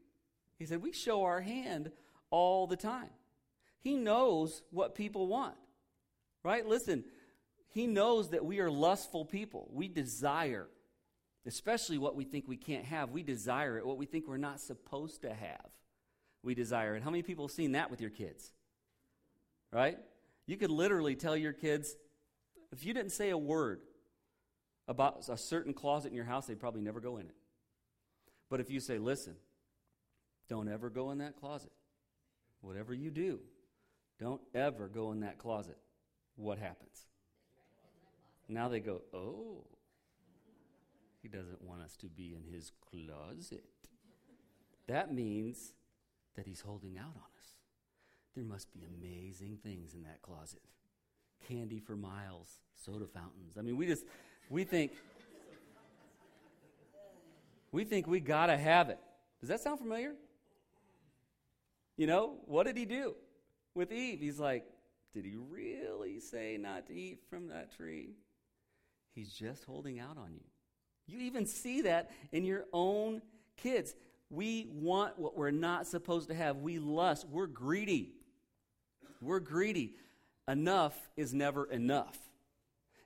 He 0.58 0.66
said, 0.66 0.82
we 0.82 0.92
show 0.92 1.22
our 1.22 1.40
hand 1.40 1.92
all 2.28 2.66
the 2.66 2.76
time. 2.76 3.08
He 3.80 3.96
knows 3.96 4.60
what 4.70 4.94
people 4.94 5.28
want. 5.28 5.54
Right? 6.42 6.66
Listen, 6.66 7.04
he 7.70 7.86
knows 7.86 8.28
that 8.32 8.44
we 8.44 8.60
are 8.60 8.70
lustful 8.70 9.24
people. 9.24 9.66
We 9.72 9.88
desire, 9.88 10.68
especially 11.46 11.96
what 11.96 12.14
we 12.14 12.24
think 12.24 12.46
we 12.46 12.58
can't 12.58 12.84
have. 12.84 13.12
We 13.12 13.22
desire 13.22 13.78
it. 13.78 13.86
What 13.86 13.96
we 13.96 14.04
think 14.04 14.28
we're 14.28 14.36
not 14.36 14.60
supposed 14.60 15.22
to 15.22 15.32
have, 15.32 15.70
we 16.42 16.54
desire 16.54 16.96
it. 16.96 17.02
How 17.02 17.08
many 17.08 17.22
people 17.22 17.46
have 17.46 17.52
seen 17.52 17.72
that 17.72 17.90
with 17.90 18.02
your 18.02 18.10
kids? 18.10 18.52
Right? 19.72 19.96
You 20.46 20.58
could 20.58 20.70
literally 20.70 21.14
tell 21.14 21.34
your 21.34 21.54
kids, 21.54 21.96
if 22.72 22.84
you 22.86 22.94
didn't 22.94 23.12
say 23.12 23.30
a 23.30 23.38
word 23.38 23.80
about 24.88 25.28
a 25.28 25.36
certain 25.36 25.74
closet 25.74 26.08
in 26.08 26.14
your 26.14 26.24
house, 26.24 26.46
they'd 26.46 26.58
probably 26.58 26.80
never 26.80 27.00
go 27.00 27.18
in 27.18 27.26
it. 27.26 27.36
But 28.48 28.60
if 28.60 28.70
you 28.70 28.80
say, 28.80 28.98
listen, 28.98 29.36
don't 30.48 30.68
ever 30.68 30.90
go 30.90 31.10
in 31.10 31.18
that 31.18 31.36
closet. 31.36 31.72
Whatever 32.62 32.94
you 32.94 33.10
do, 33.10 33.40
don't 34.18 34.40
ever 34.54 34.88
go 34.88 35.12
in 35.12 35.20
that 35.20 35.38
closet. 35.38 35.76
What 36.36 36.58
happens? 36.58 37.06
Now 38.48 38.68
they 38.68 38.80
go, 38.80 39.02
oh, 39.14 39.66
he 41.20 41.28
doesn't 41.28 41.62
want 41.62 41.82
us 41.82 41.96
to 41.98 42.06
be 42.06 42.34
in 42.34 42.52
his 42.52 42.72
closet. 42.90 43.64
That 44.88 45.14
means 45.14 45.74
that 46.36 46.46
he's 46.46 46.60
holding 46.60 46.98
out 46.98 47.14
on 47.16 47.30
us. 47.38 47.56
There 48.34 48.44
must 48.44 48.72
be 48.72 48.84
amazing 48.84 49.58
things 49.62 49.94
in 49.94 50.02
that 50.02 50.22
closet 50.22 50.62
candy 51.48 51.80
for 51.80 51.96
miles, 51.96 52.48
soda 52.84 53.06
fountains. 53.06 53.56
I 53.58 53.62
mean, 53.62 53.76
we 53.76 53.86
just, 53.86 54.04
we 54.50 54.64
think, 54.64 54.92
we 57.70 57.84
think 57.84 58.06
we 58.06 58.20
gotta 58.20 58.56
have 58.56 58.90
it. 58.90 58.98
Does 59.40 59.48
that 59.48 59.60
sound 59.60 59.78
familiar? 59.78 60.12
You 61.96 62.06
know, 62.06 62.36
what 62.46 62.66
did 62.66 62.76
he 62.76 62.84
do 62.84 63.14
with 63.74 63.92
Eve? 63.92 64.20
He's 64.20 64.38
like, 64.38 64.64
did 65.14 65.24
he 65.24 65.36
really 65.36 66.20
say 66.20 66.56
not 66.58 66.86
to 66.86 66.94
eat 66.94 67.20
from 67.28 67.48
that 67.48 67.76
tree? 67.76 68.14
He's 69.14 69.32
just 69.32 69.64
holding 69.64 70.00
out 70.00 70.16
on 70.16 70.32
you. 70.32 70.44
You 71.06 71.18
even 71.20 71.44
see 71.44 71.82
that 71.82 72.10
in 72.32 72.44
your 72.44 72.64
own 72.72 73.20
kids. 73.56 73.94
We 74.30 74.68
want 74.72 75.18
what 75.18 75.36
we're 75.36 75.50
not 75.50 75.86
supposed 75.86 76.28
to 76.28 76.34
have. 76.34 76.56
We 76.58 76.78
lust. 76.78 77.26
We're 77.28 77.46
greedy. 77.46 78.14
We're 79.20 79.40
greedy. 79.40 79.94
Enough 80.48 80.96
is 81.16 81.32
never 81.32 81.64
enough. 81.64 82.18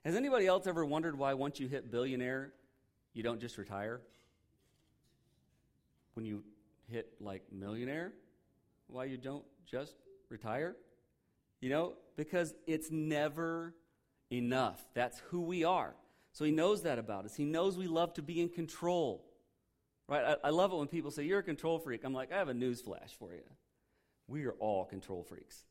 Has 0.03 0.15
anybody 0.15 0.47
else 0.47 0.67
ever 0.67 0.85
wondered 0.85 1.17
why 1.17 1.33
once 1.33 1.59
you 1.59 1.67
hit 1.67 1.91
billionaire, 1.91 2.53
you 3.13 3.23
don't 3.23 3.39
just 3.39 3.57
retire? 3.57 4.01
When 6.13 6.25
you 6.25 6.43
hit 6.89 7.09
like 7.19 7.43
millionaire, 7.51 8.13
why 8.87 9.05
you 9.05 9.17
don't 9.17 9.45
just 9.65 9.95
retire? 10.29 10.75
You 11.59 11.69
know, 11.69 11.93
because 12.15 12.53
it's 12.65 12.89
never 12.89 13.73
enough. 14.31 14.83
That's 14.93 15.19
who 15.29 15.41
we 15.41 15.63
are. 15.63 15.95
So 16.33 16.45
he 16.45 16.51
knows 16.51 16.83
that 16.83 16.99
about 16.99 17.25
us. 17.25 17.35
He 17.35 17.45
knows 17.45 17.77
we 17.77 17.87
love 17.87 18.13
to 18.15 18.21
be 18.21 18.41
in 18.41 18.49
control. 18.49 19.25
Right? 20.07 20.23
I, 20.23 20.47
I 20.47 20.49
love 20.51 20.71
it 20.71 20.77
when 20.77 20.87
people 20.87 21.11
say, 21.11 21.23
You're 21.23 21.39
a 21.39 21.43
control 21.43 21.79
freak. 21.79 22.03
I'm 22.03 22.13
like, 22.13 22.31
I 22.31 22.37
have 22.37 22.49
a 22.49 22.53
news 22.53 22.81
flash 22.81 23.13
for 23.17 23.33
you. 23.33 23.43
We 24.27 24.45
are 24.45 24.55
all 24.59 24.85
control 24.85 25.23
freaks. 25.23 25.63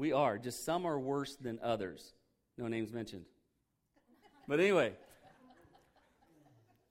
We 0.00 0.12
are. 0.12 0.38
Just 0.38 0.64
some 0.64 0.86
are 0.86 0.98
worse 0.98 1.36
than 1.36 1.58
others. 1.62 2.14
No 2.56 2.68
names 2.68 2.90
mentioned. 2.90 3.26
But 4.48 4.58
anyway, 4.58 4.94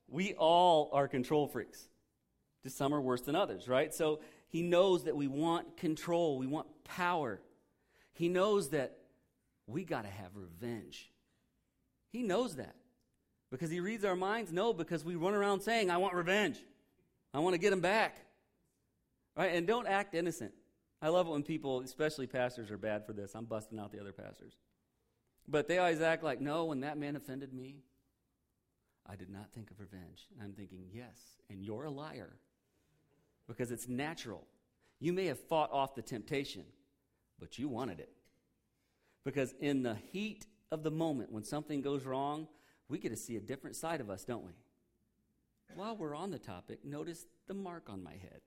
we 0.07 0.35
all 0.35 0.91
are 0.93 1.07
control 1.07 1.47
freaks. 1.47 1.89
Just 2.61 2.77
some 2.77 2.93
are 2.93 3.01
worse 3.01 3.21
than 3.21 3.35
others, 3.35 3.67
right? 3.67 3.91
So 3.95 4.19
he 4.47 4.61
knows 4.61 5.05
that 5.05 5.15
we 5.15 5.25
want 5.25 5.75
control, 5.75 6.37
we 6.37 6.45
want 6.45 6.67
power. 6.83 7.41
He 8.13 8.29
knows 8.29 8.69
that 8.69 8.95
we 9.65 9.85
got 9.85 10.03
to 10.03 10.11
have 10.11 10.29
revenge. 10.35 11.11
He 12.11 12.21
knows 12.21 12.57
that. 12.57 12.75
Because 13.49 13.71
he 13.71 13.79
reads 13.79 14.05
our 14.05 14.15
minds? 14.15 14.53
No, 14.53 14.71
because 14.71 15.03
we 15.03 15.15
run 15.15 15.33
around 15.33 15.61
saying, 15.61 15.89
I 15.89 15.97
want 15.97 16.13
revenge. 16.13 16.59
I 17.33 17.39
want 17.39 17.55
to 17.55 17.59
get 17.59 17.73
him 17.73 17.81
back. 17.81 18.17
Right? 19.35 19.55
And 19.55 19.65
don't 19.65 19.87
act 19.87 20.13
innocent. 20.13 20.53
I 21.01 21.09
love 21.09 21.27
it 21.27 21.31
when 21.31 21.43
people, 21.43 21.81
especially 21.81 22.27
pastors, 22.27 22.71
are 22.71 22.77
bad 22.77 23.05
for 23.05 23.13
this. 23.13 23.33
I'm 23.33 23.45
busting 23.45 23.79
out 23.79 23.91
the 23.91 24.01
other 24.01 24.11
pastors. 24.11 24.53
But 25.47 25.67
they 25.67 25.77
always 25.77 26.01
act 26.01 26.23
like, 26.23 26.41
no, 26.41 26.65
when 26.65 26.81
that 26.81 26.97
man 26.97 27.15
offended 27.15 27.53
me, 27.53 27.77
I 29.07 29.15
did 29.15 29.29
not 29.29 29.51
think 29.53 29.71
of 29.71 29.79
revenge. 29.79 30.27
And 30.33 30.43
I'm 30.43 30.53
thinking, 30.53 30.85
yes, 30.93 31.17
and 31.49 31.63
you're 31.63 31.85
a 31.85 31.89
liar. 31.89 32.35
Because 33.47 33.71
it's 33.71 33.87
natural. 33.87 34.45
You 34.99 35.13
may 35.13 35.25
have 35.25 35.39
fought 35.39 35.71
off 35.71 35.95
the 35.95 36.01
temptation, 36.01 36.63
but 37.39 37.57
you 37.57 37.69
wanted 37.69 37.99
it. 37.99 38.11
Because 39.23 39.53
in 39.59 39.83
the 39.83 39.95
heat 40.11 40.45
of 40.71 40.83
the 40.83 40.91
moment, 40.91 41.31
when 41.31 41.43
something 41.43 41.81
goes 41.81 42.05
wrong, 42.05 42.47
we 42.89 42.99
get 42.99 43.09
to 43.09 43.17
see 43.17 43.37
a 43.37 43.41
different 43.41 43.75
side 43.75 44.01
of 44.01 44.09
us, 44.09 44.23
don't 44.25 44.45
we? 44.45 44.51
While 45.75 45.95
we're 45.95 46.15
on 46.15 46.31
the 46.31 46.39
topic, 46.39 46.83
notice 46.83 47.25
the 47.47 47.53
mark 47.53 47.89
on 47.89 48.03
my 48.03 48.13
head. 48.13 48.41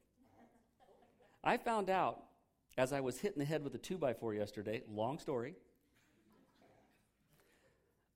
I 1.43 1.57
found 1.57 1.91
out 1.91 2.23
as 2.77 2.93
I 2.93 3.01
was 3.01 3.19
hit 3.19 3.35
in 3.35 3.39
the 3.39 3.45
head 3.45 3.63
with 3.63 3.75
a 3.75 3.79
2 3.79 3.99
by 3.99 4.15
4 4.15 4.35
yesterday, 4.35 4.83
long 4.89 5.19
story. 5.19 5.55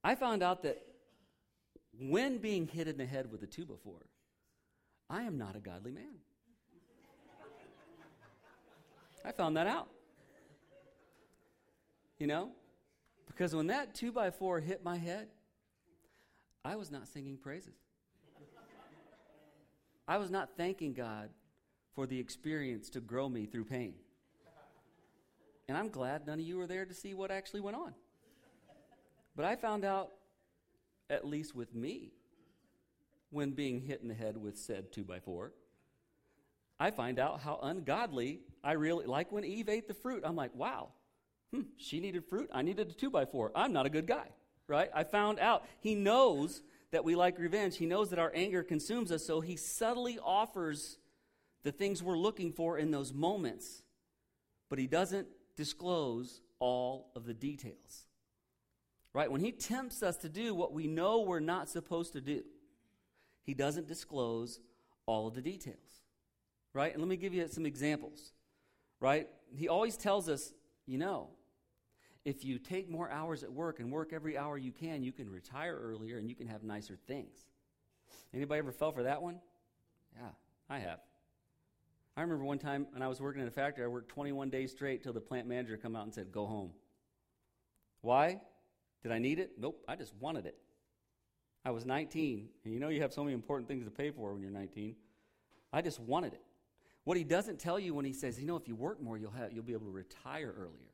I 0.02 0.14
found 0.14 0.42
out 0.42 0.62
that 0.62 0.82
when 1.98 2.38
being 2.38 2.66
hit 2.66 2.88
in 2.88 2.96
the 2.96 3.06
head 3.06 3.30
with 3.30 3.42
a 3.42 3.46
2 3.46 3.66
by 3.66 3.74
4, 3.82 3.94
I 5.10 5.22
am 5.22 5.36
not 5.36 5.56
a 5.56 5.60
godly 5.60 5.92
man. 5.92 6.16
I 9.24 9.32
found 9.32 9.56
that 9.56 9.66
out. 9.66 9.88
You 12.18 12.28
know? 12.28 12.50
Because 13.26 13.54
when 13.54 13.66
that 13.66 13.94
2 13.94 14.12
by 14.12 14.30
4 14.30 14.60
hit 14.60 14.84
my 14.84 14.96
head, 14.96 15.28
I 16.64 16.76
was 16.76 16.90
not 16.90 17.08
singing 17.08 17.36
praises. 17.36 17.74
I 20.08 20.18
was 20.18 20.30
not 20.30 20.50
thanking 20.56 20.92
God 20.92 21.30
for 21.94 22.06
the 22.06 22.18
experience 22.18 22.88
to 22.90 23.00
grow 23.00 23.28
me 23.28 23.46
through 23.46 23.64
pain. 23.64 23.94
And 25.68 25.76
I'm 25.76 25.88
glad 25.88 26.26
none 26.26 26.38
of 26.38 26.46
you 26.46 26.58
were 26.58 26.66
there 26.66 26.84
to 26.84 26.94
see 26.94 27.14
what 27.14 27.30
actually 27.30 27.60
went 27.60 27.76
on. 27.76 27.94
But 29.34 29.44
I 29.44 29.56
found 29.56 29.84
out, 29.84 30.12
at 31.10 31.26
least 31.26 31.54
with 31.54 31.74
me, 31.74 32.12
when 33.30 33.50
being 33.50 33.80
hit 33.80 34.00
in 34.00 34.08
the 34.08 34.14
head 34.14 34.36
with 34.36 34.56
said 34.56 34.92
2 34.92 35.04
by 35.04 35.20
4 35.20 35.52
I 36.78 36.90
find 36.90 37.18
out 37.18 37.40
how 37.40 37.58
ungodly 37.62 38.40
I 38.62 38.72
really 38.72 39.06
like 39.06 39.32
when 39.32 39.44
Eve 39.44 39.68
ate 39.68 39.88
the 39.88 39.94
fruit. 39.94 40.22
I'm 40.26 40.36
like, 40.36 40.54
wow, 40.54 40.90
hmm, 41.52 41.62
she 41.78 42.00
needed 42.00 42.24
fruit. 42.26 42.50
I 42.52 42.62
needed 42.62 42.90
a 42.90 42.92
2 42.92 43.10
by 43.10 43.24
4 43.24 43.52
I'm 43.54 43.72
not 43.72 43.86
a 43.86 43.90
good 43.90 44.06
guy, 44.06 44.28
right? 44.68 44.90
I 44.94 45.04
found 45.04 45.38
out. 45.38 45.64
He 45.80 45.94
knows 45.94 46.62
that 46.92 47.04
we 47.04 47.16
like 47.16 47.38
revenge. 47.38 47.76
He 47.78 47.86
knows 47.86 48.10
that 48.10 48.18
our 48.18 48.30
anger 48.34 48.62
consumes 48.62 49.10
us, 49.10 49.24
so 49.24 49.40
he 49.40 49.56
subtly 49.56 50.18
offers 50.22 50.98
the 51.62 51.72
things 51.72 52.02
we're 52.02 52.18
looking 52.18 52.52
for 52.52 52.78
in 52.78 52.90
those 52.90 53.12
moments, 53.12 53.82
but 54.68 54.78
he 54.78 54.86
doesn't 54.86 55.26
disclose 55.56 56.40
all 56.58 57.10
of 57.16 57.24
the 57.24 57.34
details. 57.34 58.06
Right? 59.12 59.30
When 59.30 59.40
he 59.40 59.52
tempts 59.52 60.02
us 60.02 60.16
to 60.18 60.28
do 60.28 60.54
what 60.54 60.72
we 60.72 60.86
know 60.86 61.20
we're 61.20 61.40
not 61.40 61.68
supposed 61.70 62.12
to 62.12 62.20
do, 62.20 62.42
he 63.42 63.54
doesn't 63.54 63.88
disclose 63.88 64.60
all 65.06 65.26
of 65.26 65.34
the 65.34 65.40
details. 65.40 66.02
Right? 66.74 66.92
And 66.92 67.00
let 67.00 67.08
me 67.08 67.16
give 67.16 67.32
you 67.32 67.48
some 67.48 67.64
examples. 67.64 68.32
Right? 69.00 69.28
He 69.54 69.68
always 69.68 69.96
tells 69.96 70.28
us, 70.28 70.52
you 70.86 70.98
know, 70.98 71.30
if 72.26 72.44
you 72.44 72.58
take 72.58 72.90
more 72.90 73.10
hours 73.10 73.42
at 73.44 73.52
work 73.52 73.78
and 73.78 73.90
work 73.90 74.12
every 74.12 74.36
hour 74.36 74.58
you 74.58 74.72
can, 74.72 75.02
you 75.02 75.12
can 75.12 75.30
retire 75.30 75.78
earlier 75.80 76.18
and 76.18 76.28
you 76.28 76.34
can 76.34 76.48
have 76.48 76.64
nicer 76.64 76.98
things. 77.06 77.46
Anybody 78.34 78.58
ever 78.58 78.72
fell 78.72 78.92
for 78.92 79.04
that 79.04 79.22
one? 79.22 79.40
Yeah, 80.14 80.28
I 80.68 80.80
have. 80.80 80.98
I 82.16 82.22
remember 82.22 82.44
one 82.44 82.58
time 82.58 82.86
when 82.92 83.02
I 83.02 83.08
was 83.08 83.20
working 83.20 83.42
in 83.42 83.48
a 83.48 83.50
factory, 83.50 83.84
I 83.84 83.88
worked 83.88 84.08
21 84.08 84.48
days 84.48 84.70
straight 84.70 85.02
till 85.02 85.12
the 85.12 85.20
plant 85.20 85.46
manager 85.46 85.76
come 85.76 85.94
out 85.94 86.04
and 86.04 86.14
said, 86.14 86.32
"Go 86.32 86.46
home." 86.46 86.72
Why? 88.00 88.40
Did 89.02 89.12
I 89.12 89.18
need 89.18 89.38
it? 89.38 89.58
Nope, 89.58 89.84
I 89.86 89.96
just 89.96 90.14
wanted 90.14 90.46
it. 90.46 90.58
I 91.64 91.70
was 91.70 91.84
19, 91.84 92.48
and 92.64 92.72
you 92.72 92.80
know 92.80 92.88
you 92.88 93.02
have 93.02 93.12
so 93.12 93.22
many 93.22 93.34
important 93.34 93.68
things 93.68 93.84
to 93.84 93.90
pay 93.90 94.10
for 94.10 94.32
when 94.32 94.40
you're 94.40 94.50
19. 94.50 94.96
I 95.72 95.82
just 95.82 96.00
wanted 96.00 96.32
it. 96.32 96.42
What 97.04 97.16
he 97.16 97.24
doesn't 97.24 97.58
tell 97.58 97.78
you 97.78 97.92
when 97.92 98.04
he 98.04 98.12
says, 98.12 98.40
you 98.40 98.46
know, 98.46 98.56
if 98.56 98.66
you 98.66 98.74
work 98.74 99.00
more, 99.00 99.18
you'll 99.18 99.30
have 99.32 99.52
you'll 99.52 99.64
be 99.64 99.72
able 99.72 99.86
to 99.86 99.92
retire 99.92 100.54
earlier. 100.56 100.92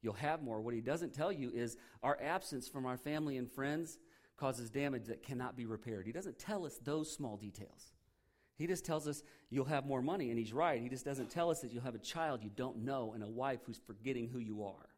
You'll 0.00 0.14
have 0.14 0.42
more. 0.42 0.60
What 0.60 0.74
he 0.74 0.80
doesn't 0.80 1.12
tell 1.12 1.30
you 1.30 1.50
is 1.50 1.76
our 2.02 2.18
absence 2.20 2.68
from 2.68 2.86
our 2.86 2.96
family 2.96 3.36
and 3.36 3.50
friends 3.50 3.98
causes 4.36 4.70
damage 4.70 5.04
that 5.06 5.22
cannot 5.22 5.56
be 5.56 5.66
repaired. 5.66 6.06
He 6.06 6.12
doesn't 6.12 6.38
tell 6.38 6.66
us 6.66 6.78
those 6.78 7.12
small 7.12 7.36
details. 7.36 7.92
He 8.56 8.66
just 8.66 8.84
tells 8.84 9.08
us 9.08 9.22
you'll 9.50 9.64
have 9.64 9.86
more 9.86 10.02
money, 10.02 10.30
and 10.30 10.38
he's 10.38 10.52
right. 10.52 10.80
He 10.80 10.88
just 10.88 11.04
doesn't 11.04 11.30
tell 11.30 11.50
us 11.50 11.60
that 11.60 11.72
you'll 11.72 11.82
have 11.82 11.94
a 11.94 11.98
child 11.98 12.42
you 12.42 12.50
don't 12.54 12.78
know 12.78 13.12
and 13.14 13.22
a 13.22 13.28
wife 13.28 13.60
who's 13.66 13.80
forgetting 13.86 14.28
who 14.28 14.38
you 14.38 14.64
are, 14.64 14.88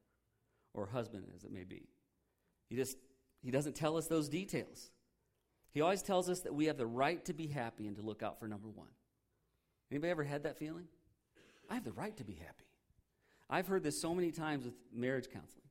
or 0.74 0.86
husband, 0.86 1.26
as 1.34 1.44
it 1.44 1.52
may 1.52 1.64
be. 1.64 1.88
He 2.68 2.76
just 2.76 2.96
he 3.42 3.50
doesn't 3.50 3.76
tell 3.76 3.96
us 3.96 4.06
those 4.06 4.28
details. 4.28 4.90
He 5.70 5.80
always 5.80 6.02
tells 6.02 6.28
us 6.30 6.40
that 6.40 6.54
we 6.54 6.66
have 6.66 6.78
the 6.78 6.86
right 6.86 7.24
to 7.24 7.32
be 7.32 7.46
happy 7.46 7.86
and 7.86 7.96
to 7.96 8.02
look 8.02 8.22
out 8.22 8.38
for 8.38 8.46
number 8.48 8.68
one. 8.68 8.88
Anybody 9.90 10.10
ever 10.10 10.24
had 10.24 10.44
that 10.44 10.58
feeling? 10.58 10.86
I 11.68 11.74
have 11.74 11.84
the 11.84 11.92
right 11.92 12.16
to 12.16 12.24
be 12.24 12.34
happy. 12.34 12.64
I've 13.50 13.66
heard 13.66 13.82
this 13.82 14.00
so 14.00 14.14
many 14.14 14.30
times 14.30 14.64
with 14.64 14.74
marriage 14.92 15.28
counseling. 15.32 15.66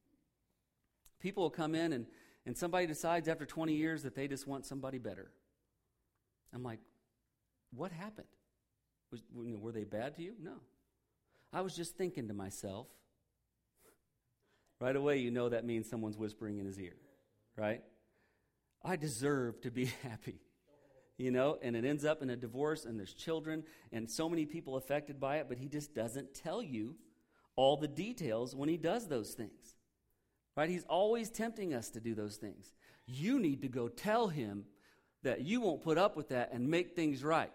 People 1.19 1.43
will 1.43 1.50
come 1.50 1.74
in 1.74 1.93
and, 1.93 2.06
and 2.46 2.58
somebody 2.58 2.86
decides 2.86 3.28
after 3.28 3.46
20 3.46 3.74
years 3.74 4.04
that 4.04 4.13
they 4.13 4.28
just 4.28 4.46
want 4.46 4.65
somebody 4.65 4.98
better. 4.98 5.32
I'm 6.54 6.63
like, 6.63 6.80
what 7.76 7.92
happened? 7.92 8.28
Was, 9.12 9.22
were 9.34 9.72
they 9.72 9.84
bad 9.84 10.16
to 10.16 10.24
you? 10.24 10.34
No. 10.42 10.56
I 11.52 11.62
was 11.62 11.76
just 11.76 11.96
thinking 11.98 12.28
to 12.30 12.34
myself. 12.34 12.88
Right 14.80 14.96
away, 14.96 15.20
you 15.20 15.32
know 15.32 15.50
that 15.50 15.66
means 15.66 15.90
someone's 15.90 16.18
whispering 16.18 16.58
in 16.58 16.66
his 16.66 16.80
ear, 16.80 16.96
right? 17.56 17.82
I 18.84 18.96
deserve 18.96 19.62
to 19.62 19.72
be 19.72 19.86
happy. 20.04 20.40
You 21.18 21.32
know, 21.32 21.58
and 21.62 21.76
it 21.76 21.86
ends 21.86 22.06
up 22.06 22.24
in 22.24 22.32
a 22.32 22.36
divorce, 22.36 22.86
and 22.86 22.98
there's 22.98 23.14
children, 23.14 23.64
and 23.92 24.10
so 24.10 24.28
many 24.28 24.46
people 24.46 24.76
affected 24.76 25.20
by 25.20 25.38
it, 25.38 25.46
but 25.48 25.60
he 25.60 25.70
just 25.70 25.94
doesn't 25.94 26.34
tell 26.34 26.62
you 26.62 26.96
all 27.56 27.78
the 27.78 27.88
details 27.88 28.56
when 28.56 28.68
he 28.68 28.78
does 28.78 29.08
those 29.08 29.34
things. 29.34 29.76
Right? 30.58 30.70
He's 30.70 30.86
always 30.86 31.30
tempting 31.30 31.74
us 31.74 31.90
to 31.92 32.00
do 32.00 32.16
those 32.16 32.38
things. 32.38 32.74
You 33.06 33.40
need 33.40 33.62
to 33.62 33.68
go 33.68 33.88
tell 33.88 34.28
him 34.28 34.66
that 35.24 35.42
you 35.42 35.62
won't 35.62 35.82
put 35.82 35.98
up 35.98 36.18
with 36.18 36.30
that 36.30 36.52
and 36.52 36.68
make 36.68 36.96
things 36.96 37.24
right. 37.24 37.52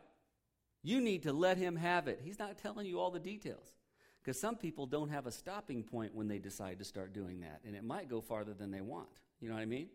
You 0.89 1.03
need 1.03 1.25
to 1.25 1.35
let 1.35 1.59
him 1.59 1.77
have 1.77 2.09
it. 2.09 2.23
He's 2.25 2.39
not 2.39 2.57
telling 2.57 2.87
you 2.87 2.99
all 2.99 3.11
the 3.11 3.21
details. 3.21 3.77
Because 4.23 4.41
some 4.41 4.57
people 4.57 4.87
don't 4.87 5.11
have 5.11 5.27
a 5.27 5.31
stopping 5.31 5.83
point 5.83 6.15
when 6.15 6.29
they 6.29 6.39
decide 6.39 6.79
to 6.79 6.85
start 6.87 7.13
doing 7.13 7.41
that, 7.41 7.61
and 7.67 7.77
it 7.77 7.85
might 7.85 8.09
go 8.09 8.23
farther 8.23 8.55
than 8.55 8.71
they 8.71 8.81
want. 8.81 9.11
You 9.39 9.51
know 9.51 9.55
what 9.55 9.61
I 9.61 9.67
mean? 9.67 9.89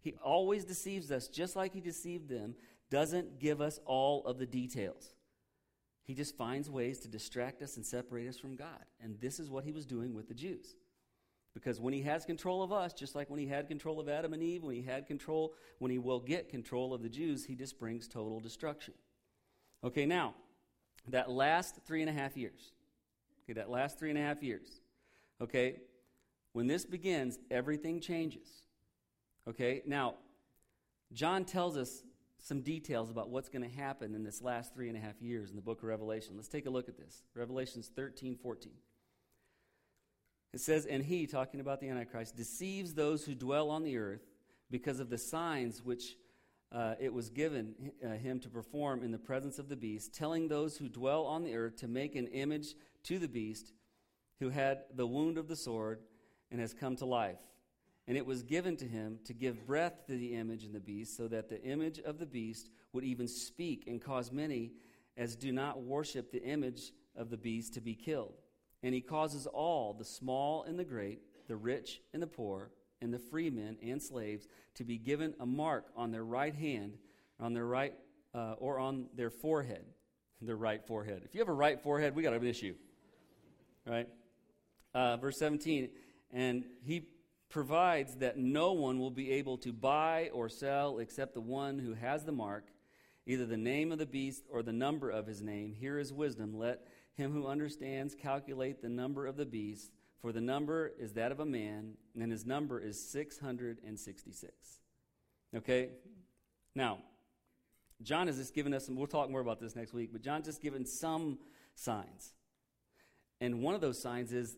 He 0.00 0.14
always 0.24 0.64
deceives 0.64 1.12
us, 1.12 1.28
just 1.28 1.54
like 1.54 1.74
he 1.74 1.82
deceived 1.82 2.30
them, 2.30 2.54
doesn't 2.88 3.38
give 3.38 3.60
us 3.60 3.78
all 3.84 4.24
of 4.24 4.38
the 4.38 4.46
details. 4.46 5.10
He 6.04 6.14
just 6.14 6.34
finds 6.34 6.70
ways 6.70 6.98
to 7.00 7.08
distract 7.08 7.60
us 7.60 7.76
and 7.76 7.84
separate 7.84 8.26
us 8.26 8.38
from 8.38 8.56
God. 8.56 8.86
And 9.02 9.20
this 9.20 9.38
is 9.38 9.50
what 9.50 9.64
he 9.64 9.72
was 9.72 9.84
doing 9.84 10.14
with 10.14 10.28
the 10.28 10.34
Jews. 10.34 10.76
Because 11.52 11.78
when 11.78 11.92
he 11.92 12.00
has 12.04 12.24
control 12.24 12.62
of 12.62 12.72
us, 12.72 12.94
just 12.94 13.14
like 13.14 13.28
when 13.28 13.38
he 13.38 13.46
had 13.46 13.68
control 13.68 14.00
of 14.00 14.08
Adam 14.08 14.32
and 14.32 14.42
Eve, 14.42 14.62
when 14.62 14.76
he 14.76 14.82
had 14.82 15.06
control, 15.06 15.52
when 15.78 15.90
he 15.90 15.98
will 15.98 16.20
get 16.20 16.48
control 16.48 16.94
of 16.94 17.02
the 17.02 17.10
Jews, 17.10 17.44
he 17.44 17.54
just 17.54 17.78
brings 17.78 18.08
total 18.08 18.40
destruction. 18.40 18.94
Okay, 19.84 20.06
now, 20.06 20.34
that 21.08 21.30
last 21.30 21.76
three 21.86 22.00
and 22.00 22.10
a 22.10 22.12
half 22.12 22.36
years, 22.36 22.72
okay, 23.44 23.54
that 23.54 23.70
last 23.70 23.98
three 23.98 24.10
and 24.10 24.18
a 24.18 24.22
half 24.22 24.42
years, 24.42 24.80
okay, 25.40 25.76
when 26.52 26.66
this 26.66 26.84
begins, 26.84 27.38
everything 27.50 28.00
changes. 28.00 28.48
Okay, 29.48 29.82
now, 29.86 30.16
John 31.12 31.44
tells 31.44 31.76
us 31.76 32.02
some 32.38 32.60
details 32.60 33.10
about 33.10 33.30
what's 33.30 33.48
going 33.48 33.62
to 33.62 33.76
happen 33.76 34.14
in 34.14 34.24
this 34.24 34.42
last 34.42 34.74
three 34.74 34.88
and 34.88 34.96
a 34.96 35.00
half 35.00 35.20
years 35.20 35.50
in 35.50 35.56
the 35.56 35.62
book 35.62 35.78
of 35.78 35.88
Revelation. 35.88 36.34
Let's 36.36 36.48
take 36.48 36.66
a 36.66 36.70
look 36.70 36.88
at 36.88 36.96
this. 36.96 37.22
Revelations 37.34 37.90
13, 37.94 38.36
14. 38.36 38.72
It 40.54 40.60
says, 40.60 40.86
And 40.86 41.02
he, 41.02 41.26
talking 41.26 41.60
about 41.60 41.80
the 41.80 41.88
Antichrist, 41.88 42.36
deceives 42.36 42.94
those 42.94 43.24
who 43.24 43.34
dwell 43.34 43.70
on 43.70 43.82
the 43.82 43.98
earth 43.98 44.22
because 44.70 45.00
of 45.00 45.10
the 45.10 45.18
signs 45.18 45.84
which 45.84 46.16
uh, 46.70 46.94
it 47.00 47.12
was 47.12 47.30
given 47.30 47.74
uh, 48.04 48.10
him 48.10 48.38
to 48.40 48.48
perform 48.48 49.02
in 49.02 49.10
the 49.10 49.18
presence 49.18 49.58
of 49.58 49.68
the 49.68 49.76
beast, 49.76 50.14
telling 50.14 50.48
those 50.48 50.76
who 50.76 50.88
dwell 50.88 51.24
on 51.24 51.42
the 51.42 51.54
earth 51.54 51.76
to 51.76 51.88
make 51.88 52.14
an 52.14 52.26
image 52.28 52.74
to 53.04 53.18
the 53.18 53.28
beast 53.28 53.72
who 54.38 54.50
had 54.50 54.80
the 54.94 55.06
wound 55.06 55.38
of 55.38 55.48
the 55.48 55.56
sword 55.56 56.00
and 56.50 56.60
has 56.60 56.74
come 56.74 56.96
to 56.96 57.06
life. 57.06 57.40
And 58.06 58.16
it 58.16 58.26
was 58.26 58.42
given 58.42 58.76
to 58.76 58.86
him 58.86 59.18
to 59.24 59.34
give 59.34 59.66
breath 59.66 60.06
to 60.06 60.12
the 60.12 60.34
image 60.34 60.64
in 60.64 60.72
the 60.72 60.80
beast, 60.80 61.16
so 61.16 61.28
that 61.28 61.48
the 61.48 61.62
image 61.62 61.98
of 62.00 62.18
the 62.18 62.26
beast 62.26 62.70
would 62.92 63.04
even 63.04 63.28
speak 63.28 63.84
and 63.86 64.00
cause 64.00 64.32
many 64.32 64.72
as 65.16 65.36
do 65.36 65.52
not 65.52 65.82
worship 65.82 66.30
the 66.30 66.42
image 66.42 66.92
of 67.16 67.30
the 67.30 67.36
beast 67.36 67.74
to 67.74 67.80
be 67.80 67.94
killed. 67.94 68.34
And 68.82 68.94
he 68.94 69.00
causes 69.00 69.46
all, 69.46 69.92
the 69.92 70.04
small 70.04 70.62
and 70.62 70.78
the 70.78 70.84
great, 70.84 71.20
the 71.48 71.56
rich 71.56 72.00
and 72.12 72.22
the 72.22 72.26
poor, 72.26 72.70
and 73.00 73.12
the 73.12 73.18
free 73.18 73.50
men 73.50 73.76
and 73.82 74.02
slaves, 74.02 74.46
to 74.74 74.84
be 74.84 74.98
given 74.98 75.34
a 75.40 75.46
mark 75.46 75.86
on 75.96 76.10
their 76.10 76.24
right 76.24 76.54
hand, 76.54 76.98
on 77.40 77.54
their 77.54 77.66
right, 77.66 77.94
uh, 78.34 78.54
or 78.58 78.78
on 78.78 79.06
their 79.14 79.30
forehead, 79.30 79.84
their 80.42 80.56
right 80.56 80.84
forehead. 80.86 81.22
If 81.24 81.34
you 81.34 81.40
have 81.40 81.48
a 81.48 81.52
right 81.52 81.80
forehead, 81.80 82.14
we 82.14 82.22
got 82.22 82.32
an 82.32 82.46
issue, 82.46 82.74
right? 83.86 84.08
Uh, 84.94 85.16
verse 85.16 85.38
17, 85.38 85.90
and 86.32 86.64
he 86.84 87.08
provides 87.48 88.16
that 88.16 88.36
no 88.36 88.72
one 88.72 88.98
will 88.98 89.10
be 89.10 89.32
able 89.32 89.56
to 89.58 89.72
buy 89.72 90.30
or 90.32 90.48
sell 90.48 90.98
except 90.98 91.34
the 91.34 91.40
one 91.40 91.78
who 91.78 91.94
has 91.94 92.24
the 92.24 92.32
mark, 92.32 92.66
either 93.26 93.46
the 93.46 93.56
name 93.56 93.92
of 93.92 93.98
the 93.98 94.06
beast 94.06 94.44
or 94.50 94.62
the 94.62 94.72
number 94.72 95.10
of 95.10 95.26
his 95.26 95.40
name. 95.40 95.74
Here 95.78 95.98
is 95.98 96.12
wisdom. 96.12 96.56
Let 96.56 96.86
him 97.14 97.32
who 97.32 97.46
understands 97.46 98.14
calculate 98.14 98.82
the 98.82 98.88
number 98.88 99.26
of 99.26 99.36
the 99.36 99.46
beast, 99.46 99.90
for 100.20 100.32
the 100.32 100.40
number 100.40 100.92
is 100.98 101.12
that 101.12 101.32
of 101.32 101.40
a 101.40 101.46
man, 101.46 101.94
and 102.20 102.32
his 102.32 102.44
number 102.44 102.80
is 102.80 103.00
666. 103.10 104.52
Okay? 105.56 105.90
Now, 106.74 106.98
John 108.02 108.26
has 108.26 108.38
just 108.38 108.54
given 108.54 108.74
us, 108.74 108.88
and 108.88 108.96
we'll 108.96 109.06
talk 109.06 109.30
more 109.30 109.40
about 109.40 109.60
this 109.60 109.76
next 109.76 109.92
week, 109.92 110.10
but 110.12 110.22
John's 110.22 110.46
just 110.46 110.60
given 110.60 110.84
some 110.86 111.38
signs. 111.74 112.34
And 113.40 113.62
one 113.62 113.74
of 113.74 113.80
those 113.80 114.00
signs 114.00 114.32
is 114.32 114.56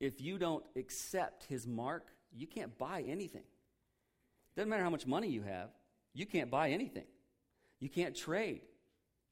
if 0.00 0.20
you 0.20 0.38
don't 0.38 0.64
accept 0.76 1.44
his 1.44 1.66
mark, 1.66 2.08
you 2.32 2.46
can't 2.46 2.76
buy 2.76 3.04
anything. 3.06 3.44
Doesn't 4.56 4.68
matter 4.68 4.82
how 4.82 4.90
much 4.90 5.06
money 5.06 5.28
you 5.28 5.42
have, 5.42 5.70
you 6.12 6.26
can't 6.26 6.50
buy 6.50 6.70
anything. 6.70 7.06
You 7.80 7.88
can't 7.88 8.14
trade. 8.14 8.62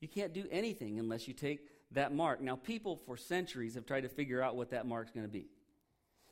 You 0.01 0.09
can't 0.09 0.33
do 0.33 0.47
anything 0.51 0.99
unless 0.99 1.29
you 1.29 1.35
take 1.35 1.61
that 1.93 2.15
mark. 2.15 2.41
Now, 2.41 2.57
people 2.57 2.97
for 2.97 3.17
centuries 3.17 3.75
have 3.75 3.87
tried 3.87 4.03
to 4.03 4.09
figure 4.09 4.43
out 4.43 4.57
what 4.57 4.71
that 4.71 4.87
mark's 4.87 5.11
going 5.11 5.27
to 5.27 5.33
be. 5.33 5.47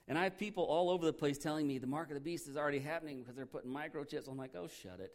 And 0.07 0.17
I 0.19 0.25
have 0.25 0.39
people 0.39 0.65
all 0.65 0.89
over 0.89 1.05
the 1.05 1.13
place 1.13 1.37
telling 1.37 1.67
me 1.67 1.79
the 1.79 1.87
mark 1.87 2.09
of 2.09 2.15
the 2.15 2.21
beast 2.21 2.49
is 2.49 2.57
already 2.57 2.79
happening 2.79 3.21
because 3.21 3.37
they're 3.37 3.47
putting 3.47 3.71
microchips. 3.71 4.29
I'm 4.29 4.39
like, 4.39 4.55
oh, 4.57 4.69
shut 4.83 5.01
it. 5.01 5.13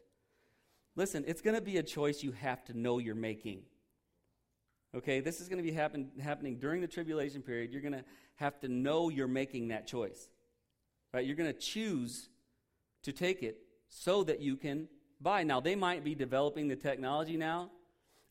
Listen, 0.95 1.23
it's 1.25 1.41
going 1.41 1.55
to 1.55 1.61
be 1.61 1.77
a 1.77 1.83
choice 1.83 2.21
you 2.21 2.31
have 2.33 2.63
to 2.65 2.77
know 2.77 2.99
you're 2.99 3.15
making. 3.15 3.63
Okay, 4.95 5.21
this 5.21 5.41
is 5.41 5.49
going 5.49 5.57
to 5.57 5.63
be 5.63 5.71
happen, 5.71 6.11
happening 6.21 6.59
during 6.59 6.79
the 6.79 6.87
tribulation 6.87 7.41
period. 7.41 7.71
You're 7.71 7.81
going 7.81 7.93
to 7.93 8.03
have 8.35 8.59
to 8.59 8.67
know 8.67 9.09
you're 9.09 9.27
making 9.27 9.69
that 9.69 9.87
choice. 9.87 10.29
Right? 11.11 11.25
You're 11.25 11.35
going 11.35 11.51
to 11.51 11.59
choose 11.59 12.29
to 13.01 13.11
take 13.11 13.41
it 13.41 13.57
so 13.87 14.23
that 14.23 14.39
you 14.39 14.55
can 14.55 14.87
buy. 15.19 15.43
Now, 15.43 15.59
they 15.59 15.75
might 15.75 16.03
be 16.03 16.13
developing 16.13 16.67
the 16.67 16.75
technology 16.75 17.37
now. 17.37 17.71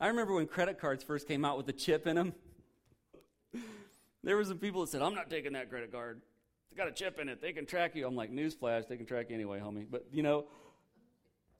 I 0.02 0.08
remember 0.08 0.34
when 0.34 0.48
credit 0.48 0.80
cards 0.80 1.04
first 1.04 1.28
came 1.28 1.44
out 1.44 1.56
with 1.56 1.66
the 1.66 1.72
chip 1.72 2.08
in 2.08 2.16
them. 2.16 2.34
there 4.24 4.36
were 4.36 4.44
some 4.44 4.58
people 4.58 4.80
that 4.80 4.88
said, 4.88 5.00
I'm 5.00 5.14
not 5.14 5.30
taking 5.30 5.52
that 5.52 5.70
credit 5.70 5.92
card. 5.92 6.20
It's 6.68 6.76
got 6.76 6.88
a 6.88 6.92
chip 6.92 7.20
in 7.20 7.28
it. 7.28 7.40
They 7.40 7.52
can 7.52 7.66
track 7.66 7.94
you. 7.94 8.04
I'm 8.04 8.16
like, 8.16 8.32
newsflash, 8.32 8.88
they 8.88 8.96
can 8.96 9.06
track 9.06 9.26
you 9.28 9.36
anyway, 9.36 9.60
homie. 9.60 9.86
But, 9.88 10.06
you 10.12 10.24
know, 10.24 10.46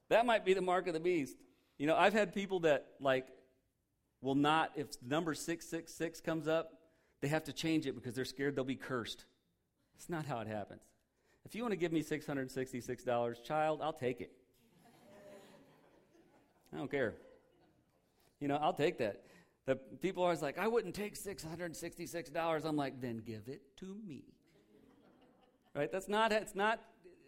that 0.08 0.26
might 0.26 0.44
be 0.44 0.54
the 0.54 0.60
mark 0.60 0.88
of 0.88 0.92
the 0.92 0.98
beast. 0.98 1.36
You 1.78 1.86
know, 1.86 1.94
I've 1.94 2.14
had 2.14 2.34
people 2.34 2.58
that, 2.60 2.86
like, 2.98 3.28
will 4.22 4.34
not, 4.34 4.72
if 4.74 4.88
number 5.06 5.34
666 5.34 6.20
comes 6.22 6.48
up, 6.48 6.72
they 7.20 7.28
have 7.28 7.44
to 7.44 7.52
change 7.52 7.86
it 7.86 7.94
because 7.94 8.16
they're 8.16 8.24
scared 8.24 8.56
they'll 8.56 8.64
be 8.64 8.74
cursed. 8.74 9.24
It's 9.94 10.10
not 10.10 10.26
how 10.26 10.40
it 10.40 10.48
happens. 10.48 10.82
If 11.44 11.54
you 11.54 11.62
want 11.62 11.74
to 11.74 11.78
give 11.78 11.92
me 11.92 12.02
$666, 12.02 13.44
child, 13.44 13.80
I'll 13.80 13.92
take 13.92 14.20
it. 14.20 14.32
I 16.74 16.78
don't 16.78 16.90
care. 16.90 17.14
You 18.42 18.48
know, 18.48 18.58
I'll 18.60 18.72
take 18.72 18.98
that. 18.98 19.22
The 19.66 19.76
people 19.76 20.24
are 20.24 20.26
always 20.26 20.42
like, 20.42 20.58
I 20.58 20.66
wouldn't 20.66 20.96
take 20.96 21.14
$666. 21.14 22.64
I'm 22.64 22.76
like, 22.76 23.00
then 23.00 23.18
give 23.18 23.42
it 23.46 23.62
to 23.76 23.96
me. 24.04 24.24
Right? 25.76 25.90
That's 25.92 26.08
not, 26.08 26.32
it's 26.32 26.56
not, 26.56 26.80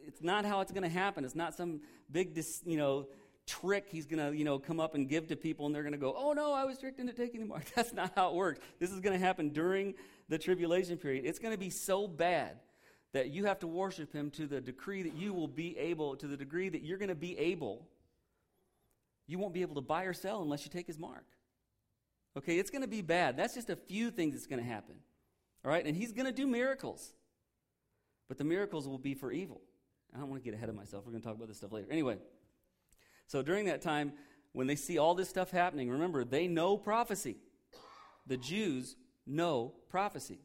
it's 0.05 0.21
not 0.21 0.45
how 0.45 0.61
it's 0.61 0.73
going 0.73 0.83
to 0.83 0.89
happen. 0.89 1.25
It's 1.25 1.37
not 1.37 1.55
some 1.55 1.83
big, 2.11 2.35
dis, 2.35 2.63
you 2.67 2.77
know, 2.77 3.07
trick 3.47 3.87
he's 3.89 4.07
going 4.07 4.19
to, 4.19 4.37
you 4.37 4.45
know, 4.45 4.59
come 4.59 4.81
up 4.81 4.97
and 4.97 5.09
give 5.09 5.29
to 5.29 5.37
people 5.37 5.67
and 5.67 5.75
they're 5.75 5.85
going 5.85 5.93
to 5.93 5.99
go, 5.99 6.17
oh 6.19 6.33
no, 6.33 6.53
I 6.53 6.65
was 6.65 6.79
tricked 6.79 6.99
into 6.99 7.13
taking 7.13 7.41
the 7.41 7.47
mark. 7.47 7.65
That's 7.77 7.93
not 7.93 8.11
how 8.17 8.31
it 8.31 8.35
works. 8.35 8.59
This 8.81 8.91
is 8.91 8.99
going 8.99 9.17
to 9.17 9.25
happen 9.25 9.51
during 9.51 9.95
the 10.29 10.37
tribulation 10.37 10.99
period. 10.99 11.27
It's 11.27 11.39
going 11.39 11.55
to 11.55 11.59
be 11.59 11.71
so 11.71 12.09
bad 12.09 12.59
that 13.13 13.31
you 13.31 13.45
have 13.45 13.61
to 13.61 13.69
worship 13.69 14.13
him 14.13 14.33
to 14.33 14.49
the 14.49 14.61
degree 14.61 15.05
that 15.05 15.15
you 15.15 15.33
will 15.33 15.47
be 15.47 15.79
able, 15.79 16.17
to 16.17 16.27
the 16.27 16.37
degree 16.37 16.69
that 16.69 16.83
you're 16.83 16.99
going 16.99 17.09
to 17.09 17.15
be 17.15 17.39
able. 17.39 17.87
You 19.27 19.39
won't 19.39 19.55
be 19.55 19.63
able 19.63 19.77
to 19.77 19.81
buy 19.81 20.05
or 20.05 20.13
sell 20.13 20.43
unless 20.43 20.65
you 20.65 20.71
take 20.71 20.87
his 20.87 20.99
mark. 20.99 21.25
Okay, 22.37 22.59
it's 22.59 22.71
going 22.71 22.83
to 22.83 22.89
be 22.89 23.01
bad. 23.01 23.37
That's 23.37 23.55
just 23.55 23.71
a 23.71 23.77
few 23.77 24.11
things 24.11 24.35
that's 24.35 24.47
going 24.47 24.63
to 24.63 24.69
happen. 24.69 24.97
All 25.65 25.71
right, 25.71 25.87
and 25.87 25.97
he's 25.97 26.13
going 26.13 26.27
to 26.27 26.33
do 26.33 26.47
miracles. 26.47 27.15
But 28.29 28.39
the 28.39 28.45
miracles 28.45 28.89
will 28.89 28.99
be 28.99 29.15
for 29.15 29.31
evil. 29.33 29.61
I 30.15 30.19
don't 30.19 30.29
want 30.29 30.43
to 30.43 30.45
get 30.45 30.57
ahead 30.57 30.69
of 30.69 30.75
myself. 30.75 31.05
We're 31.05 31.13
going 31.13 31.23
to 31.23 31.29
talk 31.29 31.37
about 31.37 31.49
this 31.49 31.59
stuff 31.59 31.73
later. 31.73 31.89
Anyway, 31.91 32.19
so 33.27 33.43
during 33.43 33.67
that 33.67 33.83
time, 33.83 34.13
when 34.53 34.67
they 34.67 34.77
see 34.77 34.99
all 34.99 35.15
this 35.15 35.29
stuff 35.29 35.51
happening, 35.51 35.91
remember, 35.91 36.25
they 36.25 36.47
know 36.47 36.77
prophecy. 36.77 37.37
The 38.27 38.37
Jews 38.37 38.97
know 39.27 39.75
prophecy. 39.89 40.39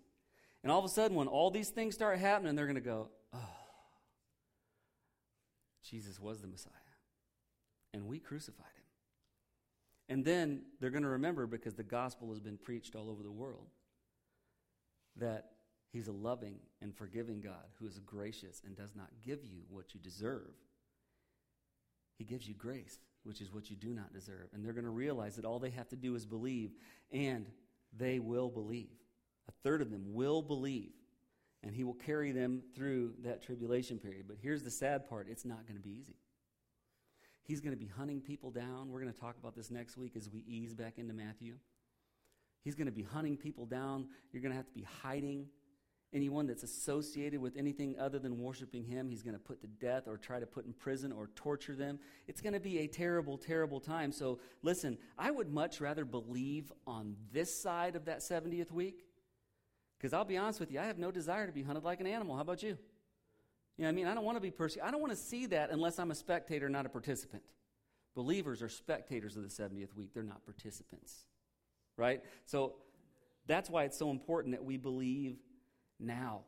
And 0.63 0.71
all 0.71 0.79
of 0.79 0.85
a 0.85 0.89
sudden, 0.89 1.15
when 1.15 1.27
all 1.27 1.51
these 1.51 1.69
things 1.69 1.95
start 1.95 2.19
happening, 2.19 2.55
they're 2.55 2.65
going 2.65 2.75
to 2.75 2.81
go, 2.81 3.09
oh, 3.33 3.39
Jesus 5.83 6.19
was 6.19 6.41
the 6.41 6.47
Messiah. 6.47 6.73
And 7.93 8.05
we 8.05 8.19
crucified 8.19 8.65
him. 8.65 10.15
And 10.15 10.25
then 10.25 10.63
they're 10.79 10.89
going 10.89 11.03
to 11.03 11.09
remember, 11.09 11.47
because 11.47 11.75
the 11.75 11.83
gospel 11.83 12.29
has 12.29 12.39
been 12.39 12.57
preached 12.57 12.95
all 12.95 13.09
over 13.09 13.23
the 13.23 13.31
world, 13.31 13.67
that 15.17 15.51
he's 15.91 16.07
a 16.07 16.11
loving 16.11 16.55
and 16.81 16.95
forgiving 16.95 17.41
God 17.41 17.65
who 17.79 17.87
is 17.87 17.99
gracious 17.99 18.61
and 18.65 18.75
does 18.75 18.95
not 18.95 19.09
give 19.23 19.39
you 19.43 19.61
what 19.69 19.93
you 19.93 19.99
deserve 19.99 20.53
he 22.19 22.25
gives 22.25 22.47
you 22.47 22.53
grace, 22.53 22.99
which 23.23 23.39
is 23.41 23.51
what 23.51 23.69
you 23.69 23.77
do 23.77 23.93
not 23.93 24.13
deserve. 24.13 24.49
And 24.53 24.63
they're 24.63 24.73
going 24.73 24.83
to 24.83 24.91
realize 24.91 25.37
that 25.37 25.45
all 25.45 25.57
they 25.57 25.69
have 25.71 25.87
to 25.89 25.95
do 25.95 26.13
is 26.15 26.25
believe, 26.25 26.71
and 27.11 27.47
they 27.97 28.19
will 28.19 28.49
believe. 28.49 28.91
A 29.47 29.51
third 29.63 29.81
of 29.81 29.89
them 29.89 30.13
will 30.13 30.41
believe, 30.41 30.91
and 31.63 31.73
He 31.73 31.85
will 31.85 31.93
carry 31.93 32.33
them 32.33 32.61
through 32.75 33.13
that 33.23 33.41
tribulation 33.41 33.97
period. 33.97 34.25
But 34.27 34.37
here's 34.41 34.63
the 34.63 34.69
sad 34.69 35.09
part 35.09 35.27
it's 35.29 35.45
not 35.45 35.65
going 35.65 35.77
to 35.77 35.81
be 35.81 35.97
easy. 35.97 36.17
He's 37.49 37.59
going 37.59 37.73
to 37.73 37.77
be 37.77 37.91
hunting 37.97 38.21
people 38.21 38.49
down. 38.49 38.89
We're 38.89 39.01
going 39.01 39.11
to 39.11 39.19
talk 39.19 39.35
about 39.37 39.55
this 39.55 39.69
next 39.69 39.97
week 39.97 40.15
as 40.15 40.29
we 40.29 40.45
ease 40.47 40.73
back 40.73 40.93
into 40.97 41.13
Matthew. 41.13 41.55
He's 42.63 42.75
going 42.75 42.85
to 42.85 42.93
be 42.93 43.03
hunting 43.03 43.35
people 43.35 43.65
down. 43.65 44.07
You're 44.31 44.41
going 44.41 44.51
to 44.51 44.57
have 44.57 44.67
to 44.67 44.73
be 44.73 44.87
hiding 45.01 45.47
Anyone 46.11 46.47
that's 46.47 46.63
associated 46.63 47.39
with 47.39 47.55
anything 47.55 47.95
other 47.99 48.17
than 48.17 48.39
worshiping 48.39 48.83
him, 48.83 49.09
he's 49.09 49.21
going 49.21 49.35
to 49.35 49.39
put 49.39 49.61
to 49.61 49.67
death 49.67 50.07
or 50.07 50.17
try 50.17 50.39
to 50.39 50.47
put 50.47 50.65
in 50.65 50.73
prison 50.73 51.11
or 51.11 51.29
torture 51.35 51.75
them. 51.75 51.99
It's 52.27 52.41
going 52.41 52.53
to 52.53 52.59
be 52.59 52.79
a 52.79 52.87
terrible, 52.87 53.37
terrible 53.37 53.79
time. 53.79 54.11
So, 54.11 54.39
listen, 54.63 54.97
I 55.19 55.29
would 55.29 55.53
much 55.53 55.79
rather 55.79 56.05
believe 56.05 56.71
on 56.87 57.15
this 57.31 57.53
side 57.61 57.95
of 57.95 58.05
that 58.05 58.19
70th 58.21 58.71
week. 58.71 59.05
Because 59.99 60.11
I'll 60.11 60.25
be 60.25 60.37
honest 60.37 60.59
with 60.59 60.71
you, 60.71 60.79
I 60.79 60.85
have 60.85 60.97
no 60.97 61.11
desire 61.11 61.45
to 61.45 61.53
be 61.53 61.61
hunted 61.61 61.83
like 61.83 61.99
an 61.99 62.07
animal. 62.07 62.35
How 62.35 62.41
about 62.41 62.63
you? 62.63 62.79
You 63.79 63.87
I 63.87 63.91
mean? 63.93 64.07
I 64.07 64.13
don't 64.13 64.25
want 64.25 64.35
to 64.35 64.41
be 64.41 64.51
persecuted. 64.51 64.87
I 64.87 64.91
don't 64.91 64.99
want 64.99 65.13
to 65.13 65.17
see 65.17 65.45
that 65.47 65.71
unless 65.71 65.99
I'm 65.99 66.11
a 66.11 66.15
spectator, 66.15 66.67
not 66.67 66.85
a 66.85 66.89
participant. 66.89 67.43
Believers 68.13 68.61
are 68.61 68.67
spectators 68.67 69.37
of 69.37 69.43
the 69.43 69.49
70th 69.49 69.95
week, 69.95 70.13
they're 70.13 70.21
not 70.21 70.43
participants. 70.43 71.25
Right? 71.95 72.21
So, 72.45 72.75
that's 73.47 73.69
why 73.69 73.85
it's 73.85 73.97
so 73.97 74.11
important 74.11 74.53
that 74.53 74.63
we 74.63 74.77
believe 74.77 75.37
now 75.99 76.41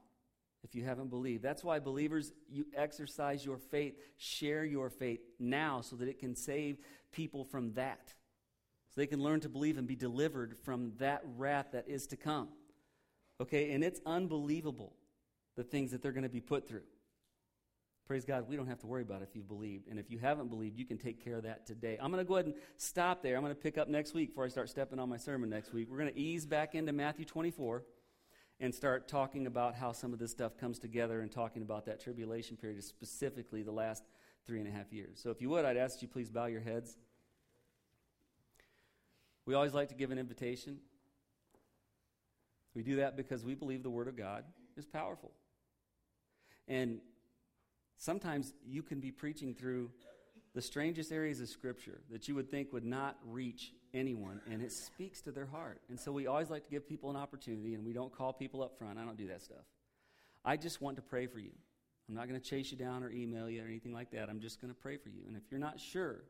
if 0.64 0.76
you 0.76 0.84
haven't 0.84 1.10
believed. 1.10 1.42
That's 1.42 1.64
why 1.64 1.80
believers, 1.80 2.32
you 2.50 2.66
exercise 2.76 3.44
your 3.44 3.58
faith, 3.58 3.96
share 4.18 4.64
your 4.64 4.90
faith 4.90 5.22
now 5.40 5.82
so 5.82 5.96
that 5.96 6.08
it 6.08 6.20
can 6.20 6.36
save 6.36 6.78
people 7.12 7.44
from 7.44 7.74
that. 7.74 8.14
So 8.90 9.02
they 9.02 9.08
can 9.08 9.24
learn 9.24 9.40
to 9.40 9.50
believe 9.50 9.78
and 9.78 9.88
be 9.88 9.96
delivered 9.96 10.58
from 10.64 10.92
that 11.00 11.22
wrath 11.38 11.68
that 11.72 11.88
is 11.88 12.08
to 12.08 12.18
come. 12.18 12.50
Okay, 13.40 13.72
and 13.72 13.84
it's 13.84 14.02
unbelievable 14.06 14.94
the 15.56 15.64
things 15.64 15.92
that 15.92 16.02
they're 16.02 16.12
going 16.12 16.24
to 16.24 16.30
be 16.30 16.42
put 16.42 16.68
through. 16.68 16.84
Praise 18.06 18.26
God, 18.26 18.48
we 18.50 18.56
don't 18.56 18.68
have 18.68 18.80
to 18.80 18.88
worry 18.88 19.04
about 19.04 19.22
it 19.22 19.28
if 19.30 19.36
you've 19.36 19.48
believed. 19.48 19.88
And 19.88 19.98
if 19.98 20.12
you 20.12 20.20
haven't 20.20 20.50
believed, 20.50 20.78
you 20.78 20.86
can 20.86 20.98
take 20.98 21.24
care 21.24 21.38
of 21.38 21.44
that 21.44 21.66
today. 21.66 21.98
I'm 22.02 22.12
going 22.12 22.24
to 22.24 22.28
go 22.28 22.36
ahead 22.36 22.48
and 22.48 22.56
stop 22.78 23.24
there. 23.24 23.38
I'm 23.38 23.42
going 23.42 23.56
to 23.56 23.60
pick 23.60 23.78
up 23.78 23.88
next 23.88 24.14
week 24.14 24.30
before 24.30 24.46
I 24.46 24.50
start 24.50 24.70
stepping 24.70 25.00
on 25.00 25.08
my 25.08 25.18
sermon 25.18 25.50
next 25.50 25.74
week. 25.74 25.88
We're 25.90 26.00
going 26.00 26.14
to 26.14 26.20
ease 26.20 26.46
back 26.46 26.76
into 26.76 26.92
Matthew 26.92 27.26
24 27.26 27.84
and 28.60 28.74
start 28.74 29.08
talking 29.08 29.48
about 29.48 29.76
how 29.76 29.92
some 29.92 30.14
of 30.14 30.20
this 30.20 30.32
stuff 30.32 30.58
comes 30.58 30.78
together 30.78 31.22
and 31.22 31.32
talking 31.32 31.62
about 31.62 31.86
that 31.86 32.00
tribulation 32.00 32.58
period, 32.58 32.84
specifically 32.84 33.64
the 33.64 33.72
last 33.72 34.04
three 34.46 34.60
and 34.60 34.68
a 34.68 34.72
half 34.72 34.92
years. 34.92 35.20
So, 35.22 35.30
if 35.32 35.42
you 35.42 35.50
would, 35.50 35.66
I'd 35.66 35.78
ask 35.78 36.02
you 36.02 36.08
please 36.08 36.30
bow 36.30 36.46
your 36.46 36.62
heads. 36.62 36.98
We 39.46 39.56
always 39.56 39.74
like 39.74 39.90
to 39.90 39.96
give 39.96 40.12
an 40.12 40.20
invitation. 40.20 40.78
We 42.74 42.84
do 42.84 42.98
that 42.98 43.18
because 43.18 43.44
we 43.44 43.56
believe 43.56 43.84
the 43.84 43.90
Word 43.90 44.08
of 44.08 44.16
God 44.16 44.46
is 44.78 44.86
powerful. 44.86 45.32
And 46.68 47.00
Sometimes 48.02 48.56
you 48.66 48.82
can 48.82 49.00
be 49.00 49.12
preaching 49.12 49.54
through 49.54 49.92
the 50.56 50.62
strangest 50.62 51.12
areas 51.12 51.40
of 51.40 51.50
Scripture 51.50 52.02
that 52.10 52.28
you 52.28 52.34
would 52.34 52.50
think 52.50 52.74
would 52.74 52.84
not 52.84 53.16
reach 53.28 53.74
anyone, 53.94 54.42
and 54.52 54.60
it 54.60 54.72
speaks 54.72 55.22
to 55.22 55.32
their 55.32 55.46
heart. 55.46 55.82
And 55.88 56.00
so 56.00 56.12
we 56.12 56.26
always 56.26 56.50
like 56.50 56.64
to 56.64 56.72
give 56.72 56.90
people 56.90 57.12
an 57.12 57.16
opportunity, 57.16 57.76
and 57.76 57.86
we 57.86 57.94
don't 57.94 58.12
call 58.12 58.34
people 58.34 58.64
up 58.64 58.76
front. 58.76 58.98
I 58.98 59.06
don't 59.06 59.18
do 59.18 59.28
that 59.28 59.44
stuff. 59.44 59.68
I 60.44 60.58
just 60.58 60.82
want 60.82 60.96
to 60.96 61.04
pray 61.04 61.28
for 61.28 61.38
you. 61.38 61.52
I'm 62.10 62.16
not 62.16 62.28
going 62.28 62.42
to 62.42 62.44
chase 62.44 62.72
you 62.72 62.78
down 62.78 63.04
or 63.04 63.12
email 63.12 63.48
you 63.48 63.62
or 63.62 63.68
anything 63.68 63.94
like 63.94 64.10
that. 64.14 64.30
I'm 64.30 64.40
just 64.40 64.60
going 64.60 64.74
to 64.74 64.80
pray 64.80 64.98
for 64.98 65.10
you. 65.10 65.22
And 65.28 65.38
if 65.38 65.44
you're 65.52 65.60
not 65.60 65.80
sure 65.80 66.24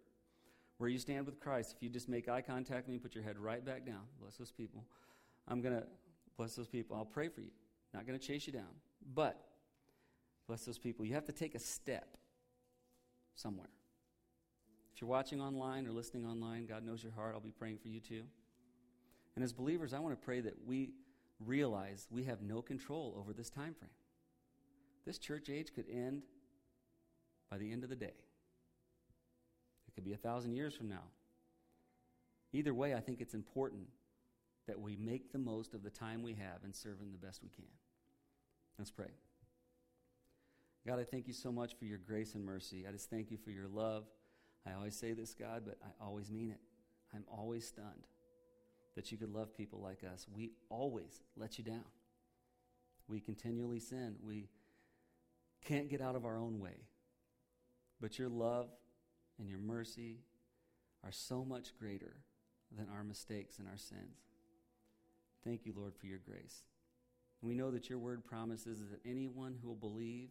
where 0.77 0.89
you 0.89 0.99
stand 0.99 1.25
with 1.25 1.39
Christ, 1.39 1.75
if 1.77 1.81
you 1.81 1.87
just 1.87 2.09
make 2.09 2.27
eye 2.27 2.41
contact 2.41 2.87
with 2.87 2.93
me, 2.95 2.99
put 2.99 3.15
your 3.15 3.23
head 3.23 3.37
right 3.39 3.65
back 3.65 3.85
down. 3.85 4.01
Bless 4.19 4.35
those 4.35 4.51
people. 4.51 4.83
I'm 5.47 5.61
going 5.61 5.75
to 5.75 5.85
bless 6.35 6.53
those 6.53 6.67
people. 6.67 6.97
I'll 6.97 7.05
pray 7.05 7.29
for 7.29 7.39
you. 7.39 7.51
Not 7.93 8.05
going 8.05 8.19
to 8.19 8.27
chase 8.27 8.45
you 8.45 8.51
down. 8.51 8.75
But 9.15 9.41
bless 10.51 10.65
those 10.65 10.77
people. 10.77 11.05
You 11.05 11.13
have 11.13 11.23
to 11.27 11.31
take 11.31 11.55
a 11.55 11.59
step 11.59 12.17
somewhere. 13.35 13.69
If 14.93 14.99
you're 14.99 15.09
watching 15.09 15.39
online 15.39 15.87
or 15.87 15.93
listening 15.93 16.25
online, 16.25 16.65
God 16.65 16.83
knows 16.83 17.01
your 17.01 17.13
heart. 17.13 17.31
I'll 17.33 17.39
be 17.39 17.51
praying 17.51 17.77
for 17.77 17.87
you 17.87 18.01
too. 18.01 18.23
And 19.37 19.45
as 19.45 19.53
believers, 19.53 19.93
I 19.93 19.99
want 19.99 20.19
to 20.19 20.25
pray 20.25 20.41
that 20.41 20.55
we 20.67 20.89
realize 21.39 22.05
we 22.11 22.25
have 22.25 22.41
no 22.41 22.61
control 22.61 23.15
over 23.17 23.31
this 23.31 23.49
time 23.49 23.73
frame. 23.73 23.91
This 25.05 25.17
church 25.19 25.49
age 25.49 25.73
could 25.73 25.85
end 25.89 26.23
by 27.49 27.57
the 27.57 27.71
end 27.71 27.85
of 27.85 27.89
the 27.89 27.95
day. 27.95 28.07
It 29.87 29.95
could 29.95 30.03
be 30.03 30.11
a 30.11 30.17
thousand 30.17 30.51
years 30.51 30.75
from 30.75 30.89
now. 30.89 31.03
Either 32.51 32.73
way, 32.73 32.93
I 32.93 32.99
think 32.99 33.21
it's 33.21 33.35
important 33.35 33.87
that 34.67 34.81
we 34.81 34.97
make 34.97 35.31
the 35.31 35.39
most 35.39 35.73
of 35.73 35.81
the 35.81 35.89
time 35.89 36.21
we 36.21 36.33
have 36.33 36.65
and 36.65 36.75
serve 36.75 36.99
Him 36.99 37.13
the 37.13 37.25
best 37.25 37.41
we 37.41 37.47
can. 37.47 37.69
Let's 38.77 38.91
pray. 38.91 39.11
God, 40.87 40.99
I 40.99 41.03
thank 41.03 41.27
you 41.27 41.33
so 41.33 41.51
much 41.51 41.75
for 41.77 41.85
your 41.85 41.99
grace 41.99 42.33
and 42.33 42.43
mercy. 42.43 42.85
I 42.87 42.91
just 42.91 43.09
thank 43.09 43.29
you 43.29 43.37
for 43.37 43.51
your 43.51 43.67
love. 43.67 44.05
I 44.67 44.73
always 44.73 44.95
say 44.95 45.13
this, 45.13 45.33
God, 45.33 45.63
but 45.65 45.77
I 45.83 46.03
always 46.03 46.31
mean 46.31 46.49
it. 46.49 46.59
I'm 47.13 47.23
always 47.31 47.67
stunned 47.67 48.07
that 48.95 49.11
you 49.11 49.17
could 49.17 49.33
love 49.33 49.55
people 49.55 49.79
like 49.79 50.03
us. 50.03 50.25
We 50.33 50.51
always 50.69 51.21
let 51.35 51.57
you 51.57 51.63
down. 51.63 51.85
We 53.07 53.19
continually 53.19 53.79
sin. 53.79 54.15
We 54.23 54.49
can't 55.63 55.89
get 55.89 56.01
out 56.01 56.15
of 56.15 56.25
our 56.25 56.37
own 56.37 56.59
way. 56.59 56.87
But 57.99 58.17
your 58.17 58.29
love 58.29 58.69
and 59.39 59.47
your 59.47 59.59
mercy 59.59 60.19
are 61.03 61.11
so 61.11 61.45
much 61.45 61.77
greater 61.77 62.17
than 62.75 62.87
our 62.93 63.03
mistakes 63.03 63.59
and 63.59 63.67
our 63.67 63.77
sins. 63.77 64.17
Thank 65.43 65.65
you, 65.65 65.73
Lord, 65.75 65.95
for 65.95 66.07
your 66.07 66.19
grace. 66.19 66.63
And 67.41 67.49
we 67.49 67.55
know 67.55 67.71
that 67.71 67.89
your 67.89 67.99
word 67.99 68.23
promises 68.23 68.79
that 68.79 68.99
anyone 69.05 69.55
who 69.61 69.67
will 69.67 69.75
believe, 69.75 70.29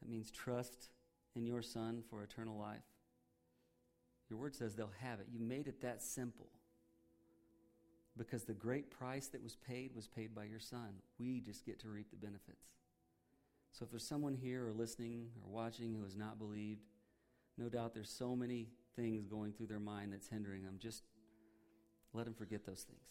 that 0.00 0.08
means 0.08 0.30
trust 0.30 0.90
in 1.34 1.46
your 1.46 1.62
Son 1.62 2.02
for 2.08 2.22
eternal 2.22 2.58
life, 2.58 2.84
your 4.28 4.38
word 4.38 4.54
says 4.54 4.74
they'll 4.74 4.90
have 5.00 5.20
it. 5.20 5.26
You 5.30 5.40
made 5.40 5.68
it 5.68 5.80
that 5.82 6.02
simple. 6.02 6.48
Because 8.16 8.44
the 8.44 8.52
great 8.52 8.90
price 8.90 9.28
that 9.28 9.42
was 9.42 9.56
paid 9.56 9.94
was 9.94 10.08
paid 10.08 10.34
by 10.34 10.44
your 10.44 10.58
Son. 10.58 10.94
We 11.18 11.40
just 11.40 11.64
get 11.64 11.78
to 11.80 11.88
reap 11.88 12.10
the 12.10 12.16
benefits. 12.16 12.66
So 13.72 13.84
if 13.84 13.90
there's 13.90 14.06
someone 14.06 14.34
here 14.34 14.66
or 14.66 14.72
listening 14.72 15.28
or 15.42 15.50
watching 15.50 15.94
who 15.94 16.02
has 16.02 16.16
not 16.16 16.38
believed, 16.38 16.82
no 17.56 17.68
doubt 17.68 17.94
there's 17.94 18.10
so 18.10 18.34
many 18.34 18.68
things 18.96 19.24
going 19.24 19.52
through 19.52 19.68
their 19.68 19.78
mind 19.78 20.12
that's 20.12 20.28
hindering 20.28 20.64
them. 20.64 20.76
Just 20.78 21.04
let 22.12 22.24
them 22.24 22.34
forget 22.34 22.64
those 22.66 22.82
things. 22.82 23.06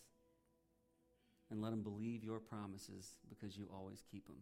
And 1.50 1.62
let 1.62 1.70
them 1.70 1.82
believe 1.82 2.24
your 2.24 2.40
promises 2.40 3.16
because 3.30 3.58
you 3.58 3.70
always 3.74 4.04
keep 4.12 4.28
them. 4.28 4.40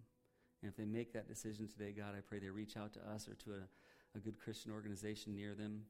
And 0.65 0.71
if 0.71 0.77
they 0.77 0.85
make 0.85 1.13
that 1.13 1.27
decision 1.27 1.67
today, 1.67 1.93
God, 1.95 2.15
I 2.17 2.21
pray 2.21 2.39
they 2.39 2.49
reach 2.49 2.75
out 2.75 2.91
to 2.93 2.99
us 3.13 3.27
or 3.29 3.35
to 3.35 3.51
a, 3.51 4.17
a 4.17 4.19
good 4.19 4.39
Christian 4.39 4.71
organization 4.71 5.35
near 5.35 5.53
them 5.53 5.83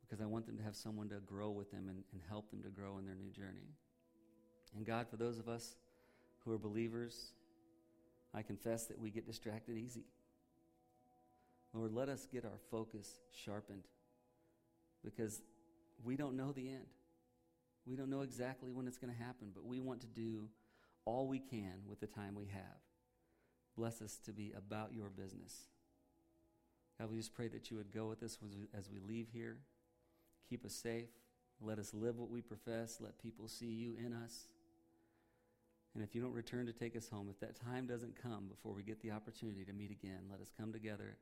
because 0.00 0.22
I 0.22 0.24
want 0.24 0.46
them 0.46 0.56
to 0.56 0.62
have 0.62 0.74
someone 0.74 1.10
to 1.10 1.16
grow 1.16 1.50
with 1.50 1.70
them 1.70 1.90
and, 1.90 2.02
and 2.12 2.22
help 2.30 2.50
them 2.50 2.62
to 2.62 2.70
grow 2.70 2.96
in 2.96 3.04
their 3.04 3.14
new 3.14 3.28
journey. 3.28 3.68
And 4.74 4.86
God, 4.86 5.06
for 5.06 5.18
those 5.18 5.36
of 5.36 5.50
us 5.50 5.76
who 6.38 6.52
are 6.54 6.56
believers, 6.56 7.32
I 8.32 8.40
confess 8.40 8.86
that 8.86 8.98
we 8.98 9.10
get 9.10 9.26
distracted 9.26 9.76
easy. 9.76 10.06
Lord, 11.74 11.92
let 11.92 12.08
us 12.08 12.26
get 12.32 12.46
our 12.46 12.58
focus 12.70 13.20
sharpened 13.44 13.84
because 15.04 15.42
we 16.02 16.16
don't 16.16 16.38
know 16.38 16.52
the 16.52 16.70
end. 16.70 16.86
We 17.86 17.96
don't 17.96 18.08
know 18.08 18.22
exactly 18.22 18.72
when 18.72 18.86
it's 18.88 18.96
going 18.96 19.12
to 19.12 19.22
happen, 19.22 19.48
but 19.54 19.66
we 19.66 19.78
want 19.78 20.00
to 20.00 20.06
do 20.06 20.48
all 21.04 21.28
we 21.28 21.38
can 21.38 21.74
with 21.86 22.00
the 22.00 22.06
time 22.06 22.34
we 22.34 22.46
have. 22.46 22.87
Bless 23.78 24.02
us 24.02 24.18
to 24.24 24.32
be 24.32 24.52
about 24.56 24.92
your 24.92 25.08
business. 25.08 25.68
God, 26.98 27.12
we 27.12 27.16
just 27.16 27.32
pray 27.32 27.46
that 27.46 27.70
you 27.70 27.76
would 27.76 27.92
go 27.92 28.08
with 28.08 28.24
us 28.24 28.36
as 28.76 28.90
we 28.90 28.98
leave 28.98 29.28
here. 29.32 29.58
Keep 30.50 30.64
us 30.64 30.74
safe. 30.74 31.06
Let 31.60 31.78
us 31.78 31.94
live 31.94 32.18
what 32.18 32.28
we 32.28 32.42
profess. 32.42 32.98
Let 33.00 33.22
people 33.22 33.46
see 33.46 33.66
you 33.66 33.94
in 34.04 34.12
us. 34.12 34.48
And 35.94 36.02
if 36.02 36.12
you 36.12 36.20
don't 36.20 36.32
return 36.32 36.66
to 36.66 36.72
take 36.72 36.96
us 36.96 37.08
home, 37.08 37.28
if 37.30 37.38
that 37.38 37.54
time 37.60 37.86
doesn't 37.86 38.20
come 38.20 38.48
before 38.48 38.72
we 38.72 38.82
get 38.82 39.00
the 39.00 39.12
opportunity 39.12 39.64
to 39.64 39.72
meet 39.72 39.92
again, 39.92 40.22
let 40.28 40.40
us 40.40 40.50
come 40.58 40.72
together 40.72 41.16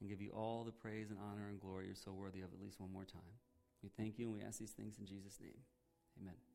and 0.00 0.08
give 0.08 0.22
you 0.22 0.30
all 0.30 0.64
the 0.64 0.72
praise 0.72 1.10
and 1.10 1.18
honor 1.18 1.48
and 1.48 1.60
glory 1.60 1.86
you're 1.86 1.94
so 1.94 2.12
worthy 2.12 2.40
of 2.40 2.52
at 2.54 2.60
least 2.60 2.80
one 2.80 2.92
more 2.92 3.04
time. 3.04 3.20
We 3.82 3.90
thank 3.98 4.18
you 4.18 4.26
and 4.26 4.34
we 4.34 4.42
ask 4.42 4.58
these 4.58 4.70
things 4.70 4.96
in 4.98 5.04
Jesus' 5.04 5.38
name. 5.40 5.60
Amen. 6.20 6.47